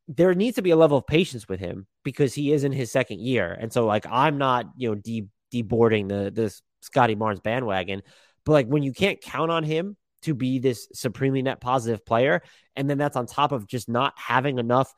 there 0.09 0.35
needs 0.35 0.57
to 0.57 0.63
be 0.63 0.71
a 0.71 0.77
level 0.77 0.99
of 0.99 1.07
patience 1.07 1.49
with 1.49 1.61
him 1.61 1.87
because 2.03 2.35
he 2.35 2.53
is 2.53 2.65
in 2.65 2.73
his 2.73 2.91
second 2.93 3.21
year. 3.21 3.57
And 3.59 3.73
so 3.73 3.87
like 3.87 4.07
I'm 4.11 4.39
not, 4.39 4.67
you 4.77 4.89
know, 4.89 4.95
de 4.95 5.29
deboarding 5.53 6.09
the 6.09 6.31
this 6.31 6.63
Scottie 6.81 7.15
Barnes 7.15 7.41
bandwagon, 7.41 8.03
but 8.45 8.53
like 8.53 8.67
when 8.67 8.83
you 8.83 8.93
can't 8.93 9.21
count 9.21 9.51
on 9.51 9.65
him 9.65 9.97
to 10.23 10.35
be 10.35 10.59
this 10.59 10.89
supremely 10.93 11.43
net 11.43 11.61
positive 11.61 12.05
player, 12.05 12.43
and 12.77 12.89
then 12.89 12.99
that's 12.99 13.17
on 13.17 13.27
top 13.27 13.53
of 13.53 13.67
just 13.67 13.89
not 13.89 14.15
having 14.17 14.59
enough 14.59 14.93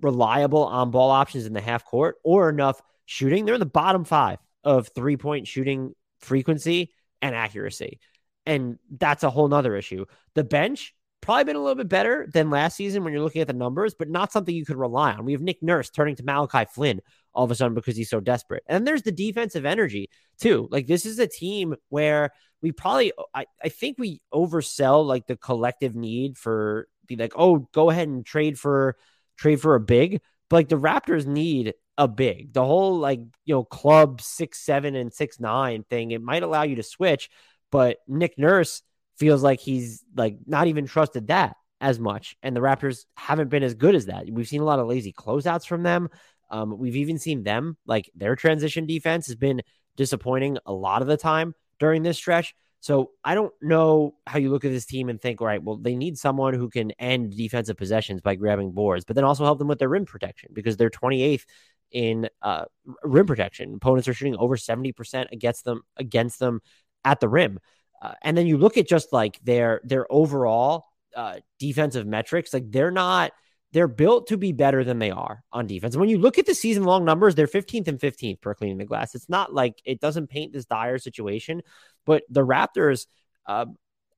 reliable 0.00 0.64
on 0.64 0.90
ball 0.90 1.10
options 1.10 1.46
in 1.46 1.52
the 1.52 1.60
half 1.60 1.84
court 1.84 2.16
or 2.22 2.48
enough 2.48 2.80
shooting, 3.06 3.44
they're 3.44 3.54
in 3.54 3.60
the 3.60 3.66
bottom 3.66 4.04
five 4.04 4.38
of 4.64 4.88
three 4.94 5.16
point 5.16 5.46
shooting 5.46 5.94
frequency 6.20 6.92
and 7.22 7.34
accuracy. 7.34 8.00
And 8.46 8.78
that's 8.90 9.24
a 9.24 9.30
whole 9.30 9.48
nother 9.48 9.76
issue. 9.76 10.06
The 10.34 10.44
bench, 10.44 10.94
probably 11.20 11.44
been 11.44 11.56
a 11.56 11.60
little 11.60 11.74
bit 11.74 11.88
better 11.88 12.28
than 12.32 12.50
last 12.50 12.76
season 12.76 13.04
when 13.04 13.12
you're 13.12 13.22
looking 13.22 13.42
at 13.42 13.46
the 13.46 13.52
numbers, 13.52 13.94
but 13.94 14.08
not 14.08 14.32
something 14.32 14.54
you 14.54 14.64
could 14.64 14.76
rely 14.76 15.12
on. 15.12 15.24
We 15.24 15.32
have 15.32 15.40
Nick 15.40 15.62
Nurse 15.62 15.90
turning 15.90 16.16
to 16.16 16.24
Malachi 16.24 16.64
Flynn 16.72 17.00
all 17.34 17.44
of 17.44 17.50
a 17.50 17.54
sudden 17.54 17.74
because 17.74 17.96
he's 17.96 18.10
so 18.10 18.20
desperate. 18.20 18.62
And 18.66 18.86
there's 18.86 19.02
the 19.02 19.12
defensive 19.12 19.64
energy 19.64 20.10
too. 20.40 20.68
Like 20.70 20.86
this 20.86 21.06
is 21.06 21.18
a 21.18 21.26
team 21.26 21.74
where 21.88 22.30
we 22.62 22.72
probably 22.72 23.12
I, 23.34 23.46
I 23.62 23.68
think 23.68 23.96
we 23.98 24.20
oversell 24.32 25.06
like 25.06 25.26
the 25.26 25.36
collective 25.36 25.94
need 25.94 26.36
for 26.36 26.88
be 27.06 27.16
like, 27.16 27.32
oh, 27.36 27.68
go 27.72 27.90
ahead 27.90 28.08
and 28.08 28.24
trade 28.24 28.58
for 28.58 28.96
trade 29.36 29.60
for 29.60 29.74
a 29.74 29.80
big. 29.80 30.20
But 30.50 30.56
like 30.56 30.68
the 30.68 30.78
Raptors 30.78 31.26
need 31.26 31.74
a 31.96 32.08
big. 32.08 32.52
The 32.52 32.64
whole 32.64 32.98
like, 32.98 33.20
you 33.44 33.54
know, 33.54 33.64
club 33.64 34.20
six, 34.20 34.64
seven, 34.64 34.94
and 34.94 35.12
six 35.12 35.40
nine 35.40 35.84
thing, 35.88 36.10
it 36.10 36.22
might 36.22 36.42
allow 36.42 36.62
you 36.62 36.76
to 36.76 36.82
switch, 36.82 37.30
but 37.70 37.98
Nick 38.06 38.38
Nurse 38.38 38.82
feels 39.18 39.42
like 39.42 39.60
he's 39.60 40.04
like 40.16 40.36
not 40.46 40.66
even 40.66 40.86
trusted 40.86 41.28
that 41.28 41.56
as 41.80 41.98
much. 41.98 42.36
And 42.42 42.56
the 42.56 42.60
Raptors 42.60 43.04
haven't 43.16 43.50
been 43.50 43.62
as 43.62 43.74
good 43.74 43.94
as 43.94 44.06
that. 44.06 44.26
We've 44.30 44.48
seen 44.48 44.60
a 44.60 44.64
lot 44.64 44.78
of 44.78 44.86
lazy 44.86 45.12
closeouts 45.12 45.66
from 45.66 45.82
them. 45.82 46.08
Um, 46.50 46.78
we've 46.78 46.96
even 46.96 47.18
seen 47.18 47.42
them 47.42 47.76
like 47.86 48.10
their 48.14 48.36
transition 48.36 48.86
defense 48.86 49.26
has 49.26 49.36
been 49.36 49.62
disappointing 49.96 50.58
a 50.64 50.72
lot 50.72 51.02
of 51.02 51.08
the 51.08 51.16
time 51.16 51.54
during 51.78 52.02
this 52.02 52.16
stretch. 52.16 52.54
So 52.80 53.10
I 53.24 53.34
don't 53.34 53.52
know 53.60 54.14
how 54.26 54.38
you 54.38 54.50
look 54.50 54.64
at 54.64 54.70
this 54.70 54.86
team 54.86 55.08
and 55.08 55.20
think, 55.20 55.40
right, 55.40 55.62
well, 55.62 55.76
they 55.76 55.96
need 55.96 56.16
someone 56.16 56.54
who 56.54 56.70
can 56.70 56.92
end 56.92 57.36
defensive 57.36 57.76
possessions 57.76 58.20
by 58.20 58.36
grabbing 58.36 58.70
boards, 58.70 59.04
but 59.04 59.16
then 59.16 59.24
also 59.24 59.44
help 59.44 59.58
them 59.58 59.66
with 59.66 59.80
their 59.80 59.88
rim 59.88 60.04
protection 60.04 60.50
because 60.52 60.76
they're 60.76 60.90
28th 60.90 61.44
in 61.90 62.28
uh, 62.40 62.64
rim 63.02 63.26
protection. 63.26 63.74
Opponents 63.74 64.06
are 64.06 64.14
shooting 64.14 64.36
over 64.36 64.56
70% 64.56 65.32
against 65.32 65.64
them 65.64 65.82
against 65.96 66.38
them 66.38 66.60
at 67.04 67.18
the 67.20 67.28
rim. 67.28 67.58
Uh, 68.00 68.14
and 68.22 68.36
then 68.36 68.46
you 68.46 68.56
look 68.58 68.76
at 68.76 68.88
just 68.88 69.12
like 69.12 69.40
their 69.42 69.80
their 69.84 70.06
overall 70.10 70.86
uh, 71.16 71.36
defensive 71.58 72.06
metrics, 72.06 72.52
like 72.52 72.70
they're 72.70 72.90
not 72.90 73.32
they're 73.72 73.88
built 73.88 74.28
to 74.28 74.38
be 74.38 74.52
better 74.52 74.82
than 74.82 74.98
they 74.98 75.10
are 75.10 75.42
on 75.52 75.66
defense. 75.66 75.94
And 75.94 76.00
when 76.00 76.08
you 76.08 76.18
look 76.18 76.38
at 76.38 76.46
the 76.46 76.54
season 76.54 76.84
long 76.84 77.04
numbers, 77.04 77.34
they're 77.34 77.46
15th 77.46 77.88
and 77.88 78.00
15th 78.00 78.40
per 78.40 78.54
cleaning 78.54 78.78
the 78.78 78.84
glass. 78.84 79.14
It's 79.14 79.28
not 79.28 79.52
like 79.52 79.82
it 79.84 80.00
doesn't 80.00 80.28
paint 80.28 80.52
this 80.52 80.64
dire 80.64 80.98
situation, 80.98 81.62
but 82.06 82.22
the 82.30 82.46
Raptors 82.46 83.06
uh, 83.46 83.66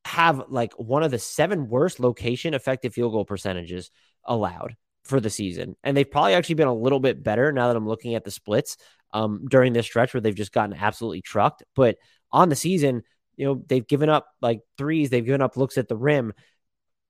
have 0.04 0.44
like 0.48 0.72
one 0.74 1.02
of 1.02 1.10
the 1.10 1.18
seven 1.18 1.68
worst 1.68 1.98
location 1.98 2.54
effective 2.54 2.94
field 2.94 3.12
goal 3.12 3.24
percentages 3.24 3.90
allowed 4.24 4.76
for 5.04 5.20
the 5.20 5.30
season. 5.30 5.76
And 5.82 5.96
they've 5.96 6.10
probably 6.10 6.34
actually 6.34 6.56
been 6.56 6.68
a 6.68 6.74
little 6.74 7.00
bit 7.00 7.22
better 7.22 7.50
now 7.52 7.68
that 7.68 7.76
I'm 7.76 7.88
looking 7.88 8.14
at 8.14 8.24
the 8.24 8.30
splits 8.30 8.76
um, 9.12 9.46
during 9.48 9.72
this 9.72 9.86
stretch 9.86 10.14
where 10.14 10.20
they've 10.20 10.34
just 10.34 10.52
gotten 10.52 10.76
absolutely 10.76 11.22
trucked. 11.22 11.64
But 11.74 11.96
on 12.30 12.48
the 12.48 12.56
season, 12.56 13.02
you 13.40 13.46
know, 13.46 13.64
they've 13.66 13.86
given 13.86 14.10
up 14.10 14.28
like 14.42 14.60
threes, 14.76 15.08
they've 15.08 15.24
given 15.24 15.40
up 15.40 15.56
looks 15.56 15.78
at 15.78 15.88
the 15.88 15.96
rim. 15.96 16.34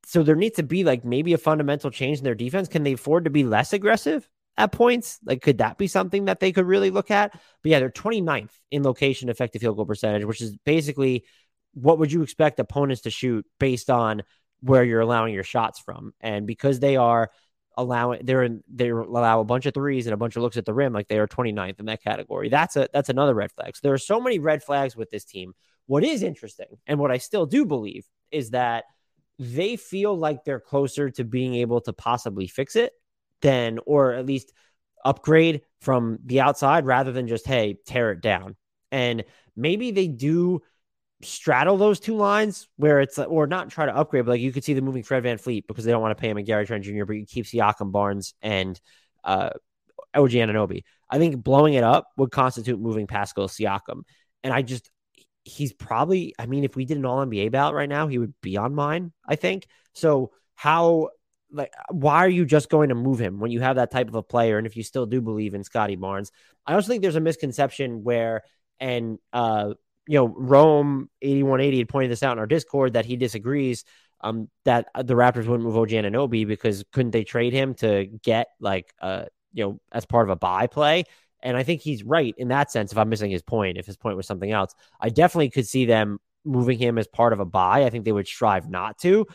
So 0.07 0.23
there 0.23 0.37
needs 0.37 0.57
to 0.57 0.62
be 0.62 0.85
like 0.85 1.05
maybe 1.05 1.33
a 1.33 1.38
fundamental 1.38 1.90
change 1.90 2.19
in 2.19 2.25
their 2.25 2.37
defense. 2.37 2.69
Can 2.69 2.85
they 2.85 2.93
afford 2.93 3.25
to 3.25 3.31
be 3.31 3.43
less 3.43 3.73
aggressive 3.73 4.29
at 4.57 4.71
points? 4.71 5.19
Like, 5.25 5.43
could 5.43 5.59
that 5.59 5.77
be 5.77 5.88
something 5.88 6.27
that 6.27 6.38
they 6.38 6.53
could 6.53 6.66
really 6.66 6.90
look 6.90 7.11
at? 7.11 7.33
But 7.33 7.71
yeah, 7.71 7.81
they're 7.81 7.90
29th 7.90 8.53
in 8.71 8.85
location 8.85 9.29
effective 9.29 9.61
field 9.61 9.75
goal 9.75 9.87
percentage, 9.87 10.25
which 10.25 10.40
is 10.40 10.57
basically 10.64 11.25
what 11.75 11.99
would 11.99 12.12
you 12.12 12.23
expect 12.23 12.61
opponents 12.61 13.03
to 13.03 13.11
shoot 13.11 13.45
based 13.59 13.90
on 13.90 14.23
where 14.61 14.85
you're 14.85 15.01
allowing 15.01 15.35
your 15.35 15.43
shots 15.43 15.81
from? 15.81 16.14
And 16.21 16.47
because 16.47 16.79
they 16.79 16.95
are 16.97 17.33
allowing 17.77 18.21
they're 18.25 18.43
in 18.45 18.62
they 18.73 18.90
allow 18.90 19.40
a 19.40 19.45
bunch 19.45 19.66
of 19.66 19.75
threes 19.75 20.07
and 20.07 20.14
a 20.14 20.16
bunch 20.16 20.37
of 20.37 20.43
looks 20.43 20.57
at 20.57 20.64
the 20.64 20.75
rim 20.75 20.93
like 20.93 21.09
they 21.09 21.19
are 21.19 21.27
29th 21.27 21.81
in 21.81 21.87
that 21.87 22.03
category. 22.03 22.49
That's 22.49 22.77
a 22.77 22.88
that's 22.93 23.09
another 23.09 23.35
red 23.35 23.51
flag. 23.53 23.75
So 23.77 23.81
there 23.83 23.95
are 23.95 23.99
so 23.99 24.21
many 24.21 24.38
red 24.38 24.62
flags 24.62 24.95
with 24.95 25.11
this 25.11 25.25
team. 25.25 25.55
What 25.90 26.05
is 26.05 26.22
interesting 26.22 26.68
and 26.87 27.00
what 27.00 27.11
I 27.11 27.18
still 27.18 27.46
do 27.46 27.66
believe 27.66 28.07
is 28.31 28.50
that 28.50 28.85
they 29.40 29.74
feel 29.74 30.16
like 30.16 30.44
they're 30.44 30.61
closer 30.61 31.11
to 31.11 31.24
being 31.24 31.57
able 31.57 31.81
to 31.81 31.92
possibly 31.92 32.46
fix 32.46 32.76
it 32.76 32.92
than 33.40 33.81
or 33.87 34.12
at 34.12 34.24
least 34.24 34.53
upgrade 35.05 35.62
from 35.81 36.20
the 36.24 36.42
outside 36.42 36.87
rather 36.87 37.11
than 37.11 37.26
just 37.26 37.44
hey 37.44 37.76
tear 37.87 38.12
it 38.12 38.20
down. 38.20 38.55
And 38.92 39.24
maybe 39.57 39.90
they 39.90 40.07
do 40.07 40.61
straddle 41.22 41.76
those 41.76 41.98
two 41.98 42.14
lines 42.14 42.68
where 42.76 43.00
it's 43.00 43.18
or 43.18 43.48
not 43.48 43.70
try 43.70 43.87
to 43.87 43.96
upgrade, 43.96 44.26
but 44.26 44.31
like 44.31 44.40
you 44.40 44.53
could 44.53 44.62
see 44.62 44.74
them 44.74 44.85
moving 44.85 45.03
Fred 45.03 45.24
VanVleet 45.24 45.66
because 45.66 45.85
they 45.85 45.90
don't 45.90 46.03
want 46.03 46.16
to 46.16 46.22
pay 46.22 46.31
him 46.31 46.37
a 46.37 46.42
Gary 46.42 46.66
Trent 46.66 46.85
Jr., 46.85 47.05
but 47.05 47.16
you 47.16 47.26
keep 47.26 47.46
Siakam 47.46 47.90
Barnes 47.90 48.35
and 48.40 48.81
uh 49.24 49.50
OG 50.14 50.31
Anunoby. 50.31 50.85
I 51.11 51.18
think 51.18 51.42
blowing 51.42 51.74
it 51.74 51.83
up 51.83 52.07
would 52.16 52.31
constitute 52.31 52.79
moving 52.79 53.09
Pascal 53.09 53.48
Siakam. 53.48 54.03
And 54.44 54.55
I 54.55 54.62
just 54.62 54.88
he's 55.44 55.72
probably 55.72 56.35
I 56.38 56.46
mean, 56.46 56.64
if 56.64 56.76
we 56.76 56.85
did 56.85 56.98
an 56.98 57.07
all 57.07 57.24
NBA 57.24 57.50
ballot 57.50 57.74
right 57.74 57.88
now, 57.88 58.07
he 58.09 58.18
would 58.18 58.35
be 58.40 58.57
on 58.57 58.74
mine, 58.74 59.12
I 59.26 59.37
think. 59.37 59.66
So 59.94 60.33
how 60.55 61.11
like 61.53 61.72
why 61.90 62.18
are 62.18 62.29
you 62.29 62.44
just 62.44 62.68
going 62.68 62.90
to 62.90 62.94
move 62.94 63.18
him 63.18 63.40
when 63.40 63.50
you 63.50 63.61
have 63.61 63.76
that 63.76 63.90
type 63.90 64.09
of 64.09 64.14
a 64.14 64.22
player 64.22 64.57
and 64.57 64.66
if 64.66 64.76
you 64.76 64.83
still 64.83 65.07
do 65.07 65.20
believe 65.20 65.55
in 65.55 65.64
Scottie 65.64 65.96
Barnes? 65.96 66.31
I 66.66 66.74
also 66.74 66.88
think 66.88 67.03
there's 67.03 67.16
a 67.16 67.20
misconception 67.20 68.05
where 68.05 68.42
and 68.79 69.18
uh 69.33 69.74
you 70.11 70.16
know, 70.16 70.26
Rome 70.26 71.09
8180 71.22 71.79
had 71.79 71.88
pointed 71.88 72.11
this 72.11 72.24
out 72.24 72.33
in 72.33 72.40
our 72.40 72.46
Discord 72.46 72.94
that 72.94 73.05
he 73.05 73.14
disagrees 73.14 73.85
um, 74.22 74.48
that 74.64 74.88
the 74.94 75.14
Raptors 75.14 75.46
wouldn't 75.46 75.62
move 75.62 75.76
OG 75.76 75.90
Anunoby 75.90 76.46
because 76.46 76.85
couldn't 76.92 77.12
they 77.12 77.22
trade 77.22 77.53
him 77.53 77.74
to 77.74 78.07
get 78.22 78.48
like, 78.59 78.92
uh, 79.00 79.26
you 79.53 79.64
know, 79.64 79.81
as 79.92 80.07
part 80.07 80.26
of 80.26 80.31
a 80.31 80.37
buy 80.37 80.66
play? 80.66 81.05
And 81.42 81.57
I 81.57 81.62
think 81.62 81.81
he's 81.81 82.05
right 82.05 82.35
in 82.37 82.48
that 82.48 82.70
sense. 82.70 82.92
If 82.92 82.98
I'm 82.98 83.09
missing 83.09 83.31
his 83.31 83.42
point, 83.42 83.79
if 83.79 83.87
his 83.87 83.96
point 83.96 84.16
was 84.16 84.26
something 84.26 84.50
else, 84.50 84.74
I 85.00 85.09
definitely 85.09 85.50
could 85.50 85.66
see 85.66 85.87
them 85.87 86.18
moving 86.44 86.79
him 86.79 86.98
as 86.98 87.07
part 87.07 87.33
of 87.33 87.40
a 87.40 87.44
buy. 87.44 87.85
I 87.85 87.90
think 87.90 88.05
they 88.05 88.12
would 88.12 88.26
strive 88.26 88.68
not 88.68 88.98
to, 88.98 89.26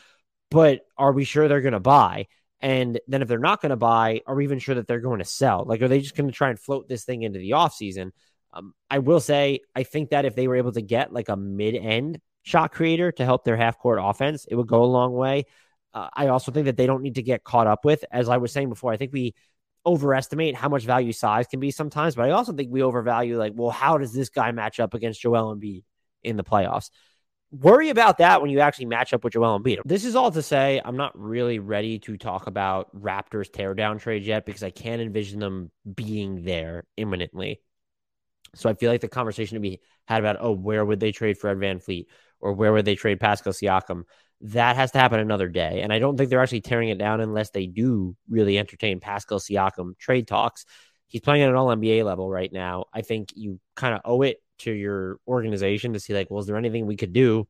but 0.51 0.81
are 0.97 1.11
we 1.11 1.23
sure 1.23 1.47
they're 1.47 1.61
going 1.61 1.73
to 1.73 1.79
buy? 1.79 2.27
And 2.61 2.99
then 3.07 3.21
if 3.21 3.27
they're 3.27 3.37
not 3.37 3.61
going 3.61 3.71
to 3.71 3.75
buy, 3.75 4.21
are 4.25 4.35
we 4.35 4.43
even 4.43 4.59
sure 4.59 4.75
that 4.75 4.87
they're 4.87 4.99
going 4.99 5.19
to 5.19 5.25
sell? 5.25 5.65
Like, 5.65 5.81
are 5.81 5.87
they 5.87 5.99
just 5.99 6.15
going 6.15 6.27
to 6.27 6.33
try 6.33 6.49
and 6.49 6.59
float 6.59 6.87
this 6.87 7.03
thing 7.03 7.23
into 7.23 7.39
the 7.39 7.51
offseason? 7.51 8.11
Um, 8.53 8.73
I 8.89 8.99
will 8.99 9.19
say, 9.19 9.59
I 9.75 9.83
think 9.83 10.11
that 10.11 10.25
if 10.25 10.35
they 10.35 10.47
were 10.47 10.55
able 10.55 10.71
to 10.71 10.81
get 10.81 11.13
like 11.13 11.29
a 11.29 11.35
mid 11.35 11.75
end 11.75 12.19
shot 12.43 12.71
creator 12.71 13.11
to 13.11 13.25
help 13.25 13.43
their 13.43 13.57
half 13.57 13.77
court 13.77 13.99
offense, 14.01 14.45
it 14.49 14.55
would 14.55 14.67
go 14.67 14.83
a 14.83 14.85
long 14.85 15.13
way. 15.13 15.45
Uh, 15.93 16.09
I 16.13 16.27
also 16.27 16.51
think 16.51 16.65
that 16.65 16.77
they 16.77 16.87
don't 16.87 17.03
need 17.03 17.15
to 17.15 17.23
get 17.23 17.43
caught 17.43 17.67
up 17.67 17.85
with, 17.85 18.03
as 18.11 18.29
I 18.29 18.37
was 18.37 18.51
saying 18.51 18.69
before, 18.69 18.91
I 18.91 18.97
think 18.97 19.13
we 19.13 19.33
overestimate 19.85 20.55
how 20.55 20.69
much 20.69 20.83
value 20.83 21.11
size 21.11 21.47
can 21.47 21.59
be 21.59 21.71
sometimes, 21.71 22.15
but 22.15 22.25
I 22.25 22.31
also 22.31 22.53
think 22.53 22.71
we 22.71 22.81
overvalue, 22.81 23.37
like, 23.37 23.53
well, 23.55 23.69
how 23.69 23.97
does 23.97 24.13
this 24.13 24.29
guy 24.29 24.51
match 24.51 24.79
up 24.79 24.93
against 24.93 25.21
Joel 25.21 25.55
Embiid 25.55 25.83
in 26.23 26.37
the 26.37 26.43
playoffs? 26.43 26.89
Worry 27.51 27.89
about 27.89 28.17
that 28.17 28.41
when 28.41 28.49
you 28.49 28.59
actually 28.59 28.87
match 28.87 29.13
up 29.13 29.23
with 29.23 29.33
Joel 29.33 29.59
Embiid. 29.59 29.79
This 29.85 30.03
is 30.03 30.15
all 30.15 30.31
to 30.31 30.41
say, 30.41 30.81
I'm 30.83 30.97
not 30.97 31.17
really 31.17 31.59
ready 31.59 31.99
to 31.99 32.17
talk 32.17 32.47
about 32.47 32.93
Raptors 32.99 33.49
teardown 33.49 33.99
trades 33.99 34.27
yet 34.27 34.45
because 34.45 34.63
I 34.63 34.71
can't 34.71 35.01
envision 35.01 35.39
them 35.39 35.71
being 35.93 36.43
there 36.43 36.85
imminently. 36.97 37.61
So 38.55 38.69
I 38.69 38.73
feel 38.73 38.91
like 38.91 39.01
the 39.01 39.07
conversation 39.07 39.55
to 39.55 39.61
be 39.61 39.79
had 40.07 40.19
about, 40.19 40.37
oh, 40.39 40.51
where 40.51 40.83
would 40.83 40.99
they 40.99 41.11
trade 41.11 41.37
Fred 41.37 41.57
VanVleet 41.57 42.07
or 42.39 42.53
where 42.53 42.73
would 42.73 42.85
they 42.85 42.95
trade 42.95 43.19
Pascal 43.19 43.53
Siakam? 43.53 44.03
That 44.41 44.75
has 44.75 44.91
to 44.91 44.99
happen 44.99 45.19
another 45.19 45.47
day. 45.47 45.81
And 45.81 45.91
I 45.91 45.99
don't 45.99 46.17
think 46.17 46.29
they're 46.29 46.41
actually 46.41 46.61
tearing 46.61 46.89
it 46.89 46.97
down 46.97 47.21
unless 47.21 47.51
they 47.51 47.67
do 47.67 48.15
really 48.29 48.57
entertain 48.57 48.99
Pascal 48.99 49.39
Siakam 49.39 49.97
trade 49.97 50.27
talks. 50.27 50.65
He's 51.07 51.21
playing 51.21 51.43
at 51.43 51.49
an 51.49 51.55
all 51.55 51.67
NBA 51.67 52.03
level 52.03 52.29
right 52.29 52.51
now. 52.51 52.85
I 52.93 53.01
think 53.01 53.29
you 53.35 53.59
kind 53.75 53.93
of 53.93 54.01
owe 54.03 54.21
it 54.21 54.41
to 54.59 54.71
your 54.71 55.19
organization 55.27 55.93
to 55.93 55.99
see, 55.99 56.13
like, 56.13 56.29
well, 56.29 56.39
is 56.39 56.47
there 56.47 56.57
anything 56.57 56.85
we 56.85 56.97
could 56.97 57.13
do 57.13 57.47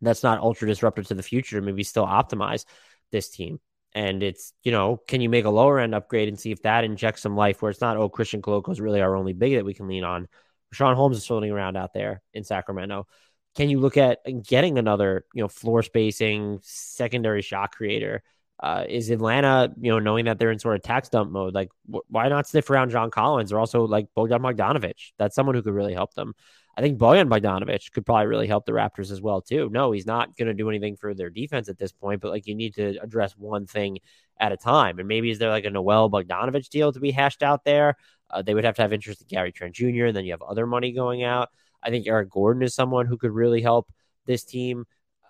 that's 0.00 0.22
not 0.22 0.40
ultra 0.40 0.66
disruptive 0.68 1.06
to 1.06 1.14
the 1.14 1.22
future 1.22 1.60
maybe 1.60 1.82
still 1.82 2.06
optimize 2.06 2.64
this 3.10 3.30
team? 3.30 3.60
And 3.94 4.22
it's, 4.22 4.52
you 4.62 4.72
know, 4.72 4.96
can 5.08 5.20
you 5.20 5.28
make 5.28 5.44
a 5.44 5.50
lower 5.50 5.78
end 5.78 5.94
upgrade 5.94 6.28
and 6.28 6.38
see 6.38 6.50
if 6.50 6.62
that 6.62 6.84
injects 6.84 7.22
some 7.22 7.36
life 7.36 7.60
where 7.60 7.70
it's 7.70 7.80
not, 7.80 7.96
oh, 7.96 8.08
Christian 8.08 8.40
Koloko 8.40 8.70
is 8.70 8.80
really 8.80 9.00
our 9.00 9.16
only 9.16 9.32
big 9.32 9.54
that 9.54 9.64
we 9.64 9.74
can 9.74 9.88
lean 9.88 10.04
on. 10.04 10.28
Richaun 10.74 10.94
Holmes 10.94 11.18
is 11.18 11.26
floating 11.26 11.50
around 11.50 11.76
out 11.76 11.92
there 11.92 12.22
in 12.32 12.44
Sacramento. 12.44 13.06
Can 13.54 13.68
you 13.68 13.80
look 13.80 13.96
at 13.96 14.20
getting 14.44 14.78
another, 14.78 15.24
you 15.34 15.42
know, 15.42 15.48
floor 15.48 15.82
spacing 15.82 16.60
secondary 16.62 17.42
shot 17.42 17.72
creator? 17.72 18.22
Uh, 18.62 18.84
is 18.88 19.10
Atlanta, 19.10 19.74
you 19.80 19.90
know, 19.90 19.98
knowing 19.98 20.26
that 20.26 20.38
they're 20.38 20.52
in 20.52 20.58
sort 20.58 20.76
of 20.76 20.82
tax 20.82 21.08
dump 21.08 21.32
mode, 21.32 21.52
like 21.52 21.68
wh- 21.92 22.08
why 22.08 22.28
not 22.28 22.46
sniff 22.46 22.70
around 22.70 22.90
John 22.90 23.10
Collins 23.10 23.52
or 23.52 23.58
also 23.58 23.84
like 23.86 24.06
Bogdan 24.14 24.40
Bogdanovic? 24.40 25.12
That's 25.18 25.34
someone 25.34 25.56
who 25.56 25.62
could 25.62 25.74
really 25.74 25.94
help 25.94 26.14
them. 26.14 26.34
I 26.76 26.80
think 26.80 26.98
Bojan 26.98 27.28
Bogdanovic 27.28 27.92
could 27.92 28.06
probably 28.06 28.26
really 28.26 28.46
help 28.46 28.64
the 28.64 28.72
Raptors 28.72 29.10
as 29.10 29.20
well 29.20 29.42
too. 29.42 29.68
No, 29.70 29.92
he's 29.92 30.06
not 30.06 30.36
going 30.36 30.48
to 30.48 30.54
do 30.54 30.68
anything 30.70 30.96
for 30.96 31.12
their 31.12 31.28
defense 31.28 31.68
at 31.68 31.78
this 31.78 31.92
point, 31.92 32.20
but 32.22 32.30
like 32.30 32.46
you 32.46 32.54
need 32.54 32.74
to 32.76 32.96
address 33.02 33.36
one 33.36 33.66
thing 33.66 33.98
at 34.40 34.52
a 34.52 34.56
time. 34.56 34.98
And 34.98 35.08
maybe 35.08 35.30
is 35.30 35.38
there 35.38 35.50
like 35.50 35.64
a 35.64 35.70
Noel 35.70 36.08
Bogdanovic 36.08 36.68
deal 36.70 36.92
to 36.92 37.00
be 37.00 37.10
hashed 37.10 37.42
out 37.42 37.64
there? 37.64 37.96
Uh, 38.30 38.40
they 38.40 38.54
would 38.54 38.64
have 38.64 38.76
to 38.76 38.82
have 38.82 38.92
interest 38.92 39.20
in 39.20 39.26
Gary 39.26 39.52
Trent 39.52 39.74
Jr. 39.74 40.06
and 40.06 40.16
then 40.16 40.24
you 40.24 40.32
have 40.32 40.42
other 40.42 40.66
money 40.66 40.92
going 40.92 41.22
out. 41.22 41.50
I 41.82 41.90
think 41.90 42.06
Eric 42.06 42.30
Gordon 42.30 42.62
is 42.62 42.74
someone 42.74 43.06
who 43.06 43.16
could 43.16 43.32
really 43.32 43.62
help 43.62 43.90
this 44.26 44.44
team. 44.44 44.84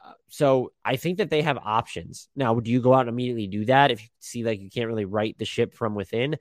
Uh, 0.05 0.13
so 0.29 0.73
I 0.85 0.97
think 0.97 1.19
that 1.19 1.31
they 1.31 1.43
have 1.43 1.59
options. 1.59 2.29
Now, 2.37 2.59
do 2.61 2.71
you 2.71 2.81
go 2.81 2.95
out 2.95 3.01
and 3.01 3.09
immediately 3.09 3.47
do 3.47 3.65
that 3.67 3.91
if 3.91 4.03
you 4.03 4.09
see 4.19 4.45
like 4.45 4.61
you 4.61 4.71
can't 4.71 4.89
really 4.89 5.05
right 5.05 5.37
the 5.39 5.45
ship 5.45 5.75
from 5.75 5.95
within? 5.95 6.37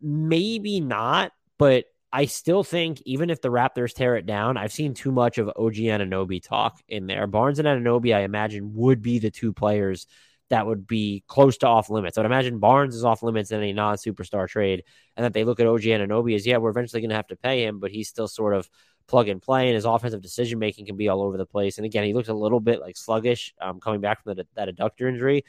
Maybe 0.00 0.80
not, 0.80 1.32
but 1.58 1.84
I 2.12 2.26
still 2.26 2.62
think 2.62 3.02
even 3.06 3.28
if 3.28 3.40
the 3.40 3.48
Raptors 3.48 3.92
tear 3.92 4.16
it 4.16 4.24
down, 4.24 4.56
I've 4.56 4.72
seen 4.72 4.94
too 4.94 5.10
much 5.10 5.38
of 5.38 5.48
OG 5.48 5.74
Anunoby 5.74 6.40
talk 6.40 6.80
in 6.88 7.08
there. 7.08 7.26
Barnes 7.26 7.58
and 7.58 7.66
Anunoby, 7.66 8.14
I 8.14 8.20
imagine, 8.20 8.72
would 8.74 9.02
be 9.02 9.18
the 9.18 9.32
two 9.32 9.52
players 9.52 10.06
that 10.50 10.64
would 10.66 10.86
be 10.86 11.24
close 11.26 11.56
to 11.58 11.66
off 11.66 11.90
limits. 11.90 12.16
I'd 12.16 12.26
imagine 12.26 12.60
Barnes 12.60 12.94
is 12.94 13.04
off 13.04 13.24
limits 13.24 13.50
in 13.50 13.60
a 13.62 13.72
non 13.72 13.96
superstar 13.96 14.46
trade, 14.46 14.84
and 15.16 15.24
that 15.24 15.32
they 15.32 15.42
look 15.42 15.58
at 15.58 15.66
OG 15.66 15.80
Anunoby 15.80 16.36
as, 16.36 16.46
yeah, 16.46 16.58
we're 16.58 16.70
eventually 16.70 17.00
going 17.00 17.10
to 17.10 17.16
have 17.16 17.26
to 17.28 17.36
pay 17.36 17.64
him, 17.64 17.80
but 17.80 17.90
he's 17.90 18.08
still 18.08 18.28
sort 18.28 18.54
of 18.54 18.68
plug 19.06 19.28
and 19.28 19.40
play, 19.42 19.66
and 19.68 19.74
his 19.74 19.84
offensive 19.84 20.22
decision 20.22 20.58
making 20.58 20.86
can 20.86 20.96
be 20.96 21.08
all 21.08 21.22
over 21.22 21.36
the 21.36 21.46
place. 21.46 21.78
And 21.78 21.84
again, 21.84 22.04
he 22.04 22.14
looks 22.14 22.28
a 22.28 22.34
little 22.34 22.60
bit 22.60 22.80
like 22.80 22.96
sluggish 22.96 23.54
um, 23.60 23.80
coming 23.80 24.00
back 24.00 24.22
from 24.22 24.34
the, 24.34 24.46
that 24.54 24.68
adductor 24.68 25.08
injury. 25.08 25.44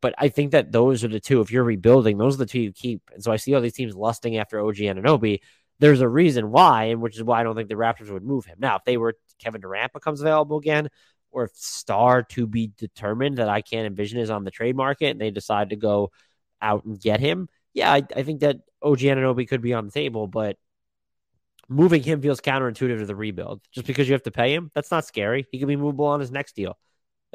But 0.00 0.14
I 0.16 0.28
think 0.28 0.52
that 0.52 0.70
those 0.70 1.02
are 1.02 1.08
the 1.08 1.18
two. 1.18 1.40
If 1.40 1.50
you're 1.50 1.64
rebuilding, 1.64 2.18
those 2.18 2.36
are 2.36 2.38
the 2.38 2.46
two 2.46 2.60
you 2.60 2.72
keep. 2.72 3.02
And 3.12 3.22
so 3.22 3.32
I 3.32 3.36
see 3.36 3.54
all 3.54 3.60
these 3.60 3.72
teams 3.72 3.96
lusting 3.96 4.36
after 4.36 4.60
OG 4.60 4.76
Anunoby 4.76 5.40
there's 5.78 6.00
a 6.00 6.08
reason 6.08 6.50
why, 6.50 6.84
and 6.84 7.00
which 7.00 7.16
is 7.16 7.22
why 7.22 7.40
I 7.40 7.42
don't 7.42 7.54
think 7.54 7.68
the 7.68 7.76
Raptors 7.76 8.10
would 8.10 8.24
move 8.24 8.44
him. 8.44 8.58
Now, 8.58 8.76
if 8.76 8.84
they 8.84 8.96
were 8.96 9.14
Kevin 9.38 9.60
Durant 9.60 9.92
becomes 9.92 10.20
available 10.20 10.58
again, 10.58 10.88
or 11.30 11.44
if 11.44 11.50
star 11.54 12.22
to 12.22 12.46
be 12.46 12.72
determined 12.76 13.38
that 13.38 13.48
I 13.48 13.60
can't 13.60 13.86
envision 13.86 14.18
is 14.18 14.30
on 14.30 14.44
the 14.44 14.50
trade 14.50 14.76
market 14.76 15.10
and 15.10 15.20
they 15.20 15.30
decide 15.30 15.70
to 15.70 15.76
go 15.76 16.10
out 16.60 16.84
and 16.84 17.00
get 17.00 17.20
him, 17.20 17.48
yeah, 17.74 17.92
I, 17.92 18.02
I 18.16 18.22
think 18.22 18.40
that 18.40 18.56
OG 18.82 18.98
Anunoby 19.00 19.48
could 19.48 19.60
be 19.60 19.74
on 19.74 19.86
the 19.86 19.92
table, 19.92 20.26
but 20.26 20.56
moving 21.68 22.02
him 22.02 22.20
feels 22.22 22.40
counterintuitive 22.40 22.98
to 22.98 23.06
the 23.06 23.16
rebuild. 23.16 23.60
Just 23.72 23.86
because 23.86 24.08
you 24.08 24.14
have 24.14 24.22
to 24.24 24.30
pay 24.30 24.54
him, 24.54 24.70
that's 24.74 24.90
not 24.90 25.04
scary. 25.04 25.46
He 25.50 25.58
could 25.58 25.68
be 25.68 25.76
movable 25.76 26.06
on 26.06 26.20
his 26.20 26.30
next 26.30 26.56
deal. 26.56 26.78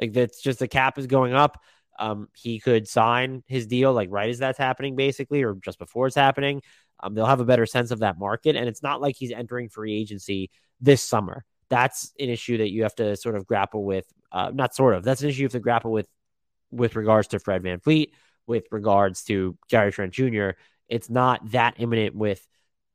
Like 0.00 0.12
that's 0.12 0.42
just 0.42 0.58
the 0.58 0.68
cap 0.68 0.98
is 0.98 1.06
going 1.06 1.34
up. 1.34 1.60
Um, 1.98 2.28
he 2.34 2.58
could 2.58 2.88
sign 2.88 3.44
his 3.46 3.66
deal 3.66 3.92
like 3.92 4.08
right 4.10 4.28
as 4.28 4.38
that's 4.38 4.58
happening, 4.58 4.96
basically, 4.96 5.44
or 5.44 5.54
just 5.54 5.78
before 5.78 6.08
it's 6.08 6.16
happening. 6.16 6.62
Um, 7.00 7.14
they'll 7.14 7.26
have 7.26 7.40
a 7.40 7.44
better 7.44 7.66
sense 7.66 7.90
of 7.92 8.00
that 8.00 8.18
market. 8.18 8.56
And 8.56 8.68
it's 8.68 8.82
not 8.82 9.00
like 9.00 9.14
he's 9.16 9.30
entering 9.30 9.68
free 9.68 9.94
agency 9.94 10.50
this 10.80 11.02
summer. 11.02 11.44
That's 11.68 12.12
an 12.18 12.28
issue 12.28 12.58
that 12.58 12.70
you 12.70 12.82
have 12.82 12.94
to 12.96 13.16
sort 13.16 13.36
of 13.36 13.46
grapple 13.46 13.84
with. 13.84 14.06
Uh, 14.32 14.50
not 14.52 14.74
sort 14.74 14.94
of. 14.94 15.04
That's 15.04 15.22
an 15.22 15.28
issue 15.28 15.42
you 15.42 15.46
have 15.46 15.52
to 15.52 15.60
grapple 15.60 15.92
with 15.92 16.06
with 16.72 16.96
regards 16.96 17.28
to 17.28 17.38
Fred 17.38 17.62
VanVleet, 17.62 18.10
with 18.48 18.64
regards 18.72 19.22
to 19.24 19.56
Gary 19.68 19.92
Trent 19.92 20.12
Jr. 20.12 20.50
It's 20.88 21.08
not 21.08 21.52
that 21.52 21.74
imminent 21.78 22.16
with 22.16 22.44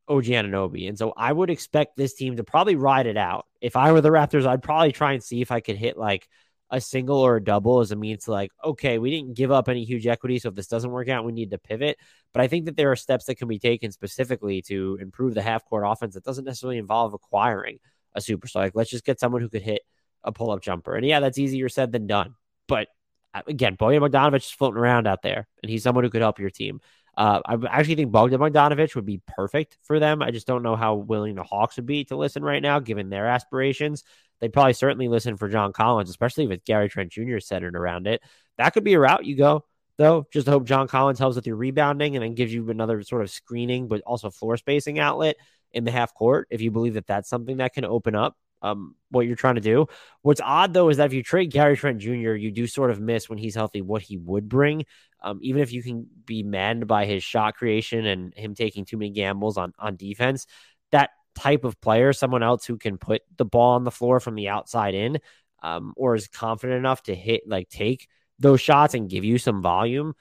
OG 0.09 0.25
Anunoby. 0.25 0.89
And 0.89 0.97
so 0.97 1.13
I 1.15 1.31
would 1.31 1.49
expect 1.49 1.95
this 1.95 2.15
team 2.15 2.37
to 2.37 2.43
probably 2.43 2.75
ride 2.75 3.05
it 3.05 3.17
out. 3.17 3.45
If 3.61 3.75
I 3.75 3.91
were 3.91 4.01
the 4.01 4.09
Raptors, 4.09 4.45
I'd 4.45 4.63
probably 4.63 4.91
try 4.91 5.13
and 5.13 5.23
see 5.23 5.41
if 5.41 5.51
I 5.51 5.59
could 5.59 5.77
hit 5.77 5.97
like 5.97 6.27
a 6.71 6.81
single 6.81 7.19
or 7.19 7.37
a 7.37 7.43
double 7.43 7.79
as 7.79 7.91
a 7.91 7.95
means 7.95 8.25
to 8.25 8.31
like, 8.31 8.51
okay, 8.63 8.99
we 8.99 9.09
didn't 9.11 9.35
give 9.35 9.51
up 9.51 9.69
any 9.69 9.85
huge 9.85 10.07
equity. 10.07 10.39
So 10.39 10.49
if 10.49 10.55
this 10.55 10.67
doesn't 10.67 10.91
work 10.91 11.09
out, 11.09 11.25
we 11.25 11.31
need 11.31 11.51
to 11.51 11.57
pivot. 11.57 11.97
But 12.33 12.41
I 12.41 12.47
think 12.47 12.65
that 12.65 12.75
there 12.75 12.91
are 12.91 12.95
steps 12.95 13.25
that 13.25 13.35
can 13.35 13.47
be 13.47 13.59
taken 13.59 13.91
specifically 13.91 14.61
to 14.63 14.97
improve 15.01 15.33
the 15.33 15.41
half 15.41 15.65
court 15.65 15.83
offense 15.85 16.13
that 16.15 16.23
doesn't 16.23 16.45
necessarily 16.45 16.77
involve 16.77 17.13
acquiring 17.13 17.79
a 18.15 18.19
superstar. 18.19 18.55
Like, 18.55 18.75
let's 18.75 18.89
just 18.89 19.05
get 19.05 19.19
someone 19.19 19.41
who 19.41 19.49
could 19.49 19.61
hit 19.61 19.81
a 20.23 20.31
pull 20.31 20.51
up 20.51 20.61
jumper. 20.61 20.95
And 20.95 21.05
yeah, 21.05 21.19
that's 21.19 21.37
easier 21.37 21.69
said 21.69 21.91
than 21.91 22.07
done. 22.07 22.35
But 22.67 22.87
uh, 23.33 23.41
again, 23.47 23.77
Bojan 23.77 24.07
Bogdanovic 24.07 24.37
is 24.37 24.51
floating 24.51 24.79
around 24.79 25.07
out 25.07 25.21
there, 25.21 25.47
and 25.61 25.69
he's 25.69 25.83
someone 25.83 26.03
who 26.03 26.09
could 26.09 26.21
help 26.21 26.39
your 26.39 26.49
team. 26.49 26.81
Uh, 27.19 27.41
I 27.45 27.57
actually 27.67 27.95
think 27.95 28.13
Bogdan 28.13 28.39
Bogdanovic 28.39 28.95
would 28.95 29.05
be 29.05 29.21
perfect 29.27 29.77
for 29.83 29.99
them. 29.99 30.21
I 30.21 30.31
just 30.31 30.47
don't 30.47 30.63
know 30.63 30.77
how 30.77 30.95
willing 30.95 31.35
the 31.35 31.43
Hawks 31.43 31.75
would 31.75 31.85
be 31.85 32.05
to 32.05 32.15
listen 32.15 32.43
right 32.43 32.61
now, 32.61 32.79
given 32.79 33.09
their 33.09 33.27
aspirations. 33.27 34.05
They'd 34.39 34.53
probably 34.53 34.71
certainly 34.71 35.09
listen 35.09 35.35
for 35.35 35.49
John 35.49 35.73
Collins, 35.73 36.09
especially 36.09 36.47
with 36.47 36.63
Gary 36.63 36.87
Trent 36.87 37.11
Jr. 37.11 37.39
centered 37.39 37.75
around 37.75 38.07
it. 38.07 38.21
That 38.57 38.69
could 38.69 38.85
be 38.85 38.93
a 38.93 38.99
route 39.01 39.25
you 39.25 39.35
go, 39.35 39.65
though. 39.97 40.27
Just 40.31 40.47
hope 40.47 40.63
John 40.63 40.87
Collins 40.87 41.19
helps 41.19 41.35
with 41.35 41.45
your 41.45 41.57
rebounding 41.57 42.15
and 42.15 42.23
then 42.23 42.35
gives 42.35 42.53
you 42.53 42.69
another 42.69 43.03
sort 43.03 43.21
of 43.21 43.29
screening, 43.29 43.89
but 43.89 43.99
also 44.05 44.29
floor 44.29 44.55
spacing 44.55 44.97
outlet 44.97 45.35
in 45.73 45.83
the 45.83 45.91
half 45.91 46.13
court 46.13 46.47
if 46.49 46.61
you 46.61 46.71
believe 46.71 46.93
that 46.93 47.05
that's 47.05 47.27
something 47.27 47.57
that 47.57 47.73
can 47.73 47.83
open 47.83 48.15
up 48.15 48.37
um, 48.61 48.95
what 49.09 49.25
you're 49.25 49.35
trying 49.35 49.55
to 49.55 49.61
do. 49.61 49.87
What's 50.21 50.41
odd 50.41 50.73
though 50.73 50.89
is 50.89 50.97
that 50.97 51.07
if 51.07 51.13
you 51.13 51.23
trade 51.23 51.51
Gary 51.51 51.77
Trent 51.77 51.99
Jr., 51.99 52.33
you 52.33 52.51
do 52.51 52.67
sort 52.67 52.91
of 52.91 52.99
miss 52.99 53.29
when 53.29 53.37
he's 53.37 53.55
healthy 53.55 53.81
what 53.81 54.01
he 54.01 54.17
would 54.17 54.49
bring. 54.49 54.85
Um, 55.21 55.39
even 55.41 55.61
if 55.61 55.71
you 55.71 55.83
can 55.83 56.07
be 56.25 56.43
maddened 56.43 56.87
by 56.87 57.05
his 57.05 57.23
shot 57.23 57.55
creation 57.55 58.05
and 58.05 58.33
him 58.35 58.55
taking 58.55 58.85
too 58.85 58.97
many 58.97 59.11
gambles 59.11 59.57
on 59.57 59.73
on 59.79 59.95
defense, 59.95 60.45
that 60.91 61.11
type 61.35 61.63
of 61.63 61.79
player, 61.81 62.13
someone 62.13 62.43
else 62.43 62.65
who 62.65 62.77
can 62.77 62.97
put 62.97 63.21
the 63.37 63.45
ball 63.45 63.75
on 63.75 63.83
the 63.83 63.91
floor 63.91 64.19
from 64.19 64.35
the 64.35 64.49
outside 64.49 64.93
in, 64.95 65.19
um, 65.63 65.93
or 65.97 66.15
is 66.15 66.27
confident 66.27 66.77
enough 66.77 67.03
to 67.03 67.15
hit 67.15 67.47
like 67.47 67.69
take 67.69 68.07
those 68.39 68.61
shots 68.61 68.93
and 68.93 69.09
give 69.09 69.25
you 69.25 69.37
some 69.37 69.61
volume 69.61 70.13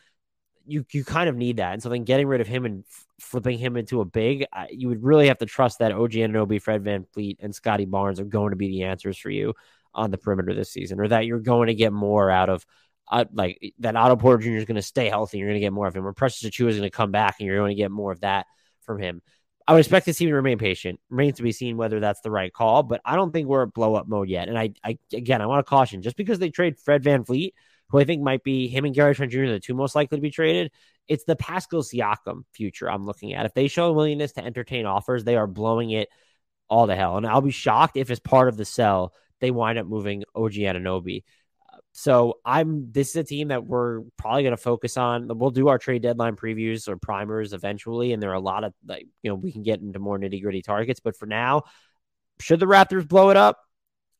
you 0.68 0.84
you 0.92 1.04
kind 1.04 1.28
of 1.28 1.36
need 1.36 1.56
that. 1.56 1.72
And 1.72 1.82
so 1.82 1.88
then 1.88 2.04
getting 2.04 2.26
rid 2.28 2.40
of 2.40 2.46
him 2.46 2.64
and 2.64 2.84
f- 2.86 3.06
flipping 3.20 3.58
him 3.58 3.76
into 3.76 4.00
a 4.00 4.04
big, 4.04 4.44
you 4.70 4.88
would 4.88 5.02
really 5.02 5.28
have 5.28 5.38
to 5.38 5.46
trust 5.46 5.78
that 5.78 5.92
OG 5.92 6.12
Anunoby, 6.12 6.60
Fred 6.60 6.84
VanVleet, 6.84 7.36
and 7.40 7.54
Scottie 7.54 7.86
Barnes 7.86 8.20
are 8.20 8.24
going 8.24 8.50
to 8.50 8.56
be 8.56 8.68
the 8.68 8.84
answers 8.84 9.16
for 9.16 9.30
you 9.30 9.54
on 9.94 10.10
the 10.10 10.18
perimeter 10.18 10.54
this 10.54 10.70
season, 10.70 11.00
or 11.00 11.08
that 11.08 11.26
you're 11.26 11.40
going 11.40 11.68
to 11.68 11.74
get 11.74 11.92
more 11.92 12.30
out 12.30 12.50
of. 12.50 12.64
Uh, 13.10 13.24
like 13.32 13.74
that 13.78 13.96
Otto 13.96 14.16
Porter 14.16 14.42
Jr. 14.42 14.50
is 14.56 14.64
going 14.64 14.76
to 14.76 14.82
stay 14.82 15.08
healthy. 15.08 15.38
You're 15.38 15.48
going 15.48 15.56
to 15.56 15.64
get 15.64 15.72
more 15.72 15.86
of 15.86 15.96
him. 15.96 16.06
Or 16.06 16.12
Precious 16.12 16.48
Achiuwa 16.48 16.68
is 16.68 16.76
going 16.76 16.90
to 16.90 16.96
come 16.96 17.10
back, 17.10 17.36
and 17.38 17.46
you're 17.46 17.56
going 17.56 17.74
to 17.74 17.80
get 17.82 17.90
more 17.90 18.12
of 18.12 18.20
that 18.20 18.46
from 18.82 19.00
him. 19.00 19.22
I 19.66 19.72
would 19.72 19.80
expect 19.80 20.06
to 20.06 20.14
see 20.14 20.26
him 20.26 20.32
remain 20.32 20.58
patient. 20.58 21.00
Remains 21.10 21.36
to 21.36 21.42
be 21.42 21.52
seen 21.52 21.76
whether 21.76 22.00
that's 22.00 22.20
the 22.20 22.30
right 22.30 22.52
call, 22.52 22.82
but 22.82 23.00
I 23.04 23.16
don't 23.16 23.32
think 23.32 23.48
we're 23.48 23.64
at 23.64 23.74
blow 23.74 23.94
up 23.94 24.08
mode 24.08 24.28
yet. 24.28 24.48
And 24.48 24.58
I, 24.58 24.72
I 24.82 24.98
again, 25.12 25.42
I 25.42 25.46
want 25.46 25.64
to 25.64 25.68
caution 25.68 26.02
just 26.02 26.16
because 26.16 26.38
they 26.38 26.50
trade 26.50 26.78
Fred 26.78 27.02
Van 27.02 27.24
VanVleet 27.24 27.52
who 27.90 27.98
I 27.98 28.04
think 28.04 28.22
might 28.22 28.44
be 28.44 28.68
him 28.68 28.84
and 28.84 28.94
Gary 28.94 29.14
Trent 29.14 29.32
Jr. 29.32 29.46
the 29.46 29.60
two 29.60 29.74
most 29.74 29.94
likely 29.94 30.18
to 30.18 30.22
be 30.22 30.30
traded. 30.30 30.72
It's 31.06 31.24
the 31.24 31.36
Pascal 31.36 31.82
Siakam 31.82 32.42
future 32.52 32.90
I'm 32.90 33.06
looking 33.06 33.32
at. 33.32 33.46
If 33.46 33.54
they 33.54 33.68
show 33.68 33.88
a 33.88 33.92
willingness 33.92 34.32
to 34.32 34.44
entertain 34.44 34.84
offers, 34.84 35.24
they 35.24 35.36
are 35.36 35.46
blowing 35.46 35.90
it 35.90 36.08
all 36.68 36.86
to 36.86 36.94
hell. 36.94 37.16
And 37.16 37.26
I'll 37.26 37.40
be 37.40 37.50
shocked 37.50 37.96
if, 37.96 38.10
as 38.10 38.20
part 38.20 38.48
of 38.48 38.58
the 38.58 38.66
sell, 38.66 39.14
they 39.40 39.50
wind 39.50 39.78
up 39.78 39.86
moving 39.86 40.24
OG 40.34 40.52
Anunoby. 40.52 41.24
So 41.92 42.38
I'm. 42.44 42.92
This 42.92 43.10
is 43.10 43.16
a 43.16 43.24
team 43.24 43.48
that 43.48 43.66
we're 43.66 44.02
probably 44.16 44.42
going 44.42 44.52
to 44.52 44.56
focus 44.56 44.96
on. 44.96 45.26
We'll 45.28 45.50
do 45.50 45.68
our 45.68 45.78
trade 45.78 46.02
deadline 46.02 46.36
previews 46.36 46.88
or 46.88 46.96
primers 46.96 47.52
eventually, 47.52 48.12
and 48.12 48.22
there 48.22 48.30
are 48.30 48.34
a 48.34 48.40
lot 48.40 48.64
of 48.64 48.72
like 48.86 49.06
you 49.22 49.30
know 49.30 49.34
we 49.34 49.52
can 49.52 49.62
get 49.62 49.80
into 49.80 49.98
more 49.98 50.18
nitty 50.18 50.42
gritty 50.42 50.62
targets. 50.62 51.00
But 51.00 51.16
for 51.16 51.26
now, 51.26 51.64
should 52.40 52.60
the 52.60 52.66
Raptors 52.66 53.08
blow 53.08 53.30
it 53.30 53.36
up? 53.36 53.58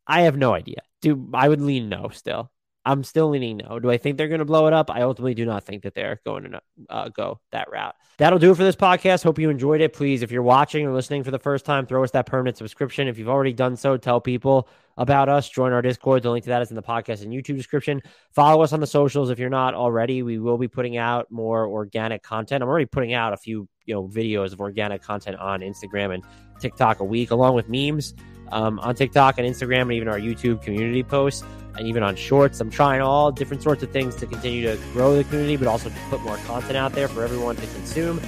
I 0.06 0.22
have 0.22 0.36
no 0.36 0.54
idea. 0.54 0.80
Do 1.02 1.30
I 1.34 1.48
would 1.48 1.60
lean 1.60 1.88
no 1.88 2.08
still. 2.08 2.50
I'm 2.88 3.04
still 3.04 3.28
leaning 3.28 3.58
no. 3.58 3.78
Do 3.78 3.90
I 3.90 3.98
think 3.98 4.16
they're 4.16 4.28
going 4.28 4.38
to 4.38 4.46
blow 4.46 4.66
it 4.66 4.72
up? 4.72 4.90
I 4.90 5.02
ultimately 5.02 5.34
do 5.34 5.44
not 5.44 5.64
think 5.64 5.82
that 5.82 5.94
they're 5.94 6.22
going 6.24 6.50
to 6.50 6.62
uh, 6.88 7.10
go 7.10 7.38
that 7.52 7.70
route. 7.70 7.94
That'll 8.16 8.38
do 8.38 8.50
it 8.50 8.56
for 8.56 8.64
this 8.64 8.76
podcast. 8.76 9.22
Hope 9.22 9.38
you 9.38 9.50
enjoyed 9.50 9.82
it. 9.82 9.92
Please, 9.92 10.22
if 10.22 10.32
you're 10.32 10.42
watching 10.42 10.86
or 10.86 10.94
listening 10.94 11.22
for 11.22 11.30
the 11.30 11.38
first 11.38 11.66
time, 11.66 11.84
throw 11.84 12.02
us 12.02 12.12
that 12.12 12.24
permanent 12.24 12.56
subscription. 12.56 13.06
If 13.06 13.18
you've 13.18 13.28
already 13.28 13.52
done 13.52 13.76
so, 13.76 13.98
tell 13.98 14.22
people 14.22 14.70
about 14.96 15.28
us. 15.28 15.50
Join 15.50 15.72
our 15.74 15.82
Discord. 15.82 16.22
The 16.22 16.30
link 16.30 16.44
to 16.44 16.48
that 16.48 16.62
is 16.62 16.70
in 16.70 16.76
the 16.76 16.82
podcast 16.82 17.22
and 17.22 17.30
YouTube 17.30 17.58
description. 17.58 18.00
Follow 18.32 18.62
us 18.62 18.72
on 18.72 18.80
the 18.80 18.86
socials 18.86 19.28
if 19.28 19.38
you're 19.38 19.50
not 19.50 19.74
already. 19.74 20.22
We 20.22 20.38
will 20.38 20.56
be 20.56 20.66
putting 20.66 20.96
out 20.96 21.30
more 21.30 21.66
organic 21.66 22.22
content. 22.22 22.62
I'm 22.62 22.70
already 22.70 22.86
putting 22.86 23.12
out 23.12 23.34
a 23.34 23.36
few 23.36 23.68
you 23.84 23.94
know 23.94 24.08
videos 24.08 24.54
of 24.54 24.62
organic 24.62 25.02
content 25.02 25.36
on 25.36 25.60
Instagram 25.60 26.14
and 26.14 26.24
TikTok 26.58 27.00
a 27.00 27.04
week, 27.04 27.32
along 27.32 27.54
with 27.54 27.68
memes 27.68 28.14
um, 28.50 28.78
on 28.80 28.94
TikTok 28.94 29.38
and 29.38 29.46
Instagram, 29.46 29.82
and 29.82 29.92
even 29.92 30.08
our 30.08 30.18
YouTube 30.18 30.62
community 30.62 31.02
posts, 31.02 31.44
and 31.78 31.86
even 31.86 32.02
on 32.02 32.16
Shorts. 32.16 32.60
I'm 32.60 32.70
trying 32.70 33.00
all 33.00 33.30
different 33.30 33.62
sorts 33.62 33.82
of 33.82 33.90
things 33.90 34.14
to 34.16 34.26
continue 34.26 34.62
to 34.62 34.76
grow 34.92 35.16
the 35.16 35.24
community, 35.24 35.56
but 35.56 35.68
also 35.68 35.88
to 35.88 35.94
put 36.10 36.20
more 36.22 36.36
content 36.38 36.76
out 36.76 36.92
there 36.92 37.08
for 37.08 37.22
everyone 37.22 37.56
to 37.56 37.66
consume. 37.68 38.20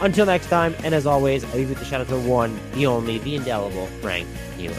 Until 0.00 0.26
next 0.26 0.48
time, 0.48 0.74
and 0.82 0.94
as 0.94 1.06
always, 1.06 1.44
I 1.44 1.54
leave 1.54 1.68
with 1.68 1.78
the 1.78 1.84
shout 1.84 2.00
out 2.00 2.08
to 2.08 2.18
one, 2.18 2.58
the 2.72 2.86
only, 2.86 3.18
the 3.18 3.36
indelible 3.36 3.86
Frank 4.00 4.26
Neela. 4.56 4.74